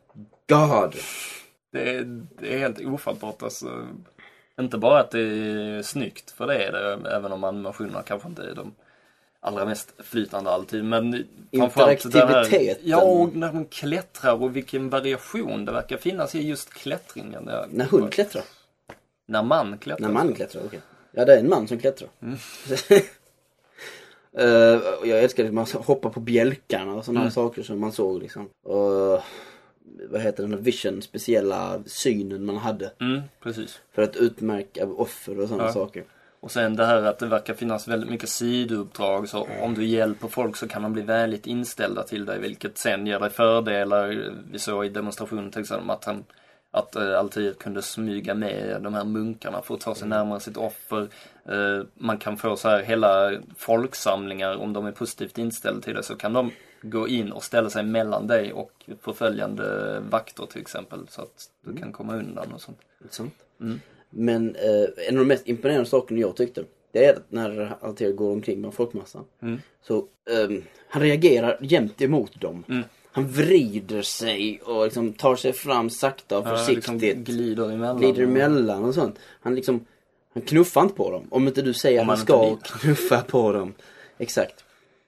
God! 0.49 0.95
Det 1.73 1.91
är, 1.91 2.25
det 2.41 2.55
är 2.55 2.59
helt 2.59 2.81
ofattbart 2.81 3.43
alltså. 3.43 3.87
Inte 4.61 4.79
bara 4.79 5.01
att 5.01 5.11
det 5.11 5.21
är 5.21 5.83
snyggt, 5.83 6.31
för 6.31 6.47
det 6.47 6.65
är 6.65 6.73
det, 6.73 7.11
även 7.11 7.33
om 7.33 7.45
animationerna 7.45 8.03
kanske 8.03 8.29
inte 8.29 8.43
är 8.43 8.55
de 8.55 8.75
allra 9.41 9.65
mest 9.65 9.93
flytande 9.99 10.51
alltid. 10.51 10.85
Men 10.85 11.25
framförallt 11.53 12.13
det 12.13 12.19
här, 12.19 12.27
Interaktiviteten. 12.27 12.83
Ja, 12.89 13.03
och 13.03 13.37
när 13.37 13.53
de 13.53 13.65
klättrar 13.65 14.43
och 14.43 14.57
vilken 14.57 14.89
variation 14.91 15.65
det 15.65 15.73
verkar 15.73 15.97
finnas 15.97 16.35
i 16.35 16.49
just 16.49 16.71
klättringen. 16.75 17.51
När 17.71 17.85
hund 17.85 18.13
klättrar. 18.13 18.43
När 19.27 19.43
man 19.43 19.79
klättrar. 19.79 20.07
När 20.07 20.15
man 20.15 20.35
klättrar, 20.35 20.63
okej. 20.67 20.81
Ja, 21.13 21.25
det 21.25 21.35
är 21.35 21.39
en 21.41 21.49
man 21.49 21.69
som 21.69 21.79
klättrar. 21.79 22.09
Mm. 22.23 22.37
Och 25.01 25.07
jag 25.07 25.19
älskar 25.25 25.45
att 25.45 25.53
man 25.55 25.67
hoppar 25.75 26.11
på 26.11 26.21
bjälkarna 26.21 26.95
och 26.95 27.05
sådana 27.05 27.21
Mm. 27.21 27.31
saker 27.31 27.63
som 27.63 27.81
man 27.81 27.93
såg 27.93 28.23
liksom. 28.23 28.49
Och 28.65 29.23
vad 30.11 30.21
heter 30.21 30.43
den 30.47 30.63
vision, 30.63 31.03
speciella 31.03 31.83
synen 31.87 32.45
man 32.45 32.57
hade. 32.57 32.93
Mm, 33.01 33.21
precis. 33.43 33.81
För 33.95 34.03
att 34.03 34.17
utmärka 34.17 34.87
offer 34.87 35.41
och 35.41 35.49
sådana 35.49 35.65
Ja. 35.65 35.73
saker. 35.73 36.05
Och 36.41 36.51
sen 36.51 36.77
det 36.77 36.87
här 36.87 37.03
att 37.03 37.19
det 37.19 37.27
verkar 37.27 37.55
finnas 37.55 37.89
väldigt 37.89 38.11
mycket 38.11 38.29
sidouppdrag. 38.29 39.29
Så 39.29 39.49
om 39.61 39.75
du 39.75 39.85
hjälper 39.85 40.29
folk 40.29 40.57
så 40.57 40.69
kan 40.69 40.83
de 40.83 40.93
bli 40.93 41.03
väldigt 41.03 41.47
inställda 41.47 42.03
till 42.03 42.25
dig. 42.25 42.39
Vilket 42.41 42.79
sen 42.79 43.07
ger 43.07 43.21
dig 43.21 43.31
fördelar. 43.31 44.33
Vi 44.53 44.59
såg 44.59 44.87
i 44.87 44.89
demonstrationen 44.89 45.51
till 45.51 45.61
exempel 45.61 45.91
att 45.91 46.05
han 46.05 46.25
att 46.75 46.97
eh, 46.97 47.19
alltid 47.19 47.59
kunde 47.59 47.83
smyga 47.83 48.35
med 48.35 48.83
de 48.83 48.95
här 48.95 49.05
munkarna 49.05 49.63
för 49.63 49.75
att 49.75 49.81
ta 49.81 49.95
sig 49.95 50.09
närmare 50.09 50.41
sitt 50.41 50.57
offer. 50.57 51.09
Eh, 51.49 51.87
man 51.95 52.19
kan 52.19 52.37
få 52.37 52.57
så 52.57 52.69
här 52.69 52.83
hela 52.83 53.33
folksamlingar, 53.57 54.57
om 54.57 54.73
de 54.73 54.87
är 54.87 54.93
positivt 54.93 55.39
inställda 55.39 55.81
till 55.81 55.95
det 55.95 56.03
så 56.03 56.17
kan 56.17 56.33
de 56.33 56.51
gå 56.83 57.09
in 57.09 57.33
och 57.33 57.45
ställa 57.45 57.71
sig 57.71 57.83
mellan 57.85 58.27
dig 58.27 58.53
och 58.53 58.91
förföljande 59.01 60.01
vakter 60.11 60.47
till 60.47 60.61
exempel. 60.61 61.07
Så 61.09 61.23
att 61.23 61.51
du 61.65 61.77
kan 61.77 61.93
komma 61.93 62.17
undan 62.17 62.53
och 62.53 62.61
sånt. 62.61 62.79
Sant. 63.11 63.35
Mm. 63.61 63.81
Men 64.11 64.57
eh, 64.57 65.09
en 65.09 65.19
av 65.19 65.25
de 65.25 65.29
mest 65.29 65.49
imponerande 65.49 65.89
sakerna 65.89 66.21
jag 66.21 66.37
tyckte. 66.37 66.65
Det 66.93 67.07
är 67.07 67.13
att 67.15 67.33
när 67.33 67.77
Altair 67.81 68.13
går 68.13 68.33
omkring 68.33 68.61
med 68.61 68.75
folkmassan. 68.75 69.25
Mm. 69.43 69.61
Så 69.83 70.05
ehm, 70.31 70.63
han 70.89 71.03
reagerar 71.03 71.59
jämt 71.61 72.03
emot 72.03 72.41
dem. 72.41 72.65
Han 73.13 73.27
vrider 73.29 74.03
sig 74.03 74.61
och 74.65 74.85
liksom 74.85 75.13
tar 75.13 75.37
sig 75.37 75.53
fram 75.53 75.91
sakta 75.91 76.39
och 76.39 76.47
Ja, 76.47 76.51
försiktigt. 76.57 76.77
liksom 76.77 76.99
glider 77.25 77.71
emellan. 77.73 77.99
glider 77.99 78.23
emellan 78.23 78.85
och 78.85 78.95
sånt. 78.95 79.19
Han 79.41 79.55
liksom, 79.55 79.85
han 80.35 80.43
knuffar 80.43 80.83
inte 80.83 80.95
på 80.95 81.11
dem. 81.11 81.27
Om 81.31 81.47
inte 81.49 81.63
du 81.63 81.75
säger 81.75 82.01
att 82.01 82.07
han 82.07 82.17
ska 82.17 82.57
knuffa 82.57 83.21
på 83.21 83.53
dem. 83.53 83.75
Exakt. 84.19 84.65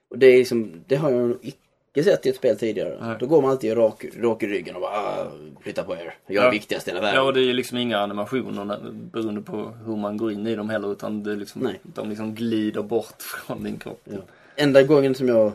Och 0.09 0.17
det 0.19 0.25
är 0.27 0.37
liksom, 0.37 0.71
det 0.87 0.95
har 0.95 1.11
jag 1.11 1.19
nog 1.29 1.37
icke 1.41 2.03
sett 2.03 2.25
i 2.25 2.29
ett 2.29 2.35
spel 2.35 2.57
tidigare. 2.57 2.97
Nej. 3.01 3.15
Då 3.19 3.25
går 3.25 3.41
man 3.41 3.51
alltid 3.51 3.77
rak, 3.77 4.05
rak 4.17 4.43
i 4.43 4.47
ryggen 4.47 4.75
och 4.75 4.81
bara 4.81 4.91
"Ah, 4.91 5.27
flytta 5.61 5.83
på 5.83 5.93
er. 5.93 6.13
Jag 6.27 6.41
är 6.41 6.45
Ja. 6.45 6.51
viktigast 6.51 6.87
i 6.87 6.91
hela 6.91 7.01
världen. 7.01 7.15
Ja, 7.21 7.27
och 7.27 7.33
det 7.33 7.41
är 7.49 7.53
liksom 7.53 7.77
inga 7.77 7.99
animationer 7.99 8.79
beroende 9.11 9.41
på 9.41 9.73
hur 9.85 9.95
man 9.95 10.17
går 10.17 10.31
in 10.31 10.47
i 10.47 10.55
dem 10.55 10.69
heller. 10.69 10.91
Utan 10.91 11.23
det 11.23 11.31
är 11.31 11.35
liksom, 11.35 11.61
Nej. 11.61 11.79
de 11.83 12.09
liksom 12.09 12.35
glider 12.35 12.81
bort 12.81 13.21
från 13.47 13.63
din 13.63 13.77
kropp. 13.77 14.01
Ja. 14.03 14.17
Enda 14.55 14.83
gången 14.83 15.15
som 15.15 15.27
jag, 15.27 15.51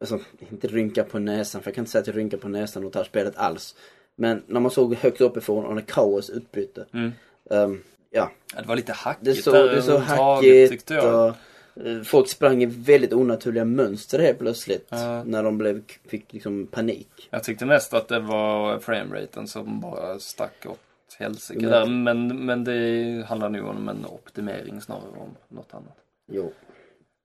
alltså 0.00 0.18
inte 0.50 0.68
rynkar 0.68 1.04
på 1.04 1.18
näsan, 1.18 1.62
för 1.62 1.68
jag 1.70 1.74
kan 1.74 1.82
inte 1.82 1.90
säga 1.90 2.00
att 2.00 2.06
jag 2.06 2.16
rynkar 2.16 2.38
på 2.38 2.48
näsan 2.48 2.84
och 2.84 2.92
tar 2.92 3.04
spelet 3.04 3.36
alls. 3.36 3.74
Men 4.16 4.42
när 4.46 4.60
man 4.60 4.70
såg 4.70 4.94
högt 4.94 5.20
uppifrån 5.20 5.64
och 5.64 5.74
när 5.74 5.82
kaos 5.82 6.30
utbryter. 6.30 6.86
Mm. 6.92 7.12
ehm, 7.50 7.82
ja, 8.10 8.30
det 8.56 8.68
var 8.68 8.76
lite 8.76 8.92
hackigt 8.92 9.24
det 9.24 9.34
såg, 9.34 9.54
det 9.54 9.82
såg 9.82 10.00
hackigt 10.00 10.90
och 10.90 11.26
eh, 11.86 12.02
folk 12.04 12.28
sprang 12.28 12.62
i 12.62 12.66
väldigt 12.66 13.12
onaturliga 13.12 13.64
mönster 13.64 14.18
helt 14.18 14.38
plötsligt. 14.38 14.86
Ja. 14.88 15.24
När 15.24 15.42
de 15.42 15.58
blev, 15.58 15.82
fick 16.08 16.32
liksom 16.32 16.66
panik. 16.66 17.28
Jag 17.30 17.44
tyckte 17.44 17.66
mest 17.66 17.94
att 17.94 18.08
det 18.08 18.20
var 18.20 18.78
frameraten 18.78 19.46
som 19.46 19.80
bara 19.80 20.18
stack 20.18 20.66
åt 20.66 20.80
helsike 21.18 21.66
där. 21.66 21.86
Men, 21.86 22.44
men 22.44 22.64
det 22.64 23.26
handlar 23.28 23.48
nog 23.48 23.68
om 23.68 23.88
en 23.88 24.06
optimering 24.06 24.80
snarare 24.80 25.18
om 25.18 25.36
något 25.48 25.74
annat. 25.74 25.96
Jo. 26.26 26.52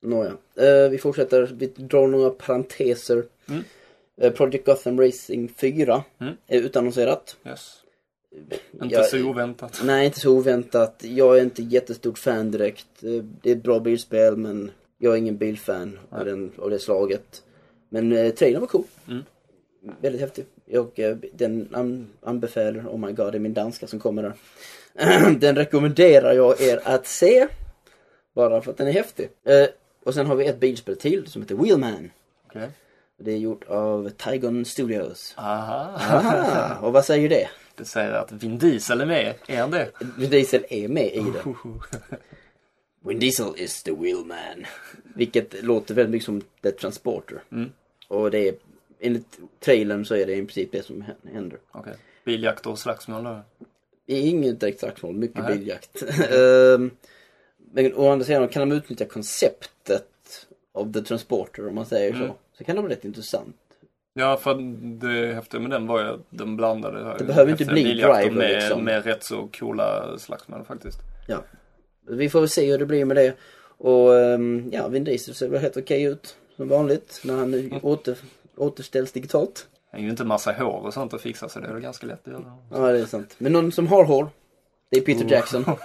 Nåja. 0.02 0.32
Eh, 0.56 0.90
vi 0.92 0.98
fortsätter, 0.98 1.52
vi 1.58 1.66
drar 1.68 2.08
några 2.08 2.30
parenteser. 2.30 3.24
Mm. 3.50 3.64
Eh, 4.22 4.32
Project 4.34 4.66
Gotham 4.66 5.00
Racing 5.02 5.54
4 5.58 6.04
Mm. 6.22 6.34
är 6.48 6.60
utannonserat. 6.62 7.38
Yes. 7.48 7.72
Inte 8.82 8.96
Jag- 8.96 9.06
så 9.06 9.24
oväntat. 9.30 9.82
Nej, 9.84 10.06
inte 10.06 10.20
så 10.20 10.32
oväntat. 10.38 10.96
Jag 11.04 11.38
är 11.38 11.42
inte 11.44 11.64
jättestort 11.64 12.18
fan 12.18 12.52
direkt. 12.52 12.88
Eh, 13.04 13.24
Det 13.42 13.52
är 13.52 13.56
ett 13.56 13.64
bra 13.64 13.80
bilspel 13.80 14.38
men 14.38 14.72
jag 14.98 15.14
är 15.14 15.18
ingen 15.18 15.38
bilfan 15.38 16.00
av, 16.10 16.26
den, 16.26 16.52
av 16.58 16.70
det 16.70 16.80
slaget. 16.80 17.44
Men 17.90 18.12
eh, 18.12 18.34
trailern 18.34 18.62
var 18.62 18.68
cool. 18.68 18.84
Mm. 19.08 19.24
Väldigt 20.02 20.22
häftig. 20.22 20.46
Jag, 20.66 21.00
eh, 21.00 21.16
den 21.34 21.70
an, 21.74 22.08
anbefaler, 22.22 22.80
oh 22.92 22.98
my 22.98 23.12
god 23.12 23.32
det 23.34 23.38
är 23.38 23.40
min 23.40 23.54
danska 23.54 23.88
som 23.88 24.00
kommer 24.00 24.24
där. 24.24 24.34
den 25.40 25.56
rekommenderar 25.56 26.34
jag 26.34 26.62
er 26.62 26.82
att 26.84 27.08
se. 27.08 27.48
Bara 28.36 28.62
för 28.62 28.72
att 28.72 28.78
den 28.78 28.88
är 28.88 28.92
häftig. 28.92 29.30
Eh, 29.44 29.68
och 30.06 30.14
sen 30.14 30.26
har 30.26 30.36
vi 30.36 30.46
ett 30.46 30.60
bilspel 30.60 30.98
till 30.98 31.28
som 31.28 31.42
heter 31.42 31.56
Wheelman. 31.56 32.12
Okej. 32.48 32.70
Det 33.18 33.32
är 33.32 33.38
gjort 33.38 33.64
av 33.64 34.10
Tygon 34.10 34.66
Studios. 34.66 35.34
Aha. 35.38 35.92
Ah, 36.00 36.80
och 36.88 36.94
vad 36.94 37.06
säger 37.06 37.30
det? 37.30 37.50
Det 37.76 37.86
säger 37.86 38.12
att 38.12 38.32
Vin 38.32 38.58
Diesel 38.58 39.02
är 39.02 39.06
med. 39.06 39.34
Är 39.48 39.58
han 39.62 39.72
det? 39.72 39.90
Vin 40.18 40.30
Diesel 40.30 40.66
är 40.70 40.88
med 40.88 41.06
i 41.14 41.20
det. 41.34 41.44
Vin 43.08 43.20
Diesel 43.20 43.54
is 43.58 43.84
the 43.84 43.92
wheelman. 43.92 44.66
Vilket 45.16 45.64
låter 45.64 45.94
väldigt 45.94 46.12
mycket 46.12 46.26
som 46.26 46.42
The 46.62 46.72
Transporter. 46.72 47.44
Mm. 47.52 47.72
Och 48.08 48.32
det 48.32 48.48
är, 48.50 48.56
enligt 49.00 49.40
trailern 49.60 50.06
så 50.06 50.16
är 50.16 50.26
det 50.26 50.34
i 50.36 50.38
princip 50.46 50.72
det 50.72 50.86
som 50.86 51.02
hä- 51.02 51.34
händer. 51.34 51.60
Okej. 51.72 51.94
Biljakt 52.26 52.66
och 52.66 52.80
slagsmål 52.80 53.24
då? 53.24 53.40
Inget 54.06 54.60
direkt 54.60 54.80
slagsmål, 54.80 55.16
mycket 55.16 55.44
Nej. 55.44 55.58
biljakt. 55.58 56.04
Men 57.76 57.94
å 57.96 58.10
andra 58.12 58.26
sidan 58.26 58.48
kan 58.48 58.70
de 58.70 58.76
utnyttja 58.76 59.06
konceptet 59.06 60.48
av 60.74 60.94
The 60.94 61.02
Transporter 61.02 61.68
om 61.68 61.76
man 61.76 61.86
säger 61.86 62.14
Mm. 62.14 62.28
så. 62.28 62.36
Så 62.58 62.64
kan 62.64 62.76
det 62.76 62.82
vara 62.82 62.92
rätt 62.92 63.06
intressant. 63.06 63.56
Ja, 64.14 64.38
för 64.38 64.56
det 65.00 65.34
häftiga 65.34 65.62
med 65.62 65.72
den 65.72 65.88
var 65.88 66.00
ju 66.02 66.08
att 66.10 66.22
den 66.30 66.58
blandade 66.58 67.16
Det 67.18 67.24
behöver 67.24 67.52
inte 67.52 67.66
bli 67.66 67.84
driver, 67.84 68.32
med, 68.32 68.50
liksom. 68.52 68.84
med 68.84 69.06
rätt 69.06 69.24
så 69.24 69.48
coola 69.60 70.18
slagsmål 70.18 70.64
faktiskt. 70.66 70.98
Ja. 71.28 71.38
Vi 72.10 72.30
får 72.30 72.40
väl 72.40 72.50
se 72.50 72.72
hur 72.72 72.78
det 72.78 72.86
blir 72.86 73.06
med 73.06 73.18
det. 73.18 73.34
Och 73.78 74.16
ehm, 74.20 74.70
ja, 74.74 74.88
Vin 74.88 75.04
Diesel 75.04 75.36
ser 75.36 75.50
väl 75.50 75.62
helt 75.62 75.78
okej 75.78 76.04
ut. 76.04 76.36
Som 76.56 76.68
vanligt. 76.68 77.22
När 77.24 77.36
han 77.38 77.52
nu 77.52 77.72
åter, 77.82 78.18
återställs 78.58 79.12
digitalt. 79.12 79.68
Det 79.92 79.98
är 79.98 80.02
ju 80.02 80.10
inte 80.10 80.24
massa 80.24 80.52
hår 80.54 80.86
och 80.86 80.94
sånt 80.94 81.14
att 81.14 81.22
fixa 81.22 81.50
så 81.50 81.60
det 81.60 81.68
är 81.68 81.74
väl 81.74 81.82
ganska 81.82 82.08
lätt 82.08 82.28
att 82.28 82.34
göra. 82.34 82.58
Ja, 82.72 82.78
det 82.92 83.00
är 83.00 83.06
sant. 83.06 83.36
Men 83.38 83.52
någon 83.54 83.72
som 83.72 83.88
har 83.88 84.04
hår. 84.04 84.28
Det 84.92 84.98
är 84.98 85.02
Oh. 85.02 85.06
Peter 85.06 85.32
Jackson. 85.32 85.66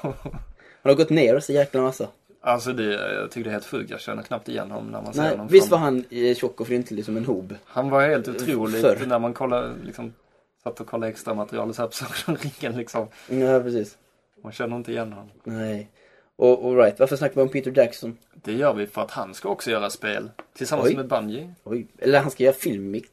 Han 0.83 0.91
har 0.91 0.97
gått 0.97 1.11
ner 1.11 1.41
så 1.41 1.53
jäkla 1.53 1.83
massa. 1.83 2.09
Alltså 2.43 2.73
det, 2.73 2.85
jag 3.15 3.31
tycker 3.31 3.45
det 3.45 3.51
är 3.51 3.53
helt 3.53 3.67
sjukt. 3.67 3.91
Jag 3.91 4.01
känner 4.01 4.23
knappt 4.23 4.49
igen 4.49 4.71
honom 4.71 4.91
när 4.91 5.03
man 5.03 5.15
ser 5.15 5.23
Nej, 5.23 5.31
honom. 5.31 5.49
visst 5.49 5.71
var 5.71 5.79
han 5.79 6.05
eh, 6.11 6.35
tjock 6.37 6.61
och 6.61 6.67
fryntlig 6.67 7.05
som 7.05 7.17
en 7.17 7.25
hob. 7.25 7.55
Han 7.65 7.91
var 7.91 8.09
helt 8.09 8.29
otrolig 8.29 8.81
Förr. 8.81 8.99
när 9.07 9.19
man 9.19 9.35
kollade, 9.35 9.75
liksom, 9.85 10.15
satt 10.63 10.81
och 10.81 10.87
kollade 10.87 11.13
extra 11.13 11.35
material 11.35 11.69
och 11.69 11.75
så 11.75 11.83
här 11.83 12.25
på 12.27 12.33
Ringen 12.43 12.79
liksom. 12.79 13.07
Ja, 13.29 13.61
precis. 13.61 13.99
Man 14.43 14.53
känner 14.53 14.77
inte 14.77 14.93
igen 14.93 15.13
honom. 15.13 15.31
Nej. 15.45 15.91
Och, 16.37 16.77
right, 16.77 16.99
varför 16.99 17.17
snackar 17.17 17.35
vi 17.35 17.43
om 17.43 17.49
Peter 17.49 17.73
Jackson? 17.77 18.19
Det 18.35 18.53
gör 18.53 18.75
vi 18.75 18.87
för 18.87 19.03
att 19.03 19.11
han 19.11 19.35
ska 19.35 19.49
också 19.49 19.71
göra 19.71 19.91
spel. 19.91 20.31
Tillsammans 20.57 20.89
Oj. 20.89 20.97
med 20.97 21.07
Bungie. 21.09 21.55
Oj. 21.65 21.87
Eller 21.99 22.21
han 22.21 22.31
ska 22.31 22.45
göra 22.45 22.55
filmmix. 22.55 23.13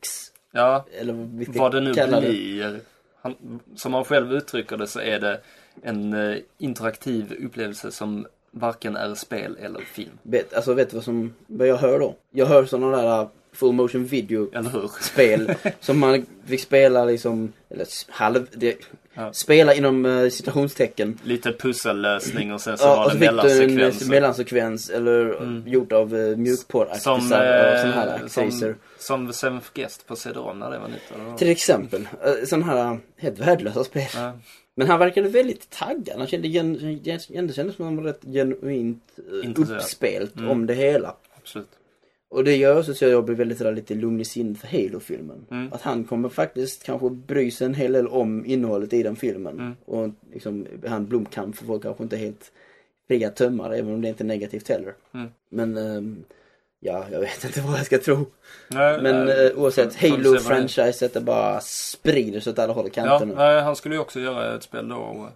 Ja, 0.51 0.85
Eller 0.99 1.13
vad 1.13 1.55
vad 1.55 1.71
det 1.71 1.79
nu 1.81 1.93
kalla 1.93 2.19
det. 2.21 2.27
blir. 2.29 2.79
Han, 3.21 3.59
som 3.75 3.93
han 3.93 4.03
själv 4.05 4.33
uttrycker 4.33 4.77
det 4.77 4.87
så 4.87 4.99
är 4.99 5.19
det 5.19 5.41
en 5.83 6.13
eh, 6.13 6.37
interaktiv 6.57 7.35
upplevelse 7.45 7.91
som 7.91 8.27
varken 8.51 8.95
är 8.95 9.15
spel 9.15 9.57
eller 9.61 9.79
film. 9.81 10.17
Vet, 10.21 10.53
alltså 10.53 10.73
vet 10.73 10.89
du 10.89 10.95
vad 10.95 11.03
som, 11.03 11.33
vad 11.47 11.67
jag 11.67 11.77
hör 11.77 11.99
då? 11.99 12.15
Jag 12.31 12.45
hör 12.45 12.65
sådana 12.65 13.01
där 13.01 13.27
full 13.53 13.73
motion 13.73 14.05
video 14.05 14.49
spel 15.01 15.53
som 15.79 15.99
man 15.99 16.25
fick 16.45 16.61
spela 16.61 17.05
liksom, 17.05 17.53
eller 17.69 17.87
halv, 18.09 18.47
det, 18.51 18.77
Ja. 19.19 19.33
spela 19.33 19.73
inom 19.73 20.05
eh, 20.05 20.29
citationstecken. 20.29 21.19
Lite 21.23 21.53
pussellösning 21.53 22.53
och 22.53 22.61
sen 22.61 22.77
så 22.77 22.83
Ja, 22.85 22.95
var 22.95 23.05
och 23.05 23.11
det 23.11 23.17
du 23.43 23.63
en 23.63 23.79
eh, 23.79 24.07
mellansekvens 24.09 24.89
eller 24.89 25.41
Mm. 25.41 25.67
gjort 25.67 25.91
av 25.91 26.13
uh, 26.13 26.33
Som, 26.33 26.43
mjukporraktiga 26.43 27.73
eh, 27.73 27.81
sådana 27.81 27.95
här 27.95 28.27
som, 28.27 28.75
som 28.99 29.33
Seventh 29.33 29.67
Guest 29.73 30.07
på 30.07 30.15
CD-ROM 30.15 30.59
när 30.59 30.71
det 30.71 30.79
var 30.79 30.87
nytt. 30.87 31.37
Till 31.37 31.49
exempel, 31.49 32.01
uh, 32.01 32.45
sådana 32.45 32.65
här 32.65 32.91
eh, 32.91 32.97
helt 33.17 33.39
värdelösa 33.39 33.83
spel. 33.83 34.07
Ja. 34.15 34.33
Men 34.79 34.87
han 34.87 34.99
verkade 34.99 35.29
väldigt 35.29 35.69
taggad. 35.69 36.17
Han 36.17 36.27
kände, 36.27 36.47
gen, 36.47 36.99
gen, 37.03 37.19
kändes 37.19 37.55
som 37.55 37.69
att 37.69 37.79
han 37.79 37.95
var 37.95 38.03
rätt 38.03 38.21
genuint 38.31 39.03
uh, 39.31 39.45
Intresserad. 39.45 39.77
uppspelt 39.77 40.37
Mm. 40.37 40.49
om 40.49 40.65
det 40.65 40.73
hela. 40.73 41.15
Absolut. 41.37 41.69
Och 42.29 42.43
det 42.43 42.55
gör 42.55 42.79
också 42.79 42.93
så 42.93 43.05
att 43.05 43.11
jag 43.11 43.25
blir 43.25 43.35
väldigt 43.35 43.57
sådär, 43.57 43.71
lite 43.71 43.95
lugn 43.95 44.19
i 44.21 44.25
sin 44.25 44.55
för 44.55 44.67
Halo-filmen. 44.67 45.45
Mm. 45.51 45.73
Att 45.73 45.81
han 45.81 46.03
kommer 46.03 46.29
faktiskt 46.29 46.83
kanske 46.83 47.09
bry 47.09 47.51
sig 47.51 47.65
en 47.65 47.73
hel 47.73 47.91
del 47.91 48.07
om 48.07 48.45
innehållet 48.45 48.93
i 48.93 49.03
den 49.03 49.15
filmen. 49.15 49.59
Mm. 49.59 49.73
Och 49.85 50.09
liksom, 50.33 50.65
han 50.87 51.05
Blomkamp 51.07 51.55
får 51.55 51.79
kanske 51.79 52.03
inte 52.03 52.17
helt 52.17 52.51
fria 53.07 53.29
tömmar, 53.29 53.71
även 53.73 53.93
om 53.93 54.01
det 54.01 54.07
inte 54.09 54.23
är 54.23 54.25
negativt 54.25 54.69
heller. 54.69 54.93
Mm. 55.13 55.27
Men, 55.49 55.77
ehm, 55.77 56.23
ja, 56.79 57.05
jag 57.11 57.19
vet 57.19 57.43
inte 57.43 57.61
vad 57.61 57.79
jag 57.79 57.85
ska 57.85 57.97
tro. 57.97 58.25
Nej, 58.67 59.01
Men 59.01 59.25
nej, 59.25 59.47
eh, 59.47 59.57
oavsett, 59.57 60.03
är. 60.03 60.09
Halo-franchiset 60.09 61.13
det 61.13 61.21
bara 61.21 61.61
sprider 61.61 62.39
sig 62.39 62.51
åt 62.53 62.59
alla 62.59 62.73
håll 62.73 62.85
och 62.85 62.97
Ja, 62.97 63.03
kanter 63.03 63.25
nu. 63.25 63.35
nej, 63.35 63.61
han 63.61 63.75
skulle 63.75 63.95
ju 63.95 64.01
också 64.01 64.19
göra 64.19 64.55
ett 64.55 64.63
spel 64.63 64.89
då 64.89 65.29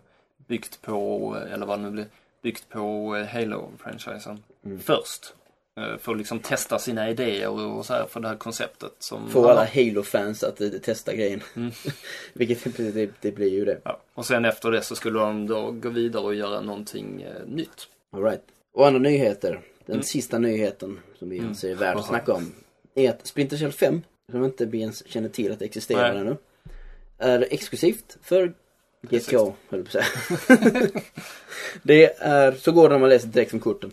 byggt 0.47 0.81
på, 0.81 1.37
eller 1.53 1.65
vad 1.65 1.79
det 1.79 1.83
nu 1.83 1.89
blir, 1.91 2.05
byggt 2.43 2.69
på 2.69 3.15
eh, 3.15 3.25
Halo-franchisen 3.25 4.37
Mm. 4.65 4.79
först. 4.79 5.33
Eh, 5.77 5.97
För 5.97 6.11
att 6.11 6.17
liksom 6.17 6.39
testa 6.39 6.79
sina 6.79 7.09
idéer 7.09 7.49
och 7.49 7.85
så 7.85 7.93
här 7.93 8.05
för 8.05 8.19
det 8.19 8.27
här 8.27 8.35
konceptet 8.35 8.91
som 8.99 9.29
Få 9.29 9.47
alla. 9.49 9.67
Halo-fans 9.73 10.43
att 10.43 10.61
testa 10.83 11.13
grejen. 11.13 11.41
Mm. 11.55 11.71
Vilket 12.33 12.77
det, 12.77 13.09
det, 13.21 13.31
blir 13.31 13.49
ju 13.49 13.65
det. 13.65 13.77
Ja. 13.83 13.99
Och 14.13 14.25
sen 14.25 14.45
efter 14.45 14.71
det 14.71 14.81
så 14.81 14.95
skulle 14.95 15.19
de 15.19 15.47
då 15.47 15.71
gå 15.71 15.89
vidare 15.89 16.23
och 16.23 16.35
göra 16.35 16.61
någonting 16.61 17.25
nytt. 17.45 17.87
All 18.13 18.23
right. 18.23 18.41
Och 18.73 18.87
andra 18.87 18.99
nyheter. 18.99 19.61
Den 19.91 19.95
Mm. 19.97 20.03
sista 20.03 20.39
nyheten 20.39 20.99
som 21.19 21.29
vi 21.29 21.37
Mm. 21.37 21.49
anser 21.49 21.69
är 21.71 21.75
värd 21.75 21.97
att 21.97 22.05
snacka 22.05 22.33
om. 22.33 22.51
Är 22.95 23.09
att 23.09 23.27
Splinter 23.27 23.57
Cell 23.57 23.71
5, 23.71 24.01
som 24.31 24.45
inte 24.45 24.65
vi 24.65 24.79
ens 24.81 25.07
känner 25.07 25.29
till 25.29 25.51
att 25.51 25.59
det 25.59 25.65
existerar 25.65 26.15
ännu. 26.15 26.37
Är 27.17 27.47
exklusivt 27.51 28.17
för 28.21 28.53
GTK, 29.09 29.53
höll 29.69 29.83
på 29.85 29.97
att 29.97 30.05
säga. 30.47 30.87
det 31.83 32.13
är, 32.23 32.51
så 32.51 32.71
går 32.71 32.89
det 32.89 32.95
när 32.95 32.99
man 32.99 33.09
läser 33.09 33.27
direkt 33.27 33.51
från 33.51 33.59
korten. 33.59 33.91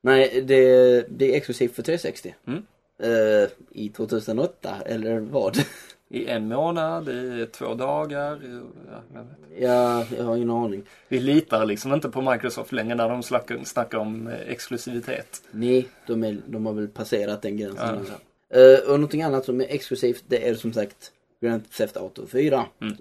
Nej, 0.00 0.42
det, 0.42 1.04
det 1.18 1.32
är 1.32 1.36
exklusivt 1.36 1.74
för 1.74 1.82
360. 1.82 2.34
Mm. 2.46 2.62
Eh, 3.02 3.48
I 3.70 3.88
2008, 3.88 4.76
eller 4.86 5.18
vad? 5.18 5.58
I 6.08 6.26
en 6.26 6.48
månad, 6.48 7.08
i 7.08 7.46
två 7.52 7.74
dagar. 7.74 8.40
Ja, 8.90 9.02
jag 9.14 9.20
vet. 9.20 9.62
ja, 9.62 10.04
jag 10.16 10.24
har 10.24 10.36
ingen 10.36 10.50
aning. 10.50 10.82
Vi 11.08 11.20
litar 11.20 11.66
liksom 11.66 11.94
inte 11.94 12.08
på 12.08 12.22
Microsoft 12.22 12.72
längre 12.72 12.94
när 12.94 13.08
de 13.08 13.22
snackar, 13.22 13.64
snackar 13.64 13.98
om 13.98 14.26
eh, 14.26 14.34
exklusivitet. 14.48 15.42
Nej, 15.50 15.88
de, 16.06 16.24
är, 16.24 16.38
de 16.46 16.66
har 16.66 16.72
väl 16.72 16.88
passerat 16.88 17.42
den 17.42 17.56
gränsen. 17.56 18.06
Ja. 18.08 18.58
Uh, 18.58 18.78
och 18.78 18.90
någonting 18.90 19.22
annat 19.22 19.44
som 19.44 19.60
är 19.60 19.66
exklusivt, 19.68 20.24
det 20.26 20.48
är 20.48 20.54
som 20.54 20.72
sagt 20.72 21.12
Grand 21.40 21.70
Theft 21.70 21.96
Auto 21.96 22.26
4. 22.26 22.66
Mm. 22.80 22.96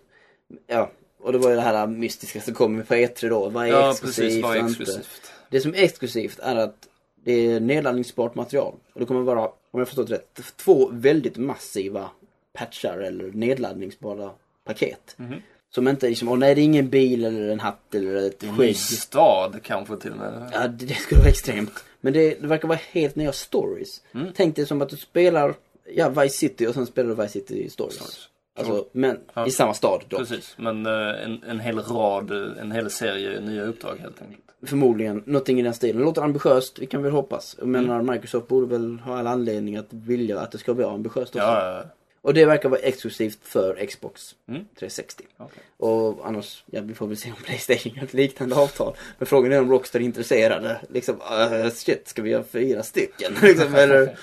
Ja, 0.68 0.92
och 1.20 1.32
det 1.32 1.38
var 1.38 1.50
ju 1.50 1.56
det 1.56 1.62
här 1.62 1.88
mystiska 1.88 2.42
som 2.42 2.54
kommer 2.54 2.84
på 2.84 2.94
E3 2.94 3.30
då. 3.30 3.50
Vad 3.50 3.66
är 3.66 3.70
Ja, 3.70 3.92
exklusivt 3.92 4.26
precis. 4.26 4.44
Vad 4.44 4.58
är 4.58 4.64
och 4.64 4.70
inte? 4.70 4.84
exklusivt? 4.84 5.32
Det 5.50 5.62
som 5.62 5.74
är 5.74 5.84
exklusivt 5.84 6.40
är 6.40 6.56
att 6.56 6.88
det 7.24 7.32
är 7.34 7.60
nedladdningsbart 7.60 8.36
material. 8.36 8.74
Och 8.94 9.00
det 9.00 9.06
kommer 9.06 9.22
vara, 9.22 9.42
om 9.72 9.80
jag 9.80 9.88
förstått 9.88 10.12
rätt, 10.12 10.40
två 10.58 10.90
väldigt 10.94 11.38
massiva 11.38 12.10
patchar 12.56 12.98
eller 12.98 13.32
nedladdningsbara 13.32 14.30
paket. 14.66 15.14
Mhm. 15.18 15.36
Som 15.76 15.88
inte 15.88 16.10
liksom, 16.10 16.28
åh 16.30 16.38
nej 16.38 16.56
det 16.56 16.62
är 16.62 16.64
ingen 16.64 16.90
bil 16.90 17.26
eller 17.26 17.50
en 17.50 17.60
hatt 17.60 17.96
eller 17.96 18.16
ett 18.28 18.44
En 18.44 18.50
ny 18.50 18.56
skägg. 18.58 18.76
stad 18.78 19.60
kanske 19.64 19.98
till 19.98 20.12
och 20.12 20.18
med. 20.18 20.50
Ja, 20.54 20.68
det, 20.68 20.86
det 20.86 20.94
skulle 20.94 21.20
vara 21.20 21.30
extremt. 21.30 21.84
Men 22.02 22.14
det, 22.14 22.42
det 22.42 22.48
verkar 22.48 22.68
vara 22.68 22.80
helt 22.92 23.16
nya 23.16 23.32
stories. 23.32 24.02
Mm. 24.14 24.28
Tänk 24.36 24.56
dig 24.56 24.66
som 24.66 24.82
att 24.82 24.90
du 24.90 24.98
spelar, 24.98 25.54
ja, 25.96 26.10
Vice 26.10 26.38
City 26.38 26.68
och 26.68 26.74
sen 26.74 26.86
spelar 26.86 27.10
du 27.10 27.16
Vice 27.16 27.34
City 27.34 27.70
Stories. 27.70 27.96
Stories. 27.96 28.30
Alltså, 28.58 28.86
men 28.92 29.20
Ja. 29.34 29.48
i 29.48 29.52
samma 29.52 29.74
stad 29.74 30.04
då. 30.10 30.18
Precis, 30.18 30.54
men 30.58 30.86
eh, 30.86 31.24
en, 31.24 31.44
en 31.44 31.60
hel 31.60 31.80
rad, 31.80 32.32
eh, 32.32 32.62
en 32.62 32.72
hel 32.72 32.90
serie 32.90 33.40
nya 33.42 33.64
uppdrag 33.64 33.96
helt 34.00 34.22
enkelt. 34.22 34.42
Förmodligen, 34.66 35.24
någonting 35.26 35.60
i 35.60 35.64
den 35.64 35.74
stilen. 35.74 35.98
Det 35.98 36.04
låter 36.06 36.22
ambitiöst, 36.22 36.80
vi 36.80 36.86
kan 36.86 37.04
väl 37.04 37.12
hoppas. 37.12 37.56
Jag 37.60 37.68
menar, 37.68 38.00
Mm. 38.00 38.14
Microsoft 38.16 38.48
borde 38.48 38.68
väl 38.68 39.00
ha 39.00 39.20
all 39.20 39.28
anledning 39.28 39.78
att 39.78 39.88
vilja 39.94 40.40
att 40.40 40.52
det 40.52 40.58
ska 40.58 40.74
vara 40.74 40.92
ambitiöst 40.92 41.36
också. 41.36 41.38
Ja, 41.48 41.76
ja, 41.78 41.84
Och 42.26 42.34
det 42.34 42.46
verkar 42.46 42.70
vara 42.70 42.80
exklusivt 42.80 43.40
för 43.42 43.86
Xbox 43.86 44.36
Mm. 44.48 44.66
360. 44.80 45.24
ja. 45.38 45.46
okej. 45.46 45.64
Och 45.78 46.28
annars, 46.28 46.64
ja 46.66 46.82
vi 46.82 46.94
får 46.94 47.08
väl 47.08 47.18
se 47.18 47.30
om 47.32 47.36
Playstation 47.44 47.94
gör 47.96 48.04
ett 48.04 48.14
liknande 48.14 48.56
avtal. 48.56 48.96
Men 49.18 49.26
frågan 49.26 49.52
är 49.54 49.60
om 49.62 49.72
Rockstar 49.72 50.00
är 50.00 50.04
intresserade. 50.04 50.80
Liksom, 50.90 51.16
uh, 51.16 51.70
shit, 51.70 52.08
ska 52.08 52.22
vi 52.22 52.30
göra 52.30 52.44
fyra 52.44 52.84
stycken? 52.84 53.34
liksom, 53.42 53.76
eller 53.76 54.16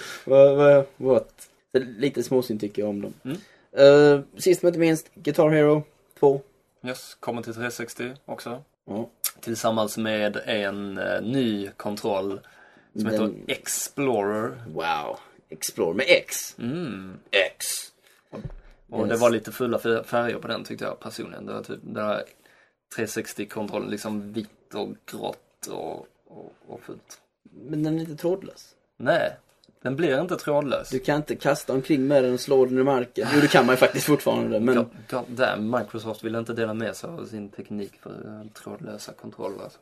what? 0.96 1.48
Så 1.72 1.78
lite 1.98 2.22
småsynt 2.22 2.60
tycker 2.60 2.82
jag 2.82 2.88
om 2.88 3.00
dem. 3.02 3.14
Mm. 3.24 3.38
Uh, 3.88 4.20
sist 4.38 4.62
men 4.62 4.68
inte 4.68 4.80
minst, 4.80 5.10
Guitar 5.14 5.48
Hero 5.50 5.82
2. 6.20 6.40
Yes, 6.86 7.16
kommer 7.20 7.42
till 7.42 7.54
360 7.54 8.12
också. 8.24 8.62
Ja, 8.86 9.10
Tillsammans 9.40 9.96
med 9.98 10.36
en 10.46 10.98
eh, 10.98 11.22
ny 11.22 11.68
kontroll 11.76 12.40
som 12.96 13.06
heter 13.06 13.18
Den- 13.18 13.44
Explorer. 13.48 14.62
wow. 14.74 15.18
Explore 15.48 15.94
med 15.94 16.06
X. 16.08 16.54
Mm. 16.58 17.16
X. 17.30 17.91
Och 18.90 19.06
det 19.06 19.12
Yes. 19.12 19.20
var 19.20 19.30
lite 19.30 19.52
fulla 19.52 19.78
fär- 19.78 20.02
färger 20.02 20.38
på 20.38 20.48
den 20.48 20.64
tyckte 20.64 20.84
jag 20.84 21.00
personligen. 21.00 21.46
Det 21.46 21.52
var 21.52 21.62
typ 21.62 21.80
den 21.82 22.04
här 22.04 22.22
360-kontrollen, 22.96 23.90
liksom 23.90 24.32
vitt 24.32 24.74
och 24.74 24.88
grått 25.06 25.66
och, 25.70 26.06
och, 26.26 26.52
och 26.66 26.80
fult. 26.82 27.20
Men 27.42 27.82
den 27.82 27.96
är 27.96 28.00
inte 28.00 28.16
trådlös. 28.16 28.74
Nej, 28.96 29.36
den 29.82 29.96
blir 29.96 30.20
inte 30.20 30.36
trådlös. 30.36 30.90
Du 30.90 30.98
kan 30.98 31.16
inte 31.16 31.36
kasta 31.36 31.72
omkring 31.72 32.06
med 32.06 32.24
den 32.24 32.34
och 32.34 32.40
slå 32.40 32.64
den 32.66 32.78
i 32.78 32.82
marken. 32.82 33.28
Jo, 33.34 33.40
det 33.40 33.48
kan 33.48 33.66
man 33.66 33.72
ju 33.72 33.76
faktiskt 33.76 34.06
fortfarande. 34.06 34.60
Men 34.60 34.74
God, 34.76 34.86
God 35.10 35.24
damn, 35.28 35.70
Microsoft 35.78 36.24
vill 36.24 36.34
inte 36.34 36.52
dela 36.52 36.74
med 36.74 36.96
sig 36.96 37.10
av 37.10 37.24
sin 37.26 37.48
teknik 37.48 37.92
för 38.00 38.10
eh, 38.10 38.50
trådlösa 38.52 39.12
kontroller. 39.12 39.62
Alltså. 39.64 39.78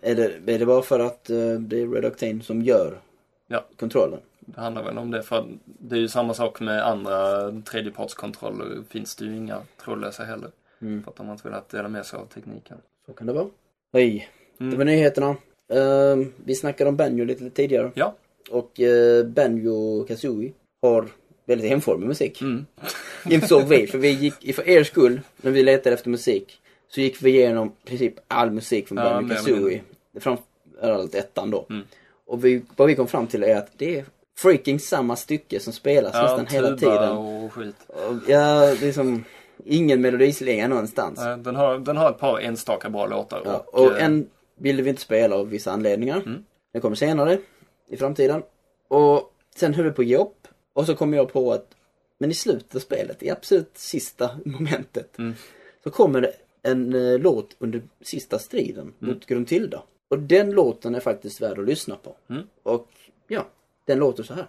Är, 0.00 0.14
det, 0.14 0.52
är 0.54 0.58
det 0.58 0.66
bara 0.66 0.82
för 0.82 1.00
att 1.00 1.30
eh, 1.30 1.36
det 1.52 1.80
är 1.82 1.88
Red 1.94 2.04
Octane 2.04 2.42
som 2.42 2.62
gör 2.62 3.00
Ja. 3.46 3.64
kontrollen? 3.78 4.20
Det 4.54 4.60
handlar 4.60 4.82
väl 4.82 4.98
om 4.98 5.10
det, 5.10 5.22
för 5.22 5.46
det 5.64 5.96
är 5.96 6.00
ju 6.00 6.08
samma 6.08 6.34
sak 6.34 6.60
med 6.60 6.86
andra 6.86 7.50
tredjepartskontroller. 7.62 8.82
Finns 8.88 9.16
det 9.16 9.24
ju 9.24 9.36
inga 9.36 9.60
trådlösa 9.84 10.24
heller. 10.24 10.50
Mm. 10.82 11.02
För 11.02 11.10
att 11.10 11.16
de 11.16 11.26
har 11.26 11.32
inte 11.32 11.48
velat 11.48 11.68
dela 11.68 11.88
med 11.88 12.06
sig 12.06 12.18
av 12.18 12.26
tekniken. 12.26 12.78
Så 13.06 13.12
kan 13.12 13.26
det 13.26 13.32
vara. 13.32 13.46
Hej, 13.92 14.28
Mm. 14.60 14.70
det 14.70 14.76
var 14.76 14.84
nyheterna. 14.84 15.36
Ehm, 15.72 16.32
vi 16.44 16.54
snackade 16.54 16.90
om 16.90 16.96
Banjo 16.96 17.24
lite 17.24 17.50
tidigare. 17.50 17.90
Ja. 17.94 18.14
Och 18.50 18.80
uh, 18.80 19.26
Banjo 19.26 20.04
Kazooie 20.04 20.52
har 20.82 21.08
väldigt 21.46 21.72
enformig 21.72 22.06
musik. 22.06 22.40
Mm. 22.40 22.66
Insåg 23.30 23.62
vi, 23.68 23.86
för 23.86 23.98
vi 23.98 24.10
gick, 24.10 24.54
för 24.54 24.68
er 24.68 24.84
skull, 24.84 25.20
när 25.36 25.50
vi 25.50 25.62
letade 25.62 25.94
efter 25.94 26.10
musik, 26.10 26.58
så 26.88 27.00
gick 27.00 27.22
vi 27.22 27.30
igenom 27.30 27.68
i 27.84 27.88
princip 27.88 28.14
all 28.28 28.50
musik 28.50 28.88
från 28.88 28.98
Ja, 28.98 29.18
eller 29.18 29.34
Kazooie. 29.34 29.82
Framförallt 30.20 31.14
ettan 31.14 31.50
då. 31.50 31.66
Mm. 31.70 31.82
Och 32.26 32.44
vi, 32.44 32.62
vad 32.76 32.88
vi 32.88 32.94
kom 32.94 33.06
fram 33.06 33.26
till 33.26 33.42
är 33.42 33.56
att 33.56 33.70
det 33.76 33.98
är 33.98 34.04
freaking 34.42 34.80
samma 34.80 35.16
stycke 35.16 35.60
som 35.60 35.72
spelas 35.72 36.14
Ja, 36.14 36.22
nästan 36.22 36.46
hela 36.46 36.76
tiden. 36.76 37.12
och 37.16 37.52
skit. 37.52 37.76
Ja, 38.26 38.74
det 38.80 38.88
är 38.88 38.92
som 38.92 39.24
ingen 39.64 40.00
melodislinga 40.00 40.68
någonstans. 40.68 41.18
Nej, 41.18 41.36
Den 41.38 41.56
har, 41.56 41.78
den 41.78 41.96
har 41.96 42.10
ett 42.10 42.18
par 42.18 42.38
enstaka 42.40 42.90
bra 42.90 43.06
låtar. 43.06 43.42
Ja, 43.44 43.64
och, 43.66 43.74
och 43.86 43.96
eh, 43.98 44.04
en 44.04 44.28
ville 44.56 44.82
vi 44.82 44.90
inte 44.90 45.02
spela 45.02 45.36
av 45.36 45.48
vissa 45.48 45.72
anledningar. 45.72 46.16
Mm. 46.16 46.44
Den 46.72 46.82
kommer 46.82 46.96
senare 46.96 47.38
i 47.88 47.96
framtiden. 47.96 48.42
Och 48.88 49.32
sen 49.56 49.74
höll 49.74 49.84
vi 49.84 49.90
på 49.90 50.02
att 50.02 50.08
ge 50.08 50.16
upp. 50.16 50.48
Och 50.72 50.86
så 50.86 50.94
kom 50.94 51.14
jag 51.14 51.32
på 51.32 51.52
att, 51.52 51.66
men 52.18 52.30
i 52.30 52.34
slutet 52.34 52.74
av 52.74 52.78
spelet, 52.78 53.22
i 53.22 53.30
absolut 53.30 53.70
sista 53.74 54.30
momentet, 54.44 55.18
Mm. 55.18 55.34
så 55.84 55.90
kommer 55.90 56.20
det 56.20 56.32
en 56.62 56.94
eh, 57.12 57.18
låt 57.18 57.56
under 57.58 57.82
sista 58.00 58.38
striden 58.38 58.92
Mm. 59.02 59.14
mot 59.14 59.26
Gruntilda. 59.26 59.82
Och 60.08 60.18
den 60.18 60.50
låten 60.50 60.94
är 60.94 61.00
faktiskt 61.00 61.40
värd 61.40 61.58
att 61.58 61.64
lyssna 61.66 61.96
på. 61.96 62.16
Mm. 62.30 62.42
Och 62.62 62.88
ja, 63.28 63.46
den 63.88 63.98
låter 63.98 64.22
så 64.22 64.34
här. 64.34 64.48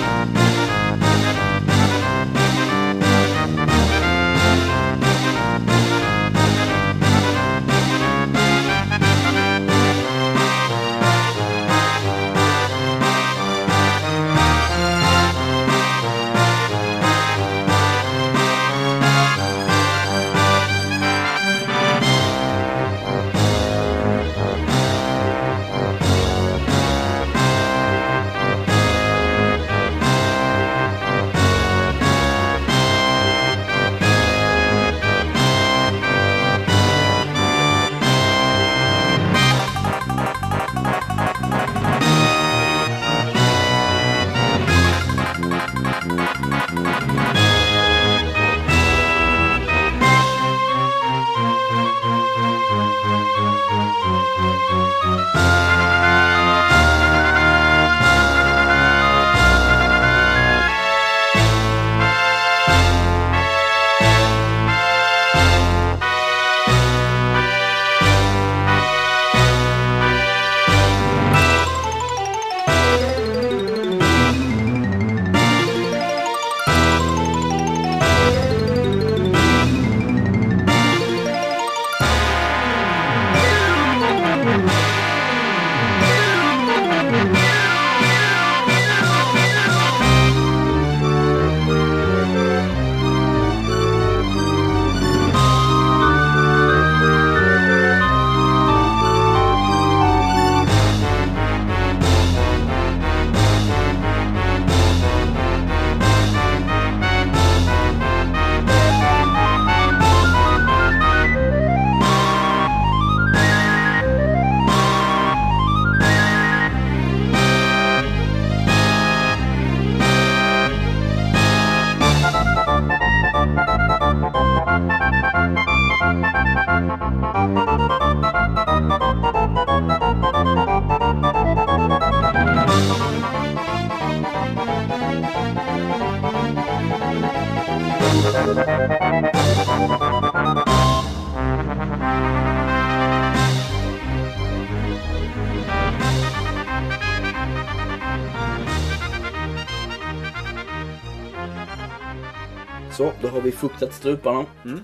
vi 153.51 153.57
fuktat 153.57 153.93
struparna. 153.93 154.45
Mm. 154.65 154.79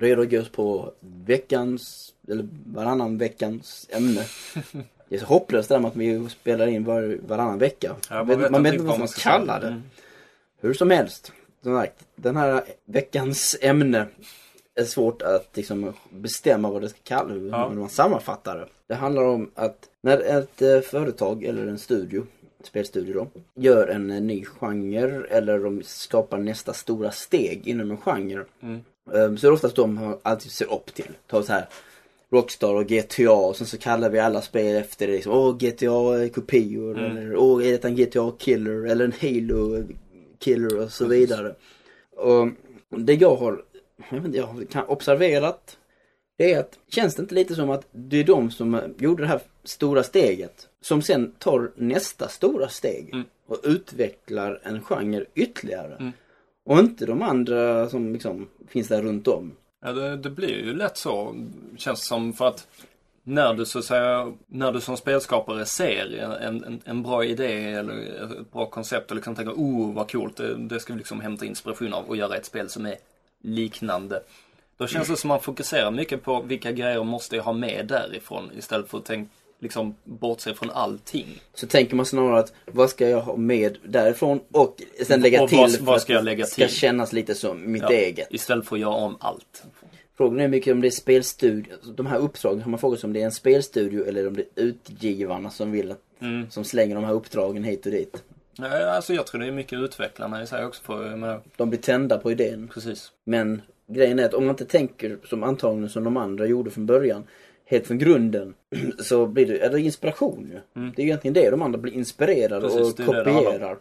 Redo 0.00 0.22
att 0.22 0.32
ge 0.32 0.38
oss 0.38 0.48
på 0.48 0.92
veckans, 1.00 2.12
eller 2.28 2.48
varannan 2.66 3.18
veckans 3.18 3.86
ämne. 3.90 4.24
Det 5.08 5.16
är 5.16 5.20
så 5.20 5.26
hopplöst 5.26 5.68
det 5.68 5.74
där 5.74 5.80
med 5.80 5.88
att 5.88 5.96
vi 5.96 6.28
spelar 6.28 6.66
in 6.66 6.84
var, 6.84 7.18
varannan 7.26 7.58
vecka. 7.58 7.96
Ja, 8.10 8.22
Vet- 8.24 8.50
man 8.50 8.62
vet 8.62 8.72
inte 8.72 8.84
vad 8.86 8.98
man 8.98 9.08
ska 9.08 9.20
kalla 9.30 9.58
det. 9.60 9.66
Mm. 9.66 9.82
Hur 10.60 10.74
som 10.74 10.90
helst, 10.90 11.32
som 11.62 11.76
sagt, 11.78 12.04
den 12.16 12.36
här 12.36 12.64
veckans 12.84 13.56
ämne 13.60 14.06
är 14.74 14.84
svårt 14.84 15.22
att 15.22 15.56
liksom 15.56 15.92
bestämma 16.10 16.70
vad 16.70 16.82
det 16.82 16.88
ska 16.88 16.98
kallas, 17.04 17.32
hur 17.32 17.48
Ja. 17.48 17.68
man 17.74 17.88
sammanfattar 17.88 18.58
det. 18.58 18.66
Det 18.86 18.94
handlar 18.94 19.22
om 19.22 19.50
att 19.54 19.76
när 20.02 20.18
ett 20.18 20.62
eh, 20.62 20.80
företag 20.80 21.44
eller 21.44 21.66
en 21.66 21.78
studio, 21.78 22.26
spelstudio 22.66 23.14
då, 23.14 23.26
gör 23.62 23.86
en 23.86 24.10
eh, 24.10 24.20
ny 24.20 24.44
genre 24.44 25.26
eller 25.30 25.58
de 25.58 25.82
skapar 25.82 26.38
nästa 26.38 26.72
stora 26.72 27.10
steg 27.10 27.68
inom 27.68 27.90
en 27.90 27.96
genre. 27.96 28.44
Mm. 28.62 28.76
eh, 29.12 29.36
Så 29.36 29.46
är 29.46 29.50
det 29.50 29.54
oftast 29.54 29.76
de 29.76 29.94
man 29.94 30.18
alltid 30.22 30.50
ser 30.52 30.72
upp 30.74 30.94
till. 30.94 31.12
Ta 31.26 31.42
så 31.42 31.52
här 31.52 31.68
Rockstar 32.32 32.74
och 32.74 32.86
GTA 32.86 33.32
och 33.32 33.56
sen 33.56 33.66
så 33.66 33.78
kallar 33.78 34.10
vi 34.10 34.18
alla 34.18 34.42
spel 34.42 34.76
efter 34.76 35.06
det. 35.06 35.12
Liksom, 35.12 35.32
Åh, 35.32 35.56
GTA 35.58 36.28
kopior 36.28 36.98
Mm. 36.98 37.16
eller 37.16 37.36
Åh, 37.36 37.66
är 37.66 37.70
det 37.72 37.84
en 37.84 37.96
GTA 37.96 38.32
killer 38.38 38.86
eller 38.86 39.04
en 39.04 39.12
Halo 39.20 39.82
killer 40.38 40.78
och 40.80 40.92
så 40.92 41.06
vidare. 41.06 41.54
Och 42.16 42.48
det 43.00 43.14
jag 43.14 43.36
har, 43.36 43.62
jag 44.10 44.16
vet 44.16 44.26
inte, 44.26 44.38
jag 44.38 44.46
har 44.72 44.90
observerat 44.90 45.76
det 46.38 46.52
är 46.52 46.60
att, 46.60 46.78
känns 46.88 47.14
det 47.14 47.22
inte 47.22 47.34
lite 47.34 47.54
som 47.54 47.70
att 47.70 47.86
det 47.92 48.16
är 48.16 48.24
de 48.24 48.50
som 48.50 48.74
eh, 48.74 48.80
gjorde 48.98 49.22
det 49.22 49.26
här 49.28 49.40
stora 49.64 50.02
steget 50.02 50.68
som 50.80 51.02
sen 51.02 51.32
tar 51.38 51.70
nästa 51.76 52.28
stora 52.28 52.68
steg 52.68 53.10
Mm. 53.12 53.24
och 53.46 53.58
utvecklar 53.62 54.60
en 54.62 54.82
genre 54.82 55.24
ytterligare. 55.34 55.96
Mm. 55.96 56.12
Och 56.64 56.78
inte 56.78 57.06
de 57.06 57.22
andra 57.22 57.88
som 57.88 58.12
liksom 58.12 58.48
finns 58.68 58.88
där 58.88 59.02
runt 59.02 59.28
om. 59.28 59.52
Ja, 59.82 59.92
det, 59.92 60.16
det 60.16 60.30
blir 60.30 60.64
ju 60.64 60.74
lätt 60.74 60.96
så, 60.96 61.34
känns 61.76 62.00
det 62.00 62.06
som, 62.06 62.32
för 62.32 62.48
att 62.48 62.66
när 63.22 63.54
du 63.54 63.66
så 63.66 63.78
att 63.78 63.84
säga, 63.84 64.32
när 64.46 64.72
du 64.72 64.80
som 64.80 64.96
spelskapare 64.96 65.66
ser 65.66 66.18
en, 66.18 66.64
en, 66.64 66.80
en 66.84 67.02
bra 67.02 67.24
idé 67.24 67.72
eller 67.72 67.94
ett 68.40 68.52
bra 68.52 68.66
koncept 68.66 69.10
och 69.10 69.16
liksom 69.16 69.34
tänker 69.34 69.52
oh 69.52 69.94
vad 69.94 70.10
coolt, 70.10 70.36
det, 70.36 70.54
det 70.56 70.80
ska 70.80 70.92
vi 70.92 70.98
liksom 70.98 71.20
hämta 71.20 71.44
inspiration 71.44 71.92
av 71.92 72.04
och 72.04 72.16
göra 72.16 72.36
ett 72.36 72.46
spel 72.46 72.68
som 72.68 72.86
är 72.86 72.96
liknande. 73.42 74.22
Då 74.76 74.86
känns 74.86 75.08
det 75.08 75.16
som 75.16 75.28
man 75.28 75.40
fokuserar 75.40 75.90
mycket 75.90 76.22
på 76.22 76.42
vilka 76.42 76.72
grejer 76.72 77.04
måste 77.04 77.36
jag 77.36 77.42
ha 77.42 77.52
med 77.52 77.86
därifrån 77.86 78.50
istället 78.58 78.88
för 78.88 78.98
att 78.98 79.04
tänka, 79.04 79.30
liksom 79.60 79.94
bortse 80.04 80.54
från 80.54 80.70
allting. 80.70 81.26
Så 81.54 81.66
tänker 81.66 81.96
man 81.96 82.06
snarare 82.06 82.38
att 82.38 82.52
vad 82.66 82.90
ska 82.90 83.08
jag 83.08 83.20
ha 83.20 83.36
med 83.36 83.78
därifrån 83.84 84.40
och 84.52 84.82
sen 85.06 85.20
lägga 85.20 85.42
Och 85.42 85.48
till 85.48 85.58
vad- 85.58 85.80
vad 85.80 86.02
ska 86.02 86.12
jag 86.12 86.24
lägga 86.24 86.44
ska 86.46 86.66
till? 86.66 86.74
kännas 86.76 87.12
lite 87.12 87.34
som 87.34 87.72
mitt 87.72 87.82
Ja, 87.82 87.92
eget. 87.92 88.28
Istället 88.30 88.66
för 88.66 88.76
att 88.76 88.80
göra 88.80 88.94
om 88.94 89.16
allt. 89.20 89.62
Frågan 90.16 90.40
är 90.40 90.48
mycket 90.48 90.72
om 90.72 90.80
det 90.80 90.88
är 90.88 90.90
spelstudio, 90.90 91.72
alltså 91.72 91.90
de 91.92 92.06
här 92.06 92.18
uppdragen 92.18 92.60
har 92.62 92.70
man 92.70 92.80
frågat 92.80 93.00
sig 93.00 93.08
om 93.08 93.12
det 93.12 93.20
är 93.20 93.24
en 93.24 93.32
spelstudio 93.32 94.08
eller 94.08 94.26
om 94.28 94.36
det 94.36 94.42
är 94.42 94.62
utgivarna 94.62 95.50
som 95.50 95.72
vill 95.72 95.90
att, 95.90 96.00
Mm. 96.20 96.50
som 96.50 96.64
slänger 96.64 96.94
de 96.94 97.04
här 97.04 97.12
uppdragen 97.12 97.64
hit 97.64 97.86
och 97.86 97.92
dit. 97.92 98.22
Alltså 98.62 99.14
jag 99.14 99.26
tror 99.26 99.40
det 99.40 99.46
är 99.46 99.52
mycket 99.52 99.78
utvecklarna 99.78 100.42
i 100.42 100.46
sig 100.46 100.64
också 100.64 100.82
för, 100.82 101.10
menar, 101.16 101.40
De 101.56 101.70
blir 101.70 101.80
tända 101.80 102.18
på 102.18 102.30
idén. 102.32 102.68
precis. 102.74 103.12
Men 103.24 103.62
grejen 103.86 104.18
är 104.18 104.24
att 104.24 104.34
om 104.34 104.44
man 104.46 104.50
inte 104.54 104.64
tänker 104.64 105.18
som 105.28 105.42
antagligen 105.42 105.88
som 105.90 106.04
de 106.04 106.16
andra 106.16 106.46
gjorde 106.46 106.70
från 106.70 106.86
början, 106.86 107.24
helt 107.70 107.86
från 107.86 107.98
grunden, 107.98 108.54
så 108.98 109.26
blir 109.26 109.46
det, 109.46 109.58
är 109.60 109.70
det 109.70 109.80
inspiration 109.80 110.50
ju. 110.52 110.80
Mm. 110.80 110.92
Det 110.96 111.02
är 111.02 111.04
ju 111.04 111.08
egentligen 111.08 111.34
det 111.34 111.50
de 111.50 111.62
andra 111.62 111.78
blir 111.78 111.92
inspirerade 111.92 112.60
Precis, 112.60 112.80
och 112.80 113.00
är 113.00 113.06
kopierar. 113.06 113.76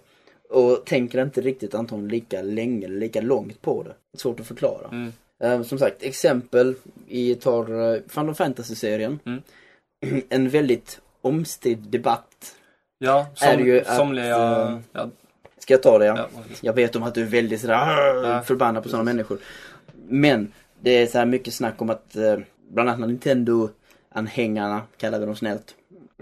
Och 0.50 0.86
tänker 0.86 1.22
inte 1.22 1.42
riktigt 1.42 1.76
antagligen 1.76 2.10
lika 2.10 2.42
länge 2.42 2.86
eller 2.86 3.00
lika 3.00 3.22
långt 3.22 3.62
på 3.62 3.84
det. 3.84 3.94
Svårt 4.18 4.40
att 4.40 4.48
förklara. 4.48 4.88
Mm. 4.92 5.12
Eh, 5.44 5.62
som 5.62 5.80
sagt, 5.80 6.04
exempel 6.04 6.76
i 7.08 7.36
tar 7.36 7.72
uh, 7.72 8.00
Final 8.08 8.36
Fantasy-serien. 8.36 9.20
Mm. 9.26 9.42
en 10.30 10.50
väldigt 10.50 11.02
omstridd 11.22 11.80
debatt. 11.80 12.56
Ja, 13.00 13.28
Är 13.42 13.58
som, 13.58 13.66
ju 13.66 13.80
att, 13.82 13.96
somliga... 13.96 14.36
eh, 14.36 14.80
ja, 14.92 15.10
Ska 15.60 15.74
jag 15.74 15.84
ta 15.84 15.98
det? 15.98 16.06
ja, 16.06 16.30
Jag 16.62 16.74
vet 16.74 16.96
om 16.96 17.04
att 17.04 17.16
du 17.16 17.22
är 17.22 17.26
väldigt 17.26 17.62
sådär, 17.62 17.76
Ja. 18.24 18.42
förbannad 18.42 18.84
på 18.84 18.90
sådana 18.90 19.04
människor. 19.04 19.38
Men 20.08 20.52
det 20.80 20.92
är 20.92 21.08
så 21.08 21.18
här 21.18 21.26
mycket 21.26 21.54
snack 21.54 21.82
om 21.82 21.90
att 21.90 22.16
eh, 22.16 22.38
bland 22.70 22.90
annat 22.90 23.10
Nintendo-anhängarna, 24.26 24.82
kallar 24.98 25.20
vi 25.20 25.26
dem 25.26 25.36
snällt, 25.36 25.76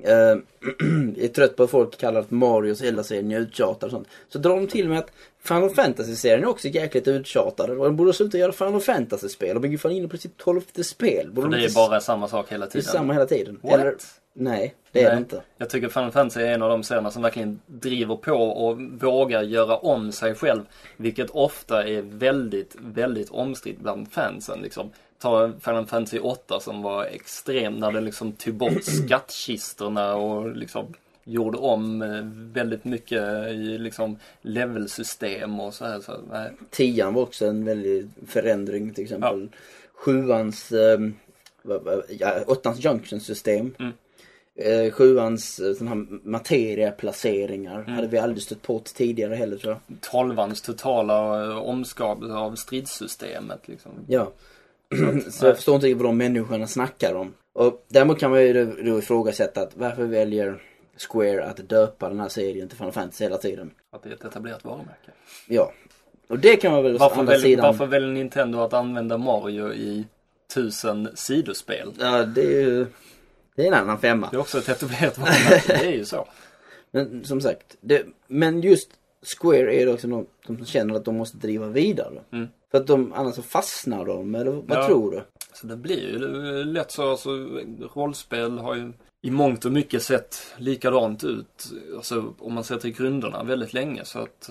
eh, 0.04 0.14
är 1.24 1.28
trött 1.28 1.56
på 1.56 1.64
att 1.64 1.70
folk 1.70 1.98
kallar 1.98 2.20
att 2.20 2.32
Mario 2.32 2.72
och 2.72 2.78
Zelda-serien 2.78 3.32
är 3.32 3.40
uttjatad 3.40 3.84
och 3.84 3.92
sånt. 3.92 4.08
Så 4.30 4.40
drar 4.40 4.56
de 4.56 4.68
till 4.68 4.90
med 4.90 5.00
att 5.00 5.12
Final 5.44 5.70
Fantasy-serien 5.70 6.44
är 6.44 6.48
också 6.48 6.68
jäkligt 6.68 7.08
uttjatad. 7.08 7.70
Och 7.70 7.86
de 7.86 7.96
borde 7.96 8.14
sluta 8.14 8.38
göra 8.38 8.52
Final 8.52 8.82
Fantasy-spel. 8.82 9.54
De 9.62 9.64
är 9.68 9.72
ju 9.72 9.78
fan 9.78 9.92
inne 9.92 10.08
på 10.08 10.18
sitt 10.18 10.38
tolfte 10.38 10.84
spel. 10.84 11.32
Borde 11.32 11.42
För 11.46 11.52
de 11.52 11.58
det 11.58 11.64
är 11.64 11.68
inte- 11.68 11.74
bara 11.76 12.00
samma 12.02 12.28
sak 12.28 12.52
hela 12.52 12.66
Det 12.66 12.70
är 12.70 12.72
tiden. 12.72 12.84
samma 12.92 13.14
hela 13.14 13.26
tiden. 13.26 13.60
What? 13.64 13.74
Eller, 13.74 13.96
nej, 14.34 14.76
det 14.92 15.00
är 15.00 15.04
det 15.04 15.10
Nej. 15.10 15.20
inte. 15.20 15.42
Jag 15.58 15.70
tycker 15.70 15.90
Final 15.90 16.12
Fantasy 16.12 16.42
är 16.42 16.54
en 16.54 16.62
av 16.62 16.70
de 16.70 16.84
serierna 16.84 17.12
som 17.12 17.22
verkligen 17.22 17.60
driver 17.66 18.16
på 18.16 18.34
och 18.34 18.82
vågar 18.82 19.42
göra 19.44 19.78
om 19.78 20.12
sig 20.12 20.36
själv. 20.36 20.62
Vilket 20.98 21.30
ofta 21.30 21.88
är 21.88 22.02
väldigt, 22.02 22.76
väldigt 22.80 23.30
omstritt 23.30 23.80
bland 23.80 24.12
fansen. 24.12 24.60
Liksom. 24.62 24.90
Ta 25.20 25.52
Final 25.60 25.86
Fantasy 25.86 26.20
8 26.20 26.60
som 26.60 26.82
var 26.82 27.06
extrem 27.06 27.74
när 27.74 27.92
det 27.92 28.02
liksom 28.02 28.32
tog 28.32 28.54
bort 28.54 28.84
skattkistorna 29.06 30.16
och 30.16 30.56
liksom 30.56 30.94
gjorde 31.24 31.58
om 31.58 32.02
eh, 32.02 32.22
väldigt 32.54 32.86
mycket 32.86 33.48
i 33.48 33.78
liksom 33.78 34.18
levelsystem 34.42 35.60
och 35.60 35.74
så 35.74 35.86
här. 35.86 36.00
Så, 36.00 36.12
nej. 36.32 36.52
Tian 36.70 37.14
var 37.14 37.22
också 37.22 37.46
en 37.46 37.66
väldig 37.66 38.10
förändring 38.28 38.94
till 38.94 39.04
exempel. 39.04 39.50
Sjuans, 39.94 40.72
eh, 40.72 41.00
ja, 42.20 42.34
åttans 42.48 42.86
junction 42.86 43.20
system. 43.20 43.76
Mm. 43.80 43.94
Eh, 44.56 44.92
sjuans 44.92 45.60
eh, 45.60 45.74
sån 45.74 45.88
här 45.88 46.06
materiaplaceringar 46.24 47.80
Mm. 47.80 47.94
hade 47.94 48.08
vi 48.08 48.18
aldrig 48.18 48.44
stött 48.44 48.62
på 48.62 48.80
tidigare 48.80 49.36
heller 49.36 49.58
tror 49.58 49.74
jag. 49.74 49.98
Tolvans 50.02 50.62
totala 50.62 51.60
omskapelse 51.60 52.34
av 52.34 52.56
stridssystemet 52.56 53.68
liksom. 53.68 53.92
Ja. 54.08 54.32
Så 55.30 55.46
jag 55.46 55.56
förstår 55.56 55.76
inte 55.76 55.94
vad 55.94 56.04
de 56.04 56.18
människorna 56.18 56.68
snackar 56.68 57.14
om. 57.14 57.34
Och 57.54 57.86
däremot 57.88 58.20
kan 58.20 58.32
man 58.32 58.44
ju 58.44 58.66
då, 58.84 59.00
ifrågasätta 59.00 59.62
att 59.62 59.78
varför 59.78 60.06
väljer 60.06 60.62
Square 61.10 61.46
att 61.46 61.70
döpa 61.70 62.10
den 62.10 62.20
här 62.20 62.30
serien 62.30 62.68
till 62.68 62.78
Final 62.78 62.94
Fantasy 62.94 63.24
hela 63.24 63.38
tiden? 63.38 63.72
Att 63.92 64.04
det 64.04 64.10
är 64.10 64.14
ett 64.14 64.26
etablerat 64.26 64.66
varumärke. 64.66 65.12
Ja. 65.48 65.74
Och 66.28 66.40
det 66.40 66.56
kan 66.56 66.72
man 66.72 66.84
väl 66.84 66.98
Varför 66.98 67.20
andra 67.20 67.32
väljer, 67.32 67.50
sidan... 67.50 67.66
varför 67.66 67.86
väljer 67.86 68.10
Nintendo 68.10 68.60
att 68.60 68.74
använda 68.74 69.18
Mario 69.18 69.74
i 69.74 70.06
tusen 70.54 71.10
sidospel? 71.16 71.94
Ja, 72.00 72.24
det 72.24 72.42
är 72.42 72.62
ju... 72.62 72.86
Det 73.56 73.64
är 73.64 73.68
en 73.68 73.74
annan 73.74 74.00
femma. 74.00 74.28
Det 74.32 74.38
är 74.38 74.40
också 74.40 74.58
ett 74.58 74.70
etablerat 74.70 75.18
varumärke, 75.18 75.78
det 75.78 75.86
är 75.86 75.96
ju 75.96 76.06
så. 76.06 76.28
Men 76.92 77.24
som 77.24 77.42
sagt, 77.42 77.78
det, 77.82 78.06
men 78.28 78.62
just 78.62 78.90
Square 79.22 79.76
är 79.76 79.86
det 79.86 79.94
också 79.94 80.08
någon 80.08 80.26
som 80.46 80.66
känner 80.66 80.96
att 80.96 81.06
de 81.06 81.18
måste 81.18 81.38
driva 81.38 81.68
vidare. 81.68 82.22
Mm. 82.32 82.48
För 82.72 82.78
att 82.78 82.88
de, 82.88 83.14
annars 83.14 83.36
så 83.36 83.42
fastnar 83.42 84.06
de, 84.06 84.36
eller 84.36 84.52
vad 84.52 84.78
Ja. 84.78 84.88
tror 84.88 85.12
du? 85.12 85.24
Så 85.54 85.68
det 85.68 85.76
blir 85.78 86.00
ju 86.12 86.20
lätt 86.64 86.92
så, 86.92 87.10
alltså, 87.12 87.30
rollspel 87.96 88.58
har 88.58 88.76
ju 88.76 88.94
i 89.22 89.32
mångt 89.32 89.66
och 89.66 89.72
mycket 89.72 90.04
sett 90.04 90.36
likadant 90.58 91.24
ut, 91.24 91.66
alltså 91.96 92.34
om 92.40 92.54
man 92.54 92.64
ser 92.64 92.78
till 92.78 92.92
grunderna 92.94 93.44
väldigt 93.44 93.74
länge 93.74 94.06
så 94.06 94.20
att 94.20 94.50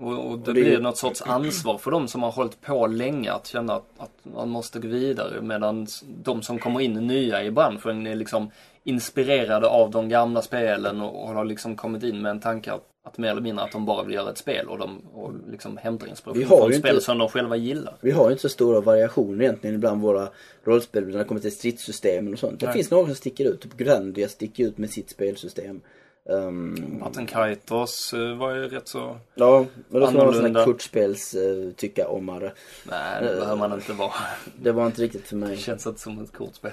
och, 0.00 0.08
och 0.12 0.16
det, 0.18 0.28
Och 0.32 0.38
det 0.38 0.52
blir 0.52 0.70
ju- 0.72 0.80
något 0.80 0.96
sorts 0.98 1.22
ansvar 1.22 1.78
för 1.78 1.90
de 1.90 2.08
som 2.08 2.22
har 2.22 2.30
hållit 2.30 2.60
på 2.60 2.86
länge 2.86 3.32
att 3.32 3.46
känna 3.46 3.74
att, 3.74 3.84
att 3.98 4.10
man 4.34 4.48
måste 4.48 4.78
gå 4.78 4.88
vidare 4.88 5.40
medan 5.42 5.86
de 6.22 6.42
som 6.42 6.58
kommer 6.58 6.80
in 6.80 6.92
nya 6.94 7.44
i 7.44 7.50
branschen 7.50 8.06
är 8.06 8.14
liksom 8.14 8.50
inspirerade 8.84 9.66
av 9.68 9.90
de 9.90 10.08
gamla 10.08 10.42
spelen 10.42 11.00
och, 11.00 11.22
och 11.22 11.28
har 11.28 11.44
liksom 11.44 11.76
kommit 11.76 12.02
in 12.02 12.22
med 12.22 12.30
en 12.30 12.40
tanke 12.40 12.72
att, 12.72 12.84
att 13.02 13.18
mer 13.18 13.30
eller 13.30 13.40
mindre 13.40 13.64
att 13.64 13.72
de 13.72 13.86
bara 13.86 14.02
vill 14.04 14.14
göra 14.14 14.30
ett 14.30 14.38
spel 14.38 14.68
och 14.68 14.78
de 14.78 14.98
och 15.00 15.32
liksom 15.50 15.76
hämtar 15.76 16.06
inspiration 16.06 16.46
från 16.46 16.72
spel 16.72 16.94
inte- 16.94 17.04
som 17.04 17.18
de 17.18 17.28
själva 17.28 17.56
gillar. 17.56 17.96
Vi 18.00 18.10
har 18.10 18.24
ju 18.24 18.30
inte 18.32 18.42
så 18.42 18.48
stora 18.48 18.80
variationer 18.80 19.42
egentligen 19.44 19.80
bland 19.80 20.02
våra 20.02 20.28
rollspel 20.64 21.06
när 21.08 21.18
det 21.18 21.24
kommer 21.24 21.40
till 21.40 21.52
stridssystemen 21.56 22.32
och 22.32 22.38
sånt. 22.38 22.60
Det 22.60 22.66
Nej. 22.66 22.74
finns 22.74 22.90
några 22.90 23.06
som 23.06 23.14
sticker 23.14 23.44
ut. 23.44 23.60
Typ 23.60 23.76
Grandia 23.76 24.28
sticker 24.28 24.64
ut 24.64 24.78
med 24.78 24.90
sitt 24.90 25.10
spelsystem. 25.10 25.80
Um, 26.24 26.98
Batten 27.00 27.26
Kaitos 27.26 28.12
eh, 28.12 28.36
var 28.36 28.54
ju 28.54 28.68
rätt 28.68 28.88
så 28.88 29.16
ja, 29.34 29.66
men 29.88 30.00
då 30.00 30.06
ska 30.06 30.16
man 30.16 30.26
vara 30.26 30.36
sån 30.36 30.56
här 30.56 30.64
kortspels 30.64 31.34
uh, 31.34 31.72
tycka 31.72 32.08
omare. 32.08 32.52
Nej, 32.90 33.22
det 33.22 33.26
behöver 33.40 33.56
man 33.56 33.72
inte 33.72 33.92
vara. 33.92 34.12
Det 34.62 34.72
var 34.72 34.86
inte 34.86 35.02
riktigt 35.02 35.26
för 35.28 35.36
Det 35.36 35.46
mig. 35.46 35.56
känns 35.56 35.86
inte 35.86 36.00
som 36.00 36.18
ett 36.24 36.32
kortspel. 36.32 36.72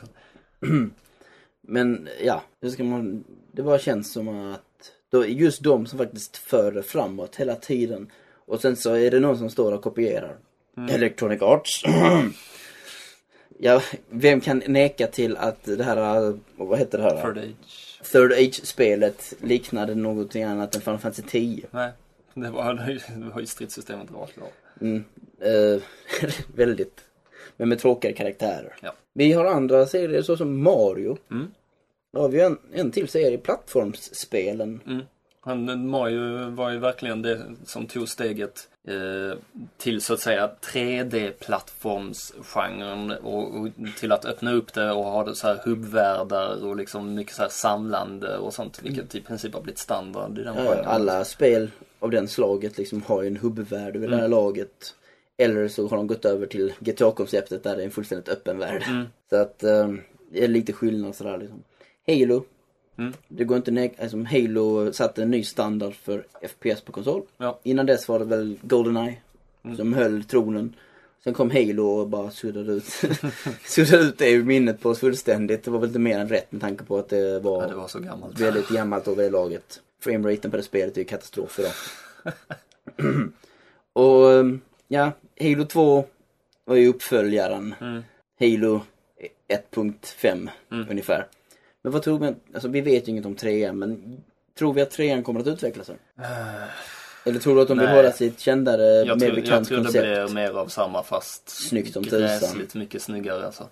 Men 1.67 2.09
ja, 2.23 2.41
det 2.61 2.69
ska 2.69 2.83
man, 2.83 3.23
det 3.51 3.61
bara 3.63 3.79
känns 3.79 4.13
som 4.13 4.27
att 4.51 4.61
då, 5.09 5.25
just 5.25 5.63
de 5.63 5.85
som 5.85 5.99
faktiskt 5.99 6.37
för 6.37 6.71
det 6.71 6.83
framåt 6.83 7.35
hela 7.35 7.55
tiden. 7.55 8.11
Och 8.45 8.61
sen 8.61 8.75
så 8.75 8.93
är 8.93 9.11
det 9.11 9.19
någon 9.19 9.37
som 9.37 9.49
står 9.49 9.71
och 9.71 9.81
kopierar. 9.81 10.37
Electronic 10.89 11.41
Arts. 11.41 11.83
ja, 13.59 13.81
vem 14.09 14.41
kan 14.41 14.57
neka 14.67 15.07
till 15.07 15.37
att 15.37 15.63
det 15.63 15.83
här, 15.83 16.37
vad 16.55 16.79
heter 16.79 16.97
det 16.97 17.03
här? 17.03 17.21
Third 17.21 17.37
Age. 17.37 18.01
Third 18.11 18.31
Age-spelet 18.31 19.33
liknade 19.41 19.95
någonting 19.95 20.43
annat 20.43 20.75
än 20.75 20.81
Final 20.81 20.99
Fantasy 20.99 21.21
10. 21.27 21.65
Nej, 21.71 21.91
det 22.33 22.49
var, 22.49 22.73
det 22.73 23.29
var 23.33 23.39
ju 23.39 23.45
stridssystemet 23.45 24.11
rakt 24.11 24.37
av. 24.37 24.47
Mm. 24.81 25.03
Eh, 25.41 25.81
väldigt. 26.55 27.01
Men 27.57 27.69
med 27.69 27.79
tråkiga 27.79 28.13
karaktärer. 28.13 28.75
Ja. 28.81 28.93
Vi 29.13 29.33
har 29.33 29.45
andra 29.45 29.85
serier 29.85 30.21
såsom 30.21 30.63
Mario. 30.63 31.17
Mm. 31.31 31.47
Då 32.13 32.21
har 32.21 32.29
vi 32.29 32.41
en, 32.41 32.57
en 32.73 32.91
till 32.91 33.07
serie, 33.07 33.37
plattformsspelen. 33.37 34.81
Mm. 34.87 35.01
Han, 35.41 35.89
Mario 35.89 36.49
var 36.49 36.71
ju 36.71 36.79
verkligen 36.79 37.21
det 37.21 37.41
som 37.65 37.85
tog 37.87 38.09
steget 38.09 38.69
eh, 38.87 39.37
till 39.77 40.01
så 40.01 40.13
att 40.13 40.19
säga 40.19 40.49
3D-plattformsgenren 40.61 43.17
och, 43.17 43.59
och 43.61 43.67
till 43.99 44.11
att 44.11 44.25
öppna 44.25 44.53
upp 44.53 44.73
det 44.73 44.91
och 44.91 45.03
ha 45.05 45.23
det 45.23 45.35
så 45.35 45.47
här 45.47 45.59
hubbvärldar 45.65 46.65
och 46.65 46.75
liksom 46.75 47.13
mycket 47.15 47.35
så 47.35 47.41
här 47.41 47.49
samlande 47.49 48.37
och 48.37 48.53
sånt. 48.53 48.79
Vilket 48.83 49.15
i 49.15 49.21
princip 49.21 49.53
har 49.53 49.61
blivit 49.61 49.79
standard 49.79 50.39
i 50.39 50.43
den 50.43 50.55
genren. 50.55 50.85
alla 50.85 51.25
spel 51.25 51.71
av 51.99 52.11
den 52.11 52.27
slaget 52.27 52.77
liksom 52.77 53.01
har 53.01 53.21
ju 53.21 53.27
en 53.27 53.37
hubbvärld 53.37 53.93
vid 53.93 54.01
det 54.01 54.07
Mm. 54.07 54.19
här 54.19 54.27
laget. 54.27 54.93
Eller 55.37 55.67
så 55.67 55.87
har 55.87 55.97
de 55.97 56.07
gått 56.07 56.25
över 56.25 56.45
till 56.45 56.73
GTA-konceptet 56.79 57.63
där 57.63 57.75
det 57.75 57.81
är 57.81 57.85
en 57.85 57.91
fullständigt 57.91 58.29
öppen 58.29 58.57
värld. 58.57 58.83
Mm. 58.87 59.05
Så 59.29 59.35
att 59.35 59.63
eh, 59.63 59.87
det 60.31 60.43
är 60.43 60.47
lite 60.47 60.73
skillnad 60.73 61.15
sådär 61.15 61.37
liksom. 61.37 61.63
Halo. 62.07 62.43
Mm. 62.97 63.13
Det 63.27 63.43
går 63.43 63.57
inte 63.57 63.71
nek- 63.71 64.01
alltså, 64.01 64.17
Halo 64.23 64.93
satte 64.93 65.21
en 65.23 65.31
ny 65.31 65.43
standard 65.43 65.93
för 65.93 66.25
FPS 66.41 66.81
på 66.81 66.91
konsol. 66.91 67.21
Ja. 67.37 67.59
Innan 67.63 67.85
dess 67.85 68.07
var 68.07 68.19
det 68.19 68.25
väl 68.25 68.57
Goldeneye 68.61 69.15
Mm. 69.63 69.77
som 69.77 69.93
höll 69.93 70.23
tronen. 70.23 70.75
Sen 71.23 71.33
kom 71.33 71.51
Halo 71.51 71.83
och 71.87 72.07
bara 72.07 72.31
suddade 72.31 72.71
ut, 72.73 72.85
suddade 73.65 74.03
ut 74.03 74.17
det 74.17 74.31
ur 74.31 74.43
minnet 74.43 74.81
på 74.81 74.89
oss 74.89 74.99
fullständigt. 74.99 75.63
Det 75.63 75.71
var 75.71 75.79
väl 75.79 75.87
inte 75.89 75.99
mer 75.99 76.19
än 76.19 76.29
rätt 76.29 76.51
med 76.51 76.61
tanke 76.61 76.83
på 76.83 76.97
att 76.97 77.09
det 77.09 77.39
var, 77.39 77.61
Ja, 77.63 77.67
det 77.69 77.75
var 77.75 77.87
så 77.87 77.99
gammalt. 77.99 78.39
väldigt 78.39 78.69
gammalt 78.69 79.07
över 79.07 79.23
det 79.23 79.29
laget. 79.29 79.81
Frameraten 80.03 80.51
på 80.51 80.57
det 80.57 80.63
spelet 80.63 80.97
är 80.97 81.01
ju 81.01 81.05
katastrof 81.05 81.59
idag. 81.59 81.71
och 83.93 84.23
um, 84.23 84.61
ja, 84.87 85.11
Halo 85.41 85.65
2 85.65 86.05
var 86.65 86.75
ju 86.75 86.87
uppföljaren. 86.87 87.75
Mm. 87.81 88.03
Halo 88.39 88.81
1.5 89.47 90.49
Mm. 90.71 90.87
ungefär. 90.89 91.27
Men 91.83 91.93
vad 91.93 92.01
tror 92.03 92.19
vi, 92.19 92.33
alltså 92.53 92.67
vi 92.67 92.81
vet 92.81 93.07
ju 93.07 93.11
inget 93.11 93.25
om 93.25 93.35
trean 93.35 93.79
men 93.79 94.17
tror 94.59 94.73
vi 94.73 94.81
att 94.81 94.91
trean 94.91 95.23
kommer 95.23 95.39
att 95.39 95.47
utveckla 95.47 95.83
sig? 95.83 95.95
Eller 97.25 97.39
tror 97.39 97.55
du 97.55 97.61
att 97.61 97.67
de 97.67 97.79
vill 97.79 97.87
hålla 97.87 98.11
sitt 98.11 98.39
kändare, 98.39 98.83
Jag 98.83 99.07
mer 99.07 99.15
tror, 99.15 99.23
jag 99.29 99.35
bekant 99.43 99.67
tror 99.67 99.77
det 99.77 99.83
koncept? 99.83 100.03
blir 100.03 100.35
mer 100.35 100.51
av 100.57 100.67
samma 100.67 101.03
fast 101.03 101.49
Snyggt 101.49 101.93
som 101.93 102.03
tusan. 102.03 102.19
gräsligt 102.19 102.75
mycket 102.75 103.01
snyggare 103.01 103.45
alltså. 103.45 103.63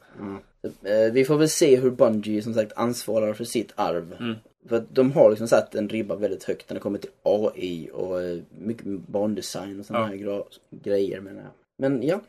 Eh, 0.84 1.12
Vi 1.14 1.26
får 1.26 1.38
väl 1.38 1.50
se 1.50 1.76
hur 1.76 1.92
Bungie 1.92 2.42
som 2.42 2.54
sagt 2.54 2.74
ansvarar 2.76 3.34
för 3.34 3.44
sitt 3.44 3.72
arv. 3.76 4.16
Mm. 4.20 4.36
För 4.70 4.76
att 4.76 4.96
de 4.96 5.12
har 5.12 5.30
liksom 5.30 5.48
satt 5.48 5.76
en 5.76 5.90
ribba 5.90 6.16
väldigt 6.16 6.44
högt 6.44 6.70
när 6.70 6.74
det 6.74 6.80
kommer 6.80 7.00
till 7.00 7.10
AI 7.24 7.90
och 7.94 8.22
eh, 8.24 8.38
mycket 8.60 8.86
bandesign 8.86 9.80
och 9.80 9.86
sådana 9.86 10.06
Ja. 10.06 10.10
här 10.10 10.16
gra- 10.26 10.44
grejer 10.84 11.22
menar 11.22 11.42
jag. 11.42 11.52
Men 11.78 12.04
ja. 12.04 12.20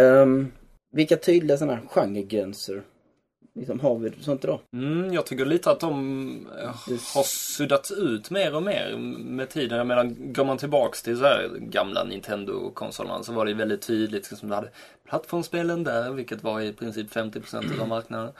Ehm, 0.00 0.52
vilka 0.92 1.16
tydliga 1.16 1.56
sådana 1.58 1.74
här 1.74 1.82
genregränser 1.88 2.82
liksom 3.54 3.80
har 3.80 3.98
vi 3.98 4.12
sånt 4.20 4.44
idag? 4.44 4.58
Mm, 4.72 5.12
jag 5.12 5.26
tycker 5.26 5.44
lite 5.44 5.70
att 5.70 5.80
de 5.80 6.46
eh, 6.62 6.66
har 7.14 7.22
suddats 7.22 7.90
ut 7.90 8.30
mer 8.30 8.54
och 8.54 8.62
mer 8.62 8.96
med 9.18 9.48
tiden. 9.50 9.78
Jag 9.78 9.86
menar, 9.86 10.04
går 10.18 10.44
man 10.44 10.58
tillbaks 10.58 11.02
till 11.02 11.18
så 11.18 11.24
här 11.24 11.48
gamla 11.58 12.04
Nintendo-konsolerna 12.04 13.22
så 13.22 13.32
var 13.32 13.44
det 13.44 13.50
ju 13.50 13.56
väldigt 13.56 13.82
tydligt. 13.82 14.30
Liksom, 14.30 14.48
du 14.48 14.54
hade 14.54 14.70
plattformsspelen 15.08 15.84
där, 15.84 16.10
vilket 16.10 16.42
var 16.42 16.60
i 16.60 16.72
princip 16.72 17.10
50% 17.14 17.80
av 17.80 17.88
marknaden. 17.88 18.32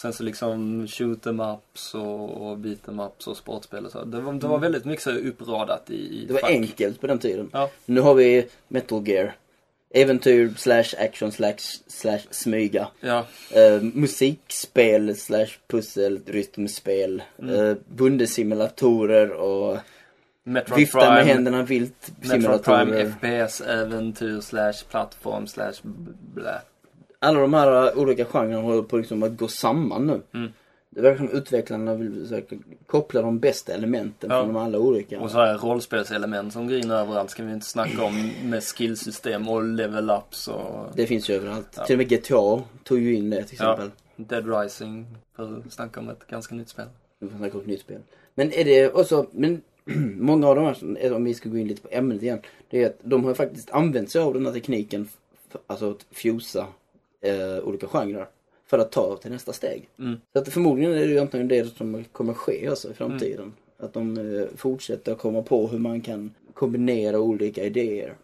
Sen 0.00 0.12
så 0.12 0.22
liksom 0.22 0.86
shoot 0.88 1.26
em 1.26 1.40
ups 1.40 1.94
och, 1.94 2.30
och 2.50 2.58
beat 2.58 2.88
em 2.88 3.00
ups 3.00 3.26
och 3.26 3.36
sportspel 3.36 3.86
och 3.86 3.92
så. 3.92 4.04
Det 4.04 4.20
var, 4.20 4.32
det 4.32 4.46
var 4.46 4.58
väldigt 4.58 4.84
mycket 4.84 5.02
så 5.04 5.10
uppradat 5.10 5.90
i, 5.90 5.94
i 5.94 6.14
Mm. 6.16 6.26
Det 6.26 6.32
var 6.32 6.40
fack. 6.40 6.50
enkelt 6.50 7.00
på 7.00 7.06
den 7.06 7.18
tiden. 7.18 7.50
Ja. 7.52 7.70
Nu 7.86 8.00
har 8.00 8.14
vi 8.14 8.46
Metal 8.68 9.08
Gear. 9.08 9.36
Äventyr 9.94 10.54
slash 10.56 10.94
action 10.98 11.32
slash, 11.32 11.56
slash 11.86 12.22
smyga. 12.30 12.88
Ja, 13.00 13.26
Eh, 13.54 13.82
musikspel 13.82 15.16
slash 15.16 15.50
pussel, 15.68 16.20
rytmspel. 16.26 17.22
Mm. 17.42 17.54
Eh, 17.70 17.76
bundesimulatorer 17.88 19.30
och 19.30 19.78
Metroid 20.44 20.78
vifta 20.78 20.98
med 20.98 21.08
Prime. 21.18 21.32
händerna 21.34 21.62
vilt 21.62 22.12
Metroid 22.20 22.30
Prime 22.42 22.42
simulatorer. 22.42 23.10
FPS, 23.44 23.60
äventyr 23.60 24.40
slash 24.40 24.84
plattform 24.90 25.46
slash 25.46 25.74
blä. 26.34 26.60
alla 27.20 27.40
de 27.40 27.54
här 27.54 27.98
olika 27.98 28.24
genrerna 28.24 28.62
håller 28.62 28.82
på 28.82 28.96
liksom 28.96 29.22
att 29.22 29.36
gå 29.36 29.48
samman 29.48 30.06
nu. 30.06 30.20
Mm. 30.34 30.52
Det 30.90 31.00
verkar 31.00 31.16
som 31.18 31.30
utvecklarna 31.30 31.94
vill 31.94 32.20
försöka 32.22 32.56
koppla 32.86 33.22
de 33.22 33.38
bästa 33.38 33.74
elementen 33.74 34.30
Ja. 34.30 34.42
från 34.44 34.54
de 34.54 34.62
alla 34.62 34.78
olika. 34.78 35.20
Och 35.20 35.30
så 35.30 35.38
här 35.38 35.58
rollspelselement 35.58 36.52
som 36.52 36.68
griner 36.68 36.94
överallt 36.94 37.30
ska 37.30 37.44
vi 37.44 37.52
inte 37.52 37.66
snacka 37.66 38.04
om 38.04 38.30
med 38.44 38.62
skillsystem 38.64 39.48
och 39.48 39.64
level 39.64 40.10
ups 40.10 40.48
och 40.48 40.86
Det 40.94 41.06
finns 41.06 41.30
ju 41.30 41.34
överallt. 41.34 41.68
Ja. 41.76 41.84
Till 41.84 41.94
och 41.94 41.98
med 41.98 42.08
GTA 42.08 42.62
tog 42.84 42.98
ju 42.98 43.14
in 43.16 43.30
det 43.30 43.44
till 43.44 43.56
Ja. 43.60 43.72
exempel. 43.72 43.90
Dead 44.16 44.60
Rising 44.62 45.06
för 45.36 45.56
att 45.66 45.72
snacka 45.72 46.00
om 46.00 46.08
ett 46.08 46.26
ganska 46.26 46.54
nytt 46.54 46.68
spel. 46.68 46.86
Nu 47.18 47.28
får 47.28 47.38
snacka 47.38 47.54
om 47.54 47.60
ett 47.60 47.66
nytt 47.66 47.80
spel. 47.80 48.00
Men 48.34 48.52
är 48.52 48.64
det 48.64 48.90
också, 48.92 49.26
men 49.32 49.62
många 50.18 50.48
av 50.48 50.54
de 50.56 50.64
här, 50.64 51.12
om 51.12 51.24
vi 51.24 51.34
ska 51.34 51.48
gå 51.48 51.58
in 51.58 51.68
lite 51.68 51.82
på 51.82 51.88
ämnet 51.90 52.22
igen. 52.22 52.38
Det 52.70 52.82
är 52.82 52.86
att 52.86 52.98
de 53.02 53.24
har 53.24 53.34
faktiskt 53.34 53.70
använt 53.70 54.10
sig 54.10 54.20
av 54.20 54.34
den 54.34 54.46
här 54.46 54.52
tekniken, 54.52 55.08
alltså 55.66 55.90
att 55.90 56.06
fusa 56.10 56.66
eh, 57.20 57.64
olika 57.64 57.86
genrer. 57.86 58.26
För 58.70 58.78
att 58.78 58.92
ta 58.92 59.16
till 59.16 59.30
nästa 59.30 59.52
steg. 59.52 59.88
Mm. 59.98 60.20
Så 60.32 60.38
att 60.38 60.48
förmodligen 60.48 60.92
är 60.92 61.06
det 61.06 61.12
ju 61.12 61.18
antagligen 61.18 61.48
det 61.48 61.76
som 61.76 62.04
kommer 62.12 62.34
ske 62.34 62.68
alltså 62.68 62.90
i 62.90 62.94
framtiden. 62.94 63.52
Att 63.78 63.92
de 63.92 64.18
eh, 64.18 64.46
fortsätter 64.56 65.12
att 65.12 65.18
komma 65.18 65.42
på 65.42 65.66
hur 65.66 65.78
man 65.78 66.00
kan 66.00 66.34
kombinera 66.54 67.20
olika 67.20 67.64
idéer. 67.64 68.14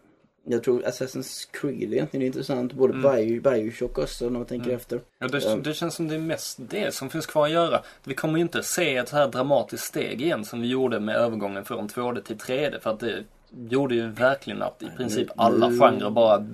Jag 0.47 0.63
tror 0.63 0.81
Assassin's 0.81 1.47
Creed 1.51 1.89
är 1.89 1.93
egentligen 1.93 2.25
intressant. 2.25 2.73
Både 2.73 2.93
Bio, 2.93 3.41
Bioshock 3.41 3.97
också 3.97 4.25
när 4.25 4.31
man 4.31 4.45
tänker 4.45 4.71
efter. 4.71 5.01
Ja, 5.19 5.27
det, 5.27 5.61
det 5.63 5.73
känns 5.73 5.95
som 5.95 6.07
det 6.07 6.15
är 6.15 6.19
mest 6.19 6.57
det 6.69 6.93
som 6.93 7.09
finns 7.09 7.25
kvar 7.25 7.45
att 7.45 7.51
göra. 7.51 7.81
Vi 8.03 8.13
kommer 8.13 8.35
ju 8.35 8.41
inte 8.41 8.63
se 8.63 8.97
ett 8.97 9.09
så 9.09 9.15
här 9.15 9.27
dramatiskt 9.27 9.83
steg 9.83 10.21
igen 10.21 10.45
som 10.45 10.61
vi 10.61 10.67
gjorde 10.67 10.99
med 10.99 11.15
övergången 11.15 11.65
från 11.65 11.89
2D 11.89 12.21
till 12.21 12.35
3D. 12.35 12.79
För 12.79 12.89
att 12.89 12.99
det 12.99 13.23
gjorde 13.69 13.95
ju 13.95 14.07
verkligen 14.07 14.61
att 14.61 14.83
i 14.83 14.87
princip 14.97 15.27
alla 15.35 15.69
nu- 15.69 15.79
genrer 15.79 16.09
bara... 16.09 16.45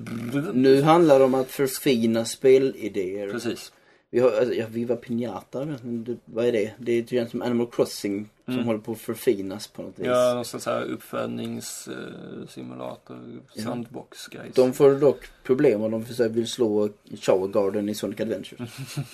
Nu 0.53 0.81
handlar 0.81 1.19
det 1.19 1.25
om 1.25 1.35
att 1.35 1.51
förfina 1.51 2.25
spelidéer. 2.25 3.31
Precis. 3.31 3.71
Vi 4.13 4.19
har, 4.19 4.31
alltså, 4.31 4.53
ja, 4.53 4.65
Viva 4.69 4.95
Pinata, 4.95 5.65
det, 5.65 6.17
vad 6.25 6.45
är 6.45 6.51
det? 6.51 6.73
Det 6.77 6.91
är 6.91 7.13
ju 7.13 7.27
som 7.27 7.41
Animal 7.41 7.67
Crossing 7.71 8.29
som 8.45 8.65
håller 8.65 8.79
på 8.79 8.91
att 8.91 8.97
förfinas 8.97 9.67
på 9.67 9.81
något 9.81 9.99
vis. 9.99 10.05
Mm. 10.05 10.19
Ja, 10.19 10.33
någon 10.33 10.45
sån 10.45 10.61
här 10.65 10.83
uppfödningssimulator, 10.83 13.19
sandbox 13.55 14.27
guys. 14.27 14.55
De 14.55 14.73
får 14.73 14.95
dock 14.95 15.29
problem 15.43 15.81
om 15.81 15.91
de 15.91 16.05
försöker 16.05 16.33
vill 16.33 16.47
slå 16.47 16.89
Shower 17.21 17.47
Garden 17.47 17.89
i 17.89 17.95
Sonic 17.95 18.19
Adventure. 18.19 18.67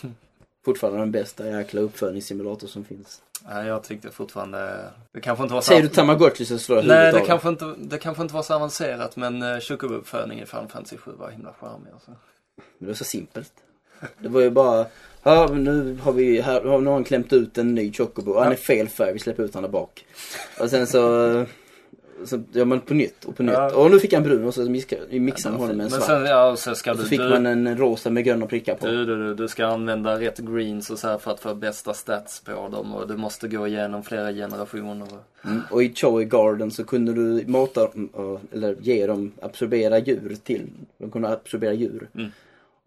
Fortfarande 0.66 1.00
den 1.00 1.12
bästa 1.12 1.50
jäkla 1.50 1.82
uppfödningssimulator 1.82 2.68
som 2.68 2.86
finns. 2.86 3.22
Nej, 3.48 3.68
jag 3.68 3.84
tyckte 3.84 4.10
fortfarande... 4.10 4.90
Det 5.12 5.22
kanske 5.22 5.44
inte 5.44 5.54
var 5.54 5.62
så... 5.62 5.68
Säger 5.68 5.82
du 5.82 5.90
Tamagotchi 5.90 6.46
så 6.46 6.58
slår 6.58 6.78
jag 6.78 6.88
Nej, 6.88 7.14
det 7.14 7.22
kanske, 7.22 7.50
inte, 7.50 7.76
det 7.78 7.98
kanske 7.98 8.24
inte 8.24 8.34
var 8.34 8.44
så 8.44 8.54
avancerat 8.54 9.16
men 9.16 9.62
Chocobo-uppfödning 9.62 10.42
i 10.42 10.46
Final 10.46 10.68
Fantasy 10.68 10.98
7 10.98 11.12
var 11.18 11.30
himla 11.30 11.54
charmig 11.54 11.92
alltså. 11.94 12.12
Men 12.56 12.66
det 12.80 12.88
var 12.88 12.94
så 12.94 13.04
simpelt. 13.04 13.54
Det 14.20 14.30
var 14.30 14.42
ju 14.42 14.50
bara, 14.50 14.86
ja 15.24 15.48
men 15.52 15.64
nu 15.64 15.98
har 16.02 16.12
vi, 16.12 16.42
här 16.42 16.62
har 16.62 16.82
någon 16.82 17.04
klämt 17.04 17.34
ut 17.34 17.58
en 17.58 17.76
ny 17.76 17.94
Chocobo. 17.94 18.40
Han 18.40 18.52
är 18.52 18.56
fel 18.56 18.88
färg, 18.88 19.14
vi 19.14 19.20
släpper 19.20 19.44
ut 19.44 19.54
honom 19.54 19.72
där 19.72 19.80
bak. 19.80 20.06
Och 20.60 20.70
sen 20.70 20.88
så, 20.88 21.46
så 22.26 22.44
gör 22.52 22.66
man 22.66 22.80
på 22.82 22.94
nytt 22.94 23.26
och 23.26 23.36
på 23.38 23.44
nytt. 23.44 23.54
Ja. 23.54 23.76
Och 23.76 23.92
nu 23.92 24.00
fick 24.00 24.14
han 24.14 24.24
brun 24.24 24.46
och 24.46 24.54
så 24.54 24.70
mixar 25.10 25.52
man 25.52 25.60
honom 25.60 25.78
med 25.78 25.86
en 25.86 25.92
Men 25.92 26.02
svart. 26.02 26.06
sen, 26.06 26.26
ja, 26.26 26.56
så 26.56 26.76
ska 26.76 26.92
Och 26.92 26.98
du... 26.98 27.04
så 27.04 27.10
fick 27.10 27.20
du, 27.20 27.30
man 27.30 27.46
en 27.46 27.78
rosa 27.78 28.10
med 28.10 28.24
gröna 28.24 28.46
prickar 28.46 28.76
på. 28.76 28.86
du, 28.86 29.06
du, 29.06 29.16
du, 29.18 29.34
du 29.34 29.48
ska 29.48 29.66
använda 29.66 30.20
rätt 30.20 30.38
greens 30.38 30.90
och 30.90 31.00
så 31.00 31.08
här 31.08 31.18
för 31.18 31.32
att 31.32 31.40
få 31.40 31.56
bästa 31.56 31.94
stats 31.94 32.40
på 32.40 32.52
dem 32.52 32.94
och 32.94 33.08
du 33.08 33.18
måste 33.18 33.48
gå 33.48 33.68
igenom 33.68 34.04
flera 34.04 34.34
generationer. 34.34 35.08
Mm. 35.46 35.62
Och 35.72 35.84
i 35.84 35.94
Chowy 35.96 36.26
Garden 36.26 36.72
så 36.72 36.84
kunde 36.84 37.14
du 37.14 37.44
mata, 37.48 37.88
mm, 37.96 38.10
eller 38.54 38.76
ge 38.82 39.08
dem, 39.08 39.32
absorbera 39.42 40.00
djur 40.00 40.38
till. 40.44 40.62
De 40.98 41.12
kunde 41.12 41.30
absorbera 41.30 41.74
djur. 41.74 42.08
Mm. 42.16 42.32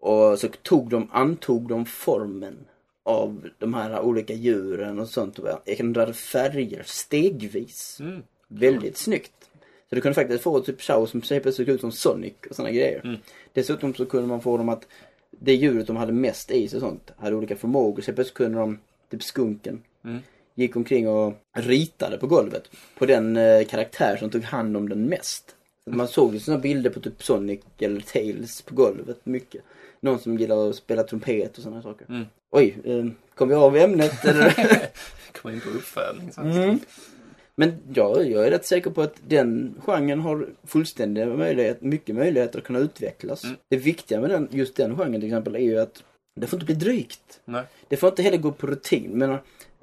Och 0.01 0.39
så 0.39 0.47
tog 0.47 0.89
de, 0.89 1.07
antog 1.11 1.69
de 1.69 1.85
formen 1.85 2.57
av 3.03 3.49
de 3.59 3.73
här 3.73 4.01
olika 4.01 4.33
djuren 4.33 4.99
och 4.99 5.07
sånt. 5.07 5.39
Och 5.39 5.47
ändrade 5.65 6.13
färger 6.13 6.83
stegvis. 6.85 7.97
Mm. 7.99 8.21
Väldigt 8.47 8.97
snyggt. 8.97 9.49
Så 9.89 9.95
du 9.95 10.01
kunde 10.01 10.15
faktiskt 10.15 10.43
få 10.43 10.59
typ 10.59 10.81
Chow 10.81 11.05
som 11.05 11.21
helt 11.29 11.43
plötsligt 11.43 11.67
såg 11.67 11.75
ut 11.75 11.81
som 11.81 11.91
Sonic 11.91 12.33
och 12.49 12.55
såna 12.55 12.71
grejer. 12.71 13.01
Mm. 13.03 13.17
Dessutom 13.53 13.93
så 13.93 14.05
kunde 14.05 14.27
man 14.27 14.41
få 14.41 14.57
dem 14.57 14.69
att 14.69 14.87
det 15.29 15.53
djuret 15.53 15.87
de 15.87 15.95
hade 15.95 16.11
mest 16.11 16.51
i 16.51 16.67
sig 16.67 16.77
och 16.77 16.81
sånt 16.81 17.11
hade 17.17 17.35
olika 17.35 17.55
förmågor. 17.55 18.01
Så 18.01 18.13
plötsligt 18.13 18.37
kunde 18.37 18.59
de, 18.59 18.79
typ 19.11 19.23
skunken, 19.23 19.81
Mm. 20.03 20.19
gick 20.55 20.75
omkring 20.75 21.07
och 21.09 21.33
ritade 21.53 22.17
på 22.17 22.27
golvet. 22.27 22.69
På 22.97 23.05
den 23.05 23.37
eh, 23.37 23.65
karaktär 23.65 24.17
som 24.17 24.29
tog 24.29 24.43
hand 24.43 24.77
om 24.77 24.89
den 24.89 25.05
mest. 25.05 25.55
Man 25.85 26.07
såg 26.07 26.33
ju 26.33 26.39
sådana 26.39 26.61
bilder 26.61 26.89
på 26.89 26.99
typ 26.99 27.23
Sonic 27.23 27.59
eller 27.79 28.01
Tails 28.01 28.61
på 28.61 28.75
golvet 28.75 29.25
mycket. 29.25 29.61
Någon 30.01 30.19
som 30.19 30.37
gillar 30.37 30.69
att 30.69 30.75
spela 30.75 31.03
trumpet 31.03 31.57
och 31.57 31.63
sådana 31.63 31.81
saker. 31.81 32.05
Mm. 32.09 32.25
Oj, 32.51 32.77
eh, 32.83 33.05
kom 33.35 33.49
vi 33.49 33.55
av 33.55 33.77
ämnet 33.77 34.25
eller? 34.25 34.53
Komma 35.41 35.53
in 35.53 35.61
på 35.61 35.69
uppfödning. 35.69 36.31
Mm. 36.37 36.79
Men 37.55 37.77
ja, 37.93 38.21
jag 38.21 38.47
är 38.47 38.51
rätt 38.51 38.65
säker 38.65 38.89
på 38.89 39.01
att 39.01 39.15
den 39.27 39.75
genren 39.85 40.19
har 40.19 40.47
fullständiga 40.63 41.25
möjlighet, 41.25 41.81
mycket 41.81 42.15
möjligheter 42.15 42.59
att 42.59 42.65
kunna 42.65 42.79
utvecklas. 42.79 43.43
Mm. 43.43 43.55
Det 43.69 43.77
viktiga 43.77 44.21
med 44.21 44.29
den, 44.29 44.47
just 44.51 44.75
den 44.75 44.97
genren 44.97 45.21
till 45.21 45.29
exempel 45.29 45.55
är 45.55 45.59
ju 45.59 45.79
att 45.79 46.03
det 46.35 46.47
får 46.47 46.57
inte 46.57 46.65
bli 46.65 46.75
drygt. 46.75 47.39
Nej. 47.45 47.63
Det 47.87 47.97
får 47.97 48.09
inte 48.09 48.23
heller 48.23 48.37
gå 48.37 48.51
på 48.51 48.67
rutin. 48.67 49.11
Men 49.13 49.37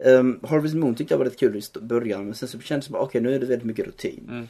um, 0.05 0.41
Harvest 0.43 0.75
Moon 0.75 0.95
tyckte 0.95 1.15
jag 1.15 1.19
var 1.19 1.25
rätt 1.25 1.39
kul 1.39 1.57
i 1.57 1.79
början 1.81 2.25
men 2.25 2.35
sen 2.35 2.49
så 2.49 2.59
kändes 2.61 2.87
det 2.87 2.93
bara 2.93 3.03
okej 3.03 3.21
nu 3.21 3.35
är 3.35 3.39
det 3.41 3.47
väldigt 3.47 3.67
mycket 3.67 3.87
rutin. 3.87 4.25
Mm. 4.29 4.47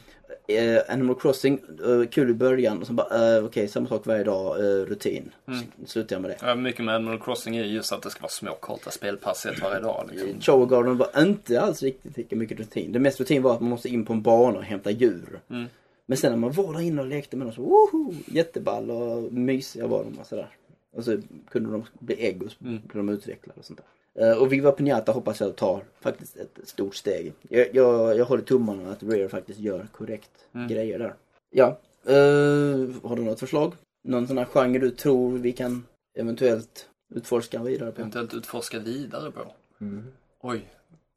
Eh, 0.47 0.81
Animal 0.89 1.15
Crossing, 1.15 1.59
eh, 1.85 2.09
kul 2.09 2.29
i 2.29 2.33
början 2.33 2.81
och 2.81 2.87
så 2.87 2.93
bara 2.93 3.37
eh, 3.37 3.45
okej 3.45 3.67
samma 3.67 3.87
sak 3.87 4.05
varje 4.05 4.23
dag, 4.23 4.59
eh, 4.59 4.85
rutin. 4.85 5.31
Mm. 5.47 5.59
S- 5.59 5.91
Slutar 5.91 6.15
jag 6.15 6.21
med 6.21 6.31
det. 6.31 6.37
Ja, 6.41 6.55
mycket 6.55 6.85
med 6.85 6.95
Animal 6.95 7.19
Crossing 7.19 7.57
är 7.57 7.63
just 7.63 7.91
att 7.93 8.01
det 8.01 8.09
ska 8.09 8.21
vara 8.21 8.29
små 8.29 8.53
korta 8.59 8.91
spelpass 8.91 9.45
ett 9.45 9.61
varje 9.61 9.79
dag. 9.79 10.09
Liksom. 10.11 10.41
Shower 10.41 10.65
Garden 10.65 10.97
var 10.97 11.09
inte 11.21 11.61
alls 11.61 11.83
riktigt 11.83 12.17
lika 12.17 12.35
mycket 12.35 12.59
rutin. 12.59 12.91
Det 12.91 12.99
mest 12.99 13.19
rutin 13.19 13.41
var 13.41 13.53
att 13.53 13.61
man 13.61 13.69
måste 13.69 13.89
in 13.89 14.05
på 14.05 14.13
en 14.13 14.21
bana 14.21 14.57
och 14.57 14.63
hämta 14.63 14.91
djur. 14.91 15.39
Mm. 15.49 15.65
Men 16.05 16.17
sen 16.17 16.31
när 16.31 16.37
man 16.39 16.51
var 16.51 16.73
där 16.73 16.79
inne 16.81 17.01
och 17.01 17.07
lekte 17.07 17.37
med 17.37 17.47
dem 17.47 17.53
så 17.53 17.61
woho, 17.61 18.13
jätteball 18.25 18.91
och 18.91 19.33
mysiga 19.33 19.87
var 19.87 20.03
de 20.03 20.19
och 20.19 20.25
sådär. 20.27 20.47
Och 20.95 21.03
så 21.03 21.17
kunde 21.51 21.71
de 21.71 21.83
bli 21.99 22.15
ägg 22.25 22.43
och 22.43 22.51
så 22.51 22.57
Mm. 22.65 22.79
blev 22.87 23.05
de 23.05 23.09
utvecklade 23.09 23.59
och 23.59 23.65
sånt 23.65 23.79
där. 23.79 23.85
Eh, 24.19 24.37
och 24.37 24.53
Viva 24.53 24.71
Pinata 24.71 25.11
hoppas 25.11 25.39
jag 25.39 25.55
tar 25.55 25.83
faktiskt 26.01 26.37
ett 26.37 26.59
stort 26.63 26.95
steg. 26.95 27.33
Jag, 27.49 27.67
jag, 27.75 28.17
jag 28.17 28.25
håller 28.25 28.43
tummarna 28.43 28.91
att 28.91 29.03
Rare 29.03 29.29
faktiskt 29.29 29.59
gör 29.59 29.87
korrekt 29.91 30.31
Mm. 30.53 30.67
grejer 30.67 30.99
där. 30.99 31.13
Ja, 31.49 31.79
eh, 32.05 33.09
har 33.09 33.15
du 33.15 33.21
något 33.23 33.39
förslag? 33.39 33.73
Någon 34.03 34.27
sån 34.27 34.37
här 34.37 34.45
genre 34.45 34.79
du 34.79 34.91
tror 34.91 35.37
vi 35.37 35.51
kan 35.51 35.85
eventuellt 36.17 36.89
utforska 37.15 37.63
vidare 37.63 37.91
på? 37.91 38.01
Eventuellt 38.01 38.33
utforska 38.33 38.79
vidare 38.79 39.31
på. 39.31 39.39
Mm. 39.81 40.03
Oj. 40.41 40.65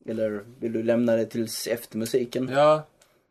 Eller 0.07 0.45
vill 0.61 0.73
du 0.73 0.83
lämna 0.83 1.17
det 1.17 1.27
tills 1.27 1.67
efter 1.67 1.99
musiken? 1.99 2.49
Ja, 2.49 2.83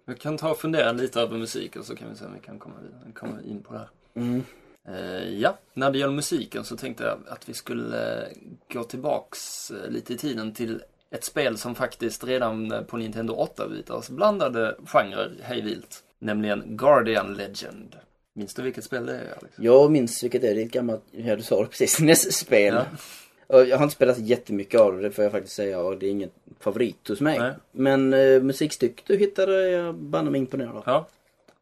jag 0.06 0.20
kan 0.20 0.38
ta 0.38 0.52
och 0.52 0.58
fundera 0.58 0.92
lite 0.92 1.22
över 1.22 1.38
musik 1.38 1.76
och 1.76 1.86
så 1.86 1.96
kan 1.96 2.10
vi 2.10 2.16
se 2.16 2.26
om 2.26 2.34
vi 2.34 2.40
kan 2.40 2.60
komma, 2.60 2.76
vidare, 2.84 3.12
komma 3.14 3.42
in 3.48 3.62
på 3.64 3.74
det 3.74 3.80
här. 3.80 3.90
Mm. 4.14 4.44
Eh, 4.88 5.30
ja, 5.30 5.58
när 5.74 5.92
det 5.92 5.98
gäller 5.98 6.14
musiken 6.14 6.64
så 6.64 6.78
tänkte 6.78 7.04
jag 7.04 7.18
att 7.28 7.50
vi 7.50 7.54
skulle 7.54 8.26
eh, 8.26 8.32
gå 8.74 8.84
tillbaks 8.84 9.72
eh, 9.72 9.92
lite 9.92 10.14
i 10.14 10.18
tiden 10.18 10.54
till 10.54 10.84
ett 11.12 11.24
spel 11.24 11.58
som 11.58 11.76
faktiskt 11.76 12.24
redan 12.24 12.74
på 12.88 12.98
Nintendo 12.98 13.48
8-bitars 13.58 14.12
blandade 14.12 14.76
genrer 14.86 15.32
hejvilt. 15.42 16.04
Nämligen 16.20 16.64
Guardian 16.68 17.34
Legend. 17.34 17.96
Minns 18.34 18.54
du 18.54 18.62
vilket 18.62 18.84
spel 18.84 19.06
det 19.06 19.14
är 19.14 19.38
Alex? 19.38 19.54
Jag 19.56 19.92
minns 19.92 20.24
vilket 20.24 20.42
det 20.42 20.50
är, 20.50 20.56
det 20.56 20.62
är 20.62 20.66
ett 20.66 20.72
gammalt, 20.72 21.04
ja 21.12 21.36
du 21.36 21.44
sa 21.44 21.62
det 21.62 21.68
precis, 21.68 22.00
NES-spel. 22.00 22.74
Ja. 22.74 23.64
Jag 23.64 23.78
har 23.78 23.84
inte 23.84 23.96
spelat 23.96 24.20
jättemycket 24.20 24.80
av 24.80 24.96
det, 24.96 25.02
det 25.02 25.12
får 25.12 25.24
jag 25.24 25.32
faktiskt 25.32 25.56
säga, 25.56 25.80
och 25.80 25.98
det 25.98 26.06
är 26.06 26.12
inget 26.12 26.34
favorit 26.60 27.08
hos 27.08 27.22
mig. 27.22 27.40
Nej. 27.40 27.54
Men 27.72 28.14
eh, 28.14 28.42
musikstycket 28.42 29.08
du 29.08 29.18
hittade, 29.18 29.70
jag 29.70 29.96
banne 29.96 30.32
mig 30.32 30.40
imponerad 30.40 30.76
av. 30.76 30.84
Ja. 30.86 31.08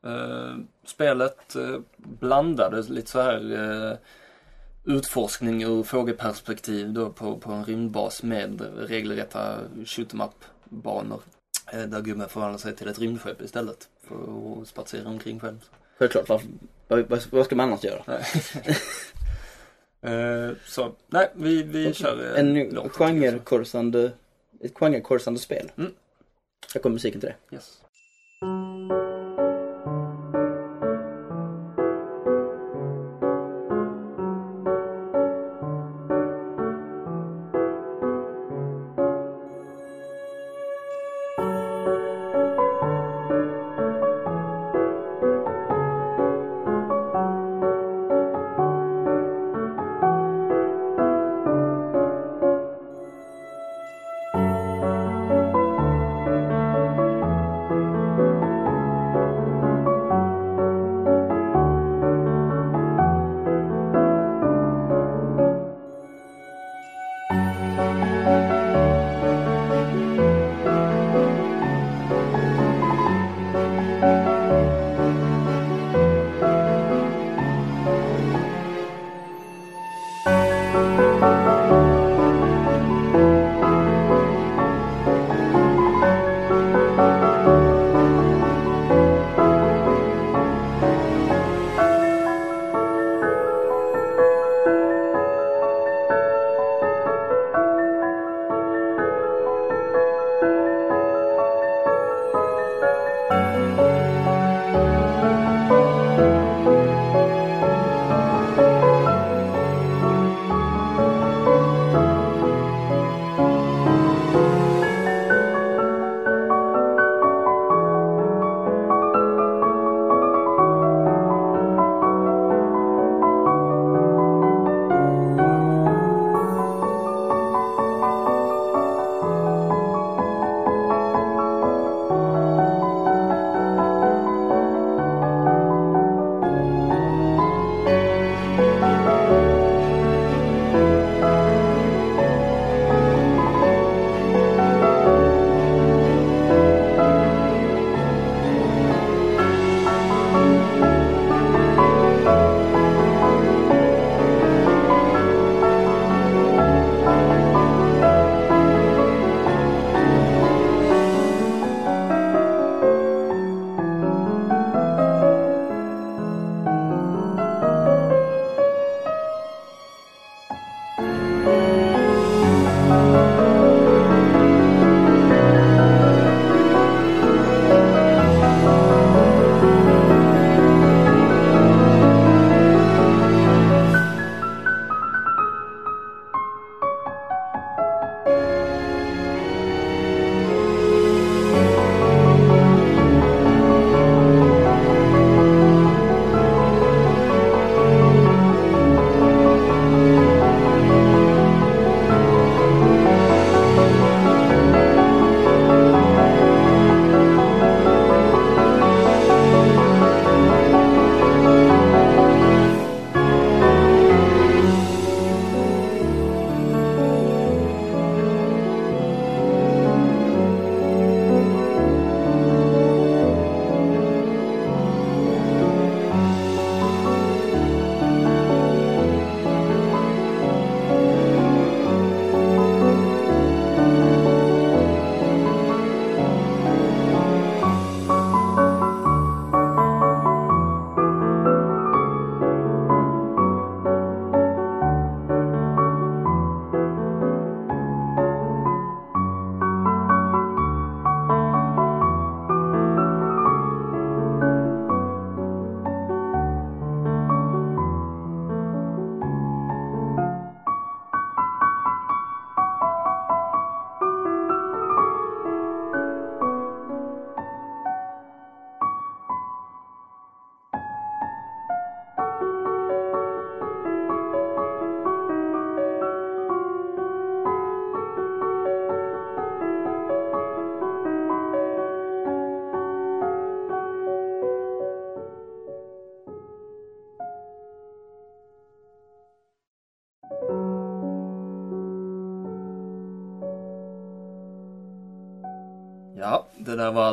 Eh, 0.05 0.57
spelet 0.85 1.55
eh, 1.55 1.79
blandade 1.97 2.81
lite 2.81 3.11
så 3.11 3.21
här 3.21 3.53
eh, 3.53 3.97
utforskning 4.85 5.63
ur 5.63 5.83
fågelperspektiv 5.83 6.93
då 6.93 7.09
på, 7.09 7.37
på 7.37 7.51
en 7.51 7.65
rymdbas 7.65 8.23
med 8.23 8.61
regelrätta 8.77 9.57
shoot 9.85 10.13
em 10.13 10.21
up-banor. 10.21 11.21
Eh, 11.73 11.83
där 11.83 12.01
gubben 12.01 12.29
förvandlar 12.29 12.57
sig 12.57 12.75
till 12.75 12.87
ett 12.87 12.99
rymdskepp 12.99 13.41
istället 13.41 13.89
för 14.07 14.15
att 14.61 14.67
spatsera 14.67 15.09
omkring 15.09 15.39
själv. 15.39 15.65
Självklart, 15.99 16.29
vad, 16.29 16.41
vad, 16.87 17.23
vad, 17.31 17.45
ska 17.45 17.55
man 17.55 17.69
annars 17.69 17.83
göra? 17.83 18.03
Eh, 20.01 20.51
så, 20.65 20.95
nej, 21.07 21.31
vi, 21.33 21.63
vi 21.63 21.93
kör 21.93 22.35
En 22.35 22.71
genrekorsande, 22.91 24.11
ett 24.61 24.77
genrekorsande 24.79 25.39
spel. 25.39 25.71
Mm. 25.77 25.91
Här 26.73 26.81
kommer 26.81 26.93
musiken 26.93 27.21
till 27.21 27.29
det. 27.29 27.55
Yes. 27.55 27.81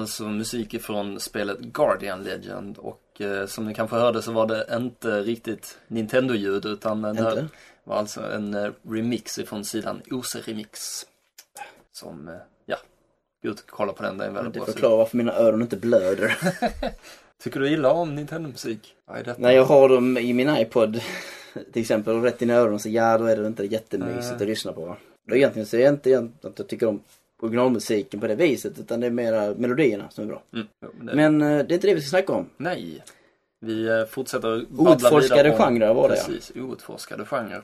Alltså 0.07 0.24
musik 0.28 0.82
från 0.82 1.20
spelet 1.20 1.59
Guardian 1.59 2.22
Legend 2.22 2.78
och 2.78 3.20
eh, 3.20 3.46
som 3.46 3.66
ni 3.66 3.74
kanske 3.74 3.96
hörde 3.96 4.22
så 4.22 4.32
var 4.32 4.46
det 4.46 4.66
inte 4.76 5.22
riktigt 5.22 5.78
Nintendo-ljud 5.88 6.66
utan 6.66 7.02
det 7.02 7.22
här 7.22 7.48
var 7.84 7.96
alltså 7.96 8.20
en 8.32 8.54
eh, 8.54 8.70
remix 8.88 9.38
ifrån 9.38 9.64
sidan 9.64 10.02
OC 10.11 10.36
Remix. 10.36 11.07
Som, 11.92 12.28
eh, 12.28 12.34
ja, 12.66 12.76
gå 13.42 13.48
ut 13.48 13.61
och 13.61 13.70
kolla 13.70 13.92
på 13.92 14.02
den, 14.02 14.18
det 14.18 14.24
är 14.24 14.28
en 14.28 14.34
väldigt 14.34 14.52
Det 14.54 14.59
bra 14.59 14.66
sida. 14.66 14.72
förklarar 14.72 14.96
varför 14.96 15.16
mina 15.16 15.32
öron 15.32 15.62
inte 15.62 15.76
blöder. 15.76 16.38
Tycker 17.42 17.61
du 17.61 17.70
illa 17.70 17.90
om 17.92 18.14
Nintendo-musik? 18.14 18.94
När 19.36 19.50
jag 19.50 19.64
har 19.64 19.88
dem 19.88 20.18
i 20.18 20.32
min 20.32 20.57
iPod 20.57 21.00
till 21.72 21.82
exempel 21.82 22.14
och 22.16 22.22
rätt 22.22 22.42
i 22.42 22.50
öronen 22.50 22.80
så 22.80 22.88
ja, 22.88 23.18
då 23.18 23.24
är 23.24 23.36
det 23.36 23.46
inte 23.46 23.64
jättemysigt 23.64 24.40
att 24.40 24.48
lyssna 24.48 24.72
på. 24.72 24.96
Då 25.28 25.36
egentligen 25.36 25.66
så 25.66 25.76
är 25.76 25.80
det 25.80 25.88
inte 25.88 26.48
att 26.48 26.59
jag 26.59 26.68
tycker 26.68 26.86
om 26.86 27.02
originalmusiken 27.43 28.20
på 28.20 28.26
det 28.26 28.34
viset 28.34 28.78
utan 28.78 29.01
det 29.01 29.07
är 29.07 29.11
mera 29.11 29.55
melodierna 29.55 30.11
som 30.11 30.24
är 30.24 30.28
bra. 30.28 30.43
Mm, 30.55 30.66
jo, 30.82 30.89
men 30.99 31.07
det... 31.07 31.14
Men 31.14 31.43
eh, 31.43 31.49
det 31.66 31.72
är 31.72 31.74
inte 31.74 31.87
det 31.87 31.95
vi 31.95 32.01
ska 32.01 32.11
snacka 32.11 32.32
om. 32.32 32.49
Nej. 32.57 33.05
Vi 33.61 33.87
eh, 33.87 34.05
fortsätter 34.05 34.64
Outforskade 34.78 35.51
om- 35.51 35.57
genrer 35.59 35.95
var 35.95 36.09
det, 36.09 36.16
ja. 36.16 36.22
Precis, 36.26 36.53
outforskade 36.57 37.24
genrer. 37.24 37.62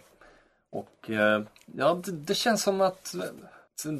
Och 0.72 1.10
eh, 1.10 1.42
ja, 1.76 2.00
det, 2.04 2.12
det 2.12 2.34
känns 2.34 2.62
som 2.62 2.80
att 2.80 3.14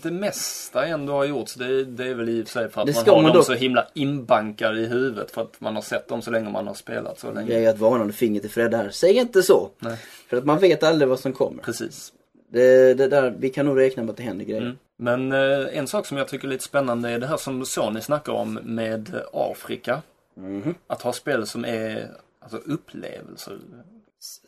det 0.03 0.11
mesta 0.11 0.87
ändå 0.87 1.13
har 1.13 1.25
gjorts. 1.25 1.55
Det, 1.55 1.85
det 1.85 2.07
är 2.07 2.15
väl 2.15 2.29
i 2.29 2.43
och 2.43 2.47
för 2.47 2.53
sig 2.53 2.69
för 2.71 2.81
att 2.81 2.87
Det 2.87 2.95
man 3.07 3.15
har 3.15 3.23
man 3.23 3.33
dem 3.33 3.43
så 3.45 3.53
himla 3.55 3.87
inbankade 3.95 4.81
i 4.81 4.87
huvudet 4.87 5.31
för 5.31 5.43
att 5.43 5.61
man 5.61 5.75
har 5.75 5.83
sett 5.83 6.09
dem 6.09 6.23
så 6.23 6.31
länge 6.31 6.51
man 6.51 6.67
har 6.67 6.75
spelat 6.75 7.19
så 7.19 7.33
länge. 7.33 7.53
Jag 7.53 7.63
är 7.63 7.71
ett 7.71 7.79
varnande 7.79 8.13
finger 8.13 8.41
till 8.41 8.51
Fred 8.51 8.75
här. 8.75 8.91
Säg 8.91 9.17
inte 9.17 9.43
så! 9.43 9.71
Nej, 9.79 9.99
För 10.29 10.37
att 10.37 10.45
man 10.45 10.59
vet 10.59 10.83
aldrig 10.83 11.09
vad 11.09 11.21
som 11.21 11.33
kommer. 11.33 11.63
precis. 11.63 12.13
Det, 12.53 12.95
det 12.95 13.09
där, 13.09 13.35
vi 13.39 13.51
kan 13.51 13.67
nog 13.67 13.79
räkna 13.79 14.03
med 14.03 14.11
att 14.11 14.17
det 14.17 14.23
händer 14.23 14.45
grejer. 14.45 14.63
Mm. 14.63 14.79
Men 14.97 15.33
eh, 15.33 15.79
en 15.79 15.87
sak 15.87 16.07
som 16.07 16.17
jag 16.19 16.29
tycker 16.29 16.47
är 16.49 16.51
lite 16.51 16.65
spännande 16.65 17.11
är 17.11 17.19
det 17.19 17.27
här 17.27 17.37
som 17.37 17.65
Sony 17.67 18.01
snackar 18.01 18.33
om 18.33 18.59
med 18.63 19.21
Afrika. 19.33 20.03
Mhm. 20.35 20.75
Att 20.87 21.03
ha 21.03 21.13
spel 21.13 21.47
som 21.47 21.65
är 21.65 22.09
alltså, 22.41 22.57
upplevelser. 22.57 23.59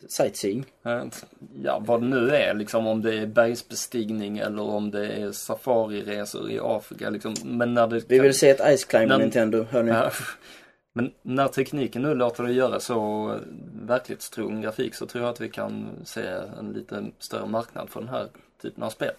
Sightseeing. 0.09 0.65
Ja, 1.63 1.79
vad 1.85 2.01
det 2.01 2.07
nu 2.07 2.29
är, 2.29 2.53
liksom 2.53 2.87
om 2.87 3.01
det 3.01 3.15
är 3.15 3.25
bergsbestigning 3.25 4.37
eller 4.37 4.61
om 4.63 4.91
det 4.91 5.07
är 5.07 5.31
safariresor 5.31 6.51
i 6.51 6.59
Afrika. 6.63 7.09
Liksom. 7.09 7.35
Men 7.43 7.73
när 7.73 7.87
det 7.87 8.01
Vi 8.07 8.19
vill 8.19 8.33
se 8.33 8.49
ett 8.49 8.79
Ice 8.79 8.85
Climber 8.85 9.07
Men- 9.07 9.21
Nintendo, 9.21 9.65
hör 9.69 9.83
ni? 9.83 9.91
Ja, 10.97 11.01
Men 11.01 11.11
när 11.21 11.47
tekniken 11.47 12.01
nu 12.01 12.15
låter 12.15 12.43
det 12.43 12.51
göra 12.53 12.79
så 12.79 13.31
verklighetstrogen 13.81 14.61
grafik 14.61 14.95
så 14.95 15.05
tror 15.05 15.23
jag 15.23 15.31
att 15.33 15.41
vi 15.41 15.49
kan 15.49 15.87
se 16.03 16.21
en 16.59 16.73
lite 16.73 17.05
större 17.19 17.45
marknad 17.47 17.89
för 17.89 17.99
den 17.99 18.09
här 18.09 18.27
typen 18.61 18.83
av 18.83 18.89
spel. 18.89 19.11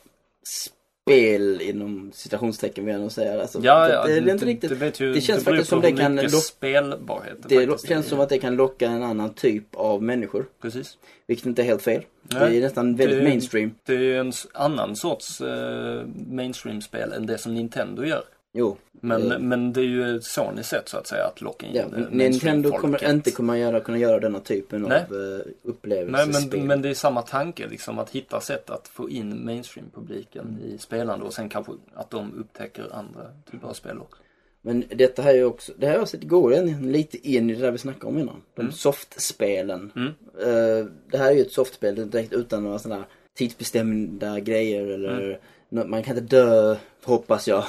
Spel 1.07 1.61
inom 1.61 2.11
citationstecken 2.15 2.85
vill 2.85 2.93
jag 2.93 3.01
nog 3.01 3.13
säga. 3.13 3.41
Alltså, 3.41 3.61
Ja, 3.63 3.87
det, 3.89 3.93
ja, 3.95 4.05
det, 4.07 4.13
är 4.13 4.29
inte 4.33 4.45
riktigt. 4.47 4.81
det, 4.81 5.01
ju, 5.01 5.13
det 5.13 5.21
känns 5.21 5.45
beror 5.45 5.55
faktiskt 5.57 5.71
som 5.71 5.81
det 5.81 5.93
kan 5.93 6.15
mycket 6.15 6.33
lock- 6.33 6.43
spelbarhet 6.43 7.37
Det 7.49 7.67
faktiskt 7.67 7.89
känns 7.89 8.07
är. 8.07 8.11
som 8.11 8.21
att 8.21 8.29
det 8.29 8.39
kan 8.39 8.57
locka 8.57 8.87
en 8.87 9.03
annan 9.03 9.35
typ 9.35 9.75
av 9.75 10.03
människor. 10.03 10.47
Precis. 10.63 10.99
Vilket 11.27 11.47
inte 11.47 11.63
är 11.63 11.67
helt 11.67 11.83
fel. 11.83 12.03
Nej, 12.23 12.51
det 12.51 12.57
är 12.57 12.61
nästan 12.61 12.97
väldigt 12.97 13.19
det- 13.19 13.25
mainstream. 13.25 13.75
Det 13.85 13.95
är 13.95 13.99
ju 13.99 14.19
en 14.19 14.33
annan 14.55 14.97
sorts 14.97 15.41
eh, 15.41 16.03
mainstream-spel 16.31 17.13
än 17.13 17.27
det 17.27 17.39
som 17.39 17.55
Nintendo 17.55 18.05
gör. 18.05 18.23
Jo. 18.57 18.77
Men, 19.01 19.33
Eh, 19.33 19.39
men 19.39 19.73
det 19.73 19.81
är 19.81 19.85
ju 19.85 20.21
Sonys 20.21 20.69
sätt 20.69 20.89
så 20.89 20.97
att 20.97 21.07
säga 21.07 21.25
att 21.25 21.41
locka 21.41 21.67
in 21.67 21.75
Ja, 21.75 21.83
eh, 21.83 22.05
Nintendo 22.11 22.71
kommer 22.71 23.11
inte 23.11 23.31
kunna 23.31 23.59
göra, 23.59 23.81
kunna 23.81 23.99
göra 23.99 24.21
denna 24.21 24.41
typen 24.41 24.83
Nej. 24.83 25.05
av 25.11 25.17
uh, 25.17 25.37
Nej, 25.37 25.55
upplevelsespel. 25.63 26.59
men, 26.59 26.67
men 26.69 26.83
det 26.83 26.89
är 26.89 26.95
samma 26.95 27.23
tanke 27.23 27.67
liksom 27.69 27.99
att 27.99 28.11
hitta 28.11 28.41
sätt 28.41 28.71
att 28.71 28.89
få 28.89 29.11
in 29.11 29.45
mainstream-publiken 29.45 30.59
i 30.65 30.79
spelande 30.79 31.25
och 31.25 31.33
sen 31.35 31.49
kanske 31.49 31.73
att 31.95 32.11
de 32.11 32.35
upptäcker 32.41 32.85
andra 32.93 33.23
typer 33.51 33.69
av 33.69 33.73
spel 33.73 33.99
också. 33.99 34.23
Men 34.63 34.85
detta 34.89 35.23
här 35.23 35.31
är 35.31 35.37
ju 35.39 35.45
också, 35.45 35.73
det 35.79 35.87
här 35.87 36.01
också 36.01 36.17
går 36.21 36.83
lite 36.83 37.29
in 37.31 37.51
i 37.51 37.55
det 37.55 37.61
där 37.63 37.71
vi 37.71 37.79
snackade 37.79 38.07
om 38.07 38.19
innan. 38.19 38.43
De 38.55 38.61
Mm. 38.63 38.73
softspelen. 38.73 39.93
Mm. 39.97 40.09
Eh, 40.41 40.87
det 41.11 41.19
här 41.19 41.31
är 41.31 41.35
ju 41.35 41.41
ett 41.41 41.53
softspel 41.53 42.11
direkt 42.11 42.33
utan 42.33 42.63
några 42.65 42.79
sådana 42.79 43.05
tidsbestämda 43.39 44.41
grejer 44.41 44.87
eller 44.87 45.21
Mm. 45.23 45.39
Man 45.69 46.03
kan 46.03 46.19
inte 46.19 46.37
dö, 46.37 46.77
hoppas 47.05 47.49
jag. 47.49 47.65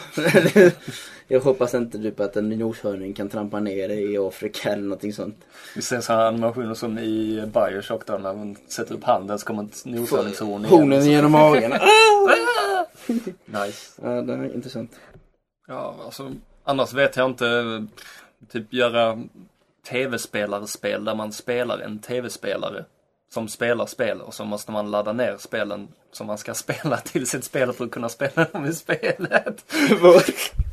jag 1.28 1.40
hoppas 1.40 1.74
inte 1.74 1.98
typ 1.98 2.20
att 2.20 2.36
en 2.36 2.50
noshörning 2.50 3.14
kan 3.14 3.30
trampa 3.30 3.60
ner 3.60 3.88
dig 3.88 4.14
i 4.14 4.18
Afrika 4.18 4.70
eller 4.70 4.84
någonting 4.84 5.14
sånt. 5.14 5.46
Vi 5.76 5.82
ser 5.82 6.02
sådana 6.02 6.28
animationer 6.28 6.74
som 6.74 7.00
i 7.00 7.44
Bioshock 7.54 8.06
då 8.06 8.18
när 8.18 8.34
man 8.34 8.56
sätter 8.68 8.96
upp 8.96 9.04
handen 9.04 9.40
så 9.40 9.46
kommer 9.46 9.64
ett 9.64 9.86
noshörningshorn 9.86 10.66
Hornen 10.66 11.06
genom 11.06 11.32
magen. 11.32 11.74
Nice. 13.46 14.02
ja, 14.02 14.22
det 14.22 14.34
är 14.34 14.56
intressant. 14.56 14.92
Ja, 15.68 15.96
alltså 16.06 16.34
annars 16.64 16.94
vet 16.94 17.16
jag 17.16 17.30
inte. 17.30 17.86
Typ 18.52 18.74
göra 18.74 19.24
tv-spelarspel 19.90 21.06
där 21.06 21.16
man 21.16 21.32
spelar 21.32 21.80
en 21.80 22.00
tv-spelare 22.00 22.86
som 23.30 23.48
spelar 23.48 23.86
spel 23.86 24.22
och 24.22 24.34
så 24.34 24.46
måste 24.46 24.72
man 24.72 24.92
ladda 24.92 25.14
ner 25.14 25.36
spelen 25.40 25.88
som 26.12 26.28
man 26.28 26.38
ska 26.38 26.54
spela 26.54 26.98
till 26.98 27.28
sitt 27.28 27.44
spel 27.44 27.74
för 27.74 27.86
att 27.86 27.92
kunna 27.92 28.10
spela 28.10 28.46
dem 28.52 28.66
i 28.66 28.74
spelet. 28.74 29.66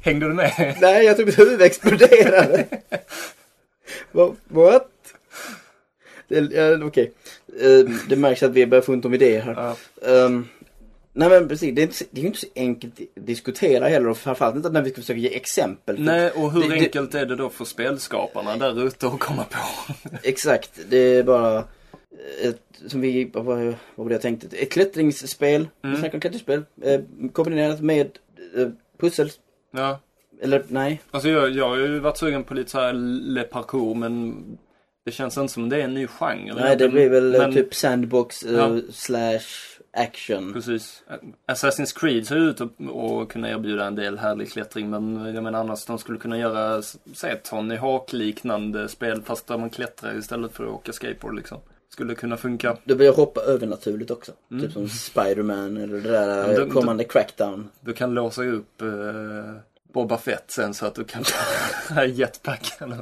Hängde 0.05 0.29
du 0.29 0.35
med? 0.35 0.77
Nej, 0.81 1.05
jag 1.05 1.17
tror 1.17 1.27
mitt 1.27 1.39
huvud 1.39 1.63
exploderade. 1.63 2.65
What? 4.49 4.89
Det- 6.29 6.53
ja, 6.53 6.87
Okej. 6.87 7.13
Eh, 7.61 7.91
det 8.09 8.17
märks 8.17 8.43
att 8.43 8.51
vi 8.51 8.67
börjar 8.67 8.83
få 8.83 8.93
ont 8.93 9.05
om 9.05 9.15
idéer 9.15 9.43
här. 9.43 9.55
Ja. 9.55 9.77
Ehm, 10.27 10.49
nej 11.13 11.29
men 11.29 11.49
precis, 11.49 11.75
det 11.75 11.81
är, 11.81 11.87
inte, 11.87 12.05
det 12.11 12.21
är 12.21 12.23
ju 12.23 12.27
inte 12.29 12.41
så 12.41 12.47
enkelt 12.57 13.01
att 13.01 13.27
diskutera 13.27 13.89
heller 13.89 14.09
och 14.09 14.19
framförallt 14.19 14.57
inte 14.57 14.71
när 14.71 14.83
vi 14.83 14.91
ska 14.91 15.01
försöka 15.01 15.19
ge 15.21 15.37
exempel. 15.37 15.97
Nej, 16.01 16.31
och 16.31 16.53
hur 16.53 16.63
Det- 16.63 16.69
det- 16.69 16.75
enkelt 16.75 17.15
är 17.15 17.27
det 17.27 17.37
då 17.37 17.51
för 17.51 17.65
spelskaparna 17.65 18.57
där 18.57 18.87
ute 18.87 19.07
att 19.07 19.19
komma 19.21 19.45
på? 19.45 19.93
Exakt, 20.23 20.71
det 20.89 20.97
är 20.99 21.23
bara 21.23 21.65
ett, 22.43 22.63
som 22.87 23.01
vi, 23.01 23.31
vad, 23.35 23.45
vad 23.45 23.75
var 23.95 24.09
det 24.09 24.15
jag 24.15 24.23
tänkte? 24.23 24.57
Ett 24.57 24.73
klättringsspel, 24.73 25.69
vi 25.83 25.89
Mm. 25.89 26.01
snackar 26.01 26.15
om 26.17 26.21
klättringsspel, 26.21 26.63
eh, 26.83 27.01
kombinerat 27.33 27.81
med 27.81 28.19
eh, 28.57 28.69
pussel, 28.99 29.31
Ja, 29.77 30.01
eller 30.43 30.65
nej, 30.69 31.03
alltså 31.11 31.29
jag, 31.29 31.51
jag 31.51 31.69
har 31.69 31.77
ju 31.77 31.99
varit 31.99 32.19
sugen 32.19 32.45
på 32.45 32.55
lite 32.55 32.71
så 32.71 32.81
här 32.81 32.93
le 32.93 33.43
parkour 33.43 33.95
men 33.95 34.45
det 35.05 35.13
känns 35.13 35.39
inte 35.39 35.53
som 35.53 35.69
det 35.69 35.77
är 35.77 35.85
en 35.85 35.95
ny 35.95 36.07
genre. 36.07 36.55
nej 36.55 36.77
det 36.77 36.89
blir 36.89 37.11
väl 37.11 37.35
eh, 37.35 37.41
Men- 37.41 37.55
typ 37.55 37.75
sandbox 37.75 38.43
eh, 38.43 38.53
Ja. 38.55 38.79
slash 38.93 39.41
action. 39.97 40.53
Precis. 40.53 41.03
Assassin's 41.49 41.99
Creed 42.01 42.27
ser 42.27 42.37
ut 42.37 42.61
att 42.61 43.29
kunna 43.29 43.51
erbjuda 43.51 43.85
en 43.87 43.95
del 43.95 44.19
härlig 44.19 44.51
klättring 44.53 44.91
men 44.91 45.35
jag 45.35 45.45
menar 45.45 45.61
annars 45.61 45.85
de 45.87 45.99
skulle 45.99 46.19
kunna 46.19 46.39
göra, 46.39 46.83
säg 47.15 47.31
ett 47.33 47.45
Tony 47.45 47.77
Hawk 47.77 48.13
liknande 48.13 48.89
spel 48.89 49.23
fast 49.23 49.47
där 49.47 49.59
man 49.59 49.71
klättrar 49.71 50.19
istället 50.19 50.53
för 50.53 50.65
att 50.65 50.71
åka 50.71 50.93
skateboard 50.93 51.37
liksom. 51.37 51.59
Skulle 51.95 52.15
kunna 52.15 52.37
funka. 52.37 52.77
Det 52.85 52.95
börjar 52.95 53.13
hoppa 53.13 53.41
övernaturligt 53.41 54.11
också. 54.11 54.33
Mm. 54.51 54.63
Typ 54.63 54.73
som 54.73 54.89
Spiderman 54.89 55.77
eller 55.77 56.01
det 56.01 56.11
där 56.11 56.51
eh, 56.51 56.59
de- 56.59 56.71
kommande 56.71 57.05
crackdown. 57.05 57.71
Du 57.81 57.93
kan 57.93 58.15
låsa 58.15 58.45
upp 58.45 58.83
eh, 58.83 58.89
Boba 59.93 60.19
Fett 60.19 60.45
sen 60.51 60.75
så 60.75 60.87
att 60.87 60.95
du 60.95 61.05
kan 61.05 61.25
ta 61.89 62.05
jetpack 62.05 62.73
eller 62.81 62.99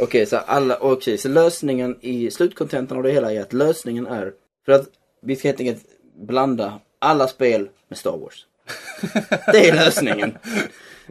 Okej, 0.00 0.26
så 0.26 0.36
alla, 0.36 0.78
okej, 0.80 1.18
så 1.18 1.28
lösningen 1.28 1.96
i 2.00 2.30
slutkontentan 2.30 2.96
av 2.96 3.02
det 3.02 3.10
hela 3.10 3.32
är 3.32 3.40
att 3.40 3.52
lösningen 3.52 4.06
är 4.06 4.32
för 4.64 4.72
att 4.72 4.86
vi 5.22 5.36
ska 5.36 5.48
helt 5.48 5.60
enkelt 5.60 5.84
blanda 6.16 6.80
alla 6.98 7.28
spel 7.28 7.68
med 7.88 7.98
Star 7.98 8.16
Wars. 8.18 8.46
Det 9.52 9.68
är 9.68 9.74
lösningen. 9.74 10.38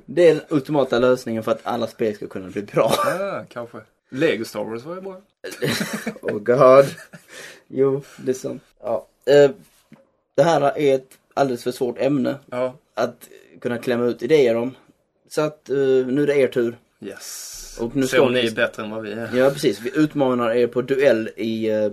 Det 0.05 0.27
är 0.29 0.35
den 0.35 0.43
ultimata 0.49 0.99
lösningen 0.99 1.43
för 1.43 1.51
att 1.51 1.61
alla 1.63 1.87
spel 1.87 2.15
ska 2.15 2.27
kunna 2.27 2.47
bli 2.49 2.61
bra. 2.61 2.93
Ja, 3.19 3.45
kanske. 3.49 3.77
Lego 4.15 4.45
Star 4.45 4.63
Wars 4.63 4.83
var 4.83 4.95
ju 4.95 5.01
bra. 5.01 5.21
Oh 6.21 6.39
god. 6.39 6.85
Jo, 7.67 8.01
det 8.17 8.31
är 8.31 8.33
sant. 8.33 8.63
Ja. 8.83 9.07
Eh, 9.25 9.51
det 10.35 10.43
här 10.43 10.61
är 10.77 10.95
ett 10.95 11.09
alldeles 11.33 11.63
för 11.63 11.71
svårt 11.71 11.99
ämne 11.99 12.35
Ja. 12.51 12.75
att 12.93 13.29
kunna 13.61 13.77
klämma 13.77 14.05
ut 14.05 14.23
idéer 14.23 14.55
om. 14.55 14.75
Så 15.27 15.41
att 15.41 15.69
eh, 15.69 15.75
nu 16.07 16.23
är 16.23 16.27
det 16.27 16.35
er 16.37 16.47
tur. 16.47 16.77
Yes. 17.01 17.77
Och 17.81 17.95
nu 17.95 18.19
om 18.19 18.33
ni 18.33 18.39
är 18.39 18.51
bättre 18.51 18.83
än 18.83 18.89
vad 18.91 19.01
vi 19.03 19.11
är. 19.11 19.29
Ja, 19.35 19.49
precis. 19.49 19.79
Vi 19.79 19.91
utmanar 19.95 20.51
er 20.51 20.67
på 20.67 20.81
duell 20.81 21.29
i 21.35 21.71
uh, 21.71 21.91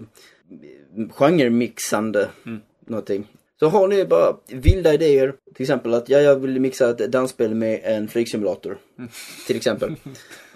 genremixande 1.10 2.28
Mm. 2.46 2.60
någonting. 2.86 3.26
Så 3.62 3.68
har 3.68 3.88
ni 3.88 4.04
bara 4.04 4.36
vilda 4.48 4.94
idéer, 4.94 5.34
till 5.54 5.62
exempel 5.62 5.94
att 5.94 6.08
ja, 6.08 6.18
jag 6.18 6.36
vill 6.36 6.60
mixa 6.60 6.90
ett 6.90 7.12
dansspel 7.12 7.54
med 7.54 7.80
en 7.84 8.08
flygsimulator. 8.08 8.78
Mm. 8.98 9.10
Till 9.46 9.56
exempel. 9.56 9.94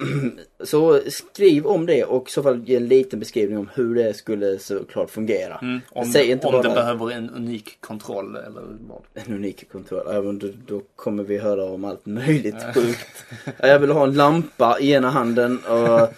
så 0.64 1.00
skriv 1.08 1.66
om 1.66 1.86
det 1.86 2.04
och 2.04 2.28
i 2.28 2.32
så 2.32 2.42
fall 2.42 2.62
ge 2.66 2.76
en 2.76 2.88
liten 2.88 3.18
beskrivning 3.18 3.58
om 3.58 3.70
hur 3.74 3.94
det 3.94 4.14
skulle 4.14 4.58
såklart 4.58 5.10
fungera. 5.10 5.58
Mm, 5.62 5.80
om 5.88 6.04
Säg 6.04 6.30
inte 6.30 6.46
om 6.46 6.52
bara- 6.52 6.62
det 6.62 6.68
behöver 6.68 7.10
en 7.10 7.30
unik 7.30 7.80
kontroll 7.80 8.36
eller 8.36 8.62
vad. 8.88 9.02
En 9.26 9.34
unik 9.34 9.72
kontroll. 9.72 10.06
Även 10.10 10.38
då, 10.38 10.48
då 10.66 10.82
kommer 10.96 11.22
vi 11.22 11.38
höra 11.38 11.64
om 11.64 11.84
allt 11.84 12.06
möjligt 12.06 12.74
sjukt. 12.74 13.06
Ja, 13.60 13.68
Jag 13.68 13.78
vill 13.78 13.90
ha 13.90 14.04
en 14.04 14.14
lampa 14.14 14.78
i 14.80 14.92
ena 14.92 15.10
handen 15.10 15.58
och 15.58 16.08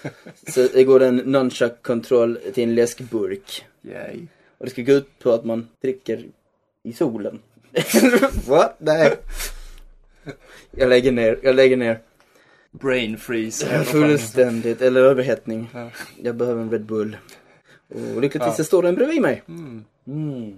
så 0.54 0.68
det 0.74 0.84
går 0.84 1.02
en 1.02 1.16
nunchuck-kontroll 1.16 2.38
till 2.54 2.64
en 2.64 2.74
läskburk. 2.74 3.64
Yay. 3.82 4.20
Och 4.58 4.64
det 4.64 4.70
ska 4.70 4.82
gå 4.82 4.92
ut 4.92 5.18
på 5.18 5.32
att 5.32 5.44
man 5.44 5.68
dricker 5.82 6.24
i 6.88 6.92
solen. 6.92 7.40
What? 8.46 8.76
Nej. 8.78 9.16
Jag 10.70 10.88
lägger 10.88 11.12
ner, 11.12 11.38
jag 11.42 11.56
lägger 11.56 11.76
ner. 11.76 12.00
Brain 12.70 13.18
freeze. 13.18 13.66
Fullständigt, 13.84 14.82
eller 14.82 15.00
överhettning. 15.00 15.68
Ja. 15.74 15.90
Jag 16.22 16.36
behöver 16.36 16.62
en 16.62 16.70
Red 16.70 16.84
Bull. 16.84 17.16
Och 17.88 18.20
lyckligtvis 18.20 18.58
Ja. 18.58 18.64
står 18.64 18.82
den 18.82 18.94
bredvid 18.94 19.22
mig. 19.22 19.42
Mm. 19.48 19.84
Mm. 20.06 20.54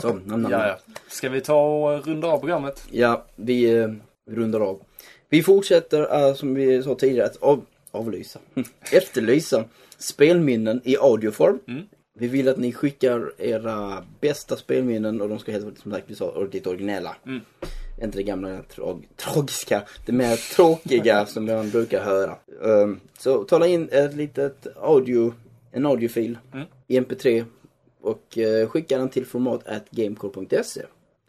Så, 0.00 0.12
nam, 0.12 0.42
nam. 0.42 0.52
Ja, 0.52 0.66
ja. 0.66 0.78
Ska 1.08 1.28
vi 1.28 1.40
ta 1.40 1.62
och 1.62 2.06
runda 2.06 2.28
av 2.28 2.38
programmet? 2.38 2.84
Ja, 2.90 3.24
vi 3.36 3.78
eh, 3.78 3.88
rundar 4.30 4.60
av. 4.60 4.80
Vi 5.28 5.42
fortsätter, 5.42 6.28
eh, 6.28 6.34
som 6.34 6.54
vi 6.54 6.82
sa 6.82 6.94
tidigare, 6.94 7.26
att 7.26 7.36
av, 7.42 7.64
avlysa, 7.90 8.38
efterlysa 8.92 9.64
spelminnen 9.98 10.80
i 10.84 10.96
audioform. 10.96 11.58
Mm. 11.68 11.82
Vi 12.16 12.26
vill 12.26 12.48
att 12.48 12.56
ni 12.58 12.72
skickar 12.72 13.32
era 13.38 14.04
bästa 14.20 14.56
spelminnen 14.56 15.20
och 15.20 15.28
de 15.28 15.38
ska 15.38 15.52
helt 15.52 15.78
som 15.78 15.92
sagt 15.92 16.04
vi 16.06 16.14
sa, 16.14 16.46
lite 16.52 16.68
originella. 16.68 17.16
Mm. 17.26 17.40
Inte 18.02 18.18
det 18.18 18.22
gamla 18.22 18.62
tra 18.62 18.98
tragiska, 19.16 19.82
det 20.06 20.12
mer 20.12 20.54
tråkiga 20.54 21.26
som 21.26 21.44
man 21.44 21.70
brukar 21.70 22.04
höra. 22.04 22.36
Um, 22.60 23.00
så 23.18 23.44
tala 23.44 23.66
in 23.66 23.88
ett 23.92 24.14
litet 24.14 24.66
audio, 24.76 25.34
en 25.70 25.86
audiofil 25.86 26.38
Mm. 26.52 26.66
i 26.86 27.00
mp3 27.00 27.44
och 28.00 28.38
eh, 28.38 28.68
skicka 28.68 28.98
den 28.98 29.08
till 29.08 29.26
format 29.26 29.66
at 29.66 29.90
gamecore.se. 29.90 30.82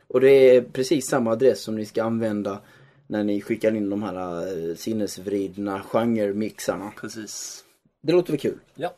Och 0.07 0.21
det 0.21 0.29
är 0.55 0.61
precis 0.61 1.07
samma 1.07 1.31
adress 1.31 1.61
som 1.61 1.75
ni 1.75 1.85
ska 1.85 2.03
använda 2.03 2.59
när 3.07 3.23
ni 3.23 3.41
skickar 3.41 3.75
in 3.75 3.89
de 3.89 4.03
här 4.03 4.47
eh, 4.69 4.75
sinnesvridna 4.75 5.81
genremixarna. 5.91 6.91
Precis. 7.01 7.63
Det 8.01 8.11
låter 8.11 8.31
väl 8.31 8.39
kul? 8.39 8.59
Ja. 8.75 8.93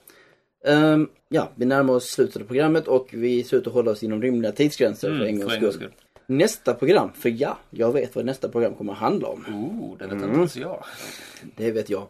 Ehm, 0.65 1.09
ja, 1.29 1.49
vi 1.55 1.65
närmar 1.65 1.93
oss 1.93 2.05
slutet 2.09 2.41
av 2.41 2.45
programmet 2.45 2.87
och 2.87 3.07
vi 3.11 3.43
ser 3.43 3.57
ut 3.57 3.67
att 3.67 3.73
hålla 3.73 3.91
oss 3.91 4.03
inom 4.03 4.21
rimliga 4.21 4.51
tidsgränser 4.51 5.07
för 5.09 5.15
en 5.15 5.21
Mm, 5.35 5.47
för 5.47 5.55
en 5.55 5.61
gångs 5.61 5.73
skull. 5.73 5.73
skull. 5.73 5.93
Nästa 6.25 6.73
program, 6.73 7.09
för 7.13 7.29
ja, 7.29 7.57
jag 7.69 7.91
vet 7.93 8.15
vad 8.15 8.25
nästa 8.25 8.49
program 8.49 8.73
kommer 8.73 8.93
att 8.93 8.99
handla 8.99 9.27
om. 9.27 9.45
Oh, 9.47 9.97
det 9.97 10.03
vet 10.05 10.13
Mm. 10.13 10.23
inte 10.29 10.37
ens 10.37 10.55
jag. 10.57 10.83
Det 11.55 11.71
vet 11.71 11.89
jag. 11.89 12.07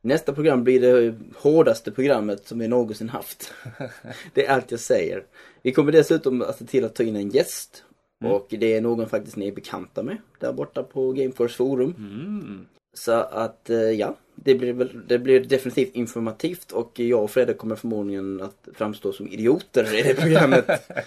Nästa 0.00 0.32
program 0.32 0.64
blir 0.64 0.80
det 0.80 1.14
hårdaste 1.36 1.90
programmet 1.92 2.46
som 2.48 2.58
vi 2.58 2.68
någonsin 2.68 3.08
haft. 3.08 3.52
Det 4.34 4.46
är 4.46 4.54
allt 4.54 4.70
jag 4.70 4.80
säger. 4.80 5.24
Vi 5.62 5.72
kommer 5.72 5.92
dessutom 5.92 6.42
att 6.42 6.58
se 6.58 6.64
till 6.64 6.84
att 6.84 6.94
ta 6.94 7.02
in 7.02 7.16
en 7.16 7.28
gäst. 7.30 7.84
Mm. 8.22 8.32
Och 8.32 8.46
det 8.50 8.74
är 8.74 8.80
någon 8.80 9.08
faktiskt 9.08 9.36
ni 9.36 9.48
är 9.48 9.52
bekanta 9.52 10.02
med 10.02 10.16
där 10.38 10.52
borta 10.52 10.82
på 10.82 11.12
Gameforce 11.12 11.54
forum. 11.56 11.94
Mm. 11.98 12.66
Så 12.98 13.12
att, 13.12 13.70
eh, 13.70 13.76
ja. 13.76 14.16
Det 14.34 14.54
blir, 14.54 14.72
väl, 14.72 15.00
det 15.08 15.18
blir 15.18 15.40
definitivt 15.40 15.94
informativt 15.96 16.72
och 16.72 17.00
jag 17.00 17.22
och 17.24 17.30
Fredrik 17.30 17.58
kommer 17.58 17.76
förmodligen 17.76 18.40
att 18.42 18.68
framstå 18.74 19.12
som 19.12 19.28
idioter 19.28 19.94
i 19.98 20.02
det 20.02 20.14
programmet. 20.14 20.66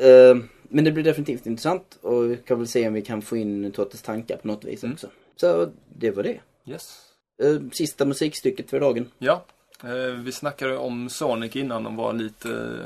Eh, 0.00 0.36
Men 0.62 0.84
det 0.84 0.92
blir 0.92 1.04
definitivt 1.04 1.46
intressant 1.46 1.98
och 2.02 2.30
vi 2.30 2.36
kan 2.36 2.58
väl 2.58 2.68
se 2.68 2.88
om 2.88 2.94
vi 2.94 3.02
kan 3.02 3.22
få 3.22 3.36
in 3.36 3.72
Tottes 3.72 4.02
tankar 4.02 4.36
på 4.36 4.46
något 4.48 4.64
vis 4.64 4.82
Mm. 4.82 4.94
också. 4.94 5.06
Så 5.36 5.68
det 5.98 6.10
var 6.10 6.22
det. 6.22 6.40
Yes. 6.66 6.98
Eh, 7.42 7.56
Sista 7.72 8.04
musikstycket 8.04 8.70
för 8.70 8.80
dagen. 8.80 9.10
Ja, 9.18 9.44
eh, 9.84 9.90
vi 10.24 10.32
snackade 10.32 10.76
om 10.76 11.08
Sonic 11.08 11.56
innan 11.56 11.82
de 11.84 11.96
var 11.96 12.12
lite 12.12 12.78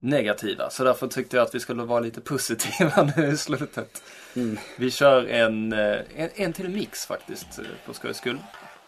negativa. 0.00 0.70
Så 0.70 0.84
därför 0.84 1.06
tyckte 1.06 1.36
jag 1.36 1.46
att 1.46 1.54
vi 1.54 1.60
skulle 1.60 1.82
vara 1.82 2.00
lite 2.00 2.20
positiva 2.20 3.12
nu 3.16 3.26
i 3.26 3.36
slutet. 3.36 4.02
Mm. 4.36 4.58
Vi 4.76 4.90
kör 4.90 5.26
en, 5.26 5.72
eh, 5.72 5.98
en, 6.16 6.28
en 6.34 6.52
till 6.52 6.68
mix 6.68 7.06
faktiskt, 7.06 7.58
eh, 7.58 7.64
på 7.86 7.94
skojs 7.94 8.16
skull. 8.16 8.38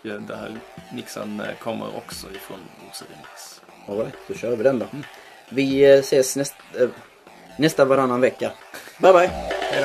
Ja, 0.02 0.12
Den 0.12 0.38
här 0.38 0.56
mixen 0.94 1.40
eh, 1.40 1.54
kommer 1.62 1.96
också 1.96 2.26
ifrån 2.34 2.58
Rosenmix. 2.88 3.60
All 3.86 3.98
right, 3.98 4.14
då 4.28 4.34
kör 4.34 4.56
vi 4.56 4.62
den 4.62 4.78
då. 4.78 4.86
Vi 5.48 5.84
eh, 5.92 5.98
ses 5.98 6.36
näst, 6.36 6.54
eh, 6.80 6.88
nästa 7.58 7.84
varannan 7.84 8.20
vecka. 8.20 8.52
Bye 8.98 9.12
bye! 9.12 9.30
Hej 9.72 9.82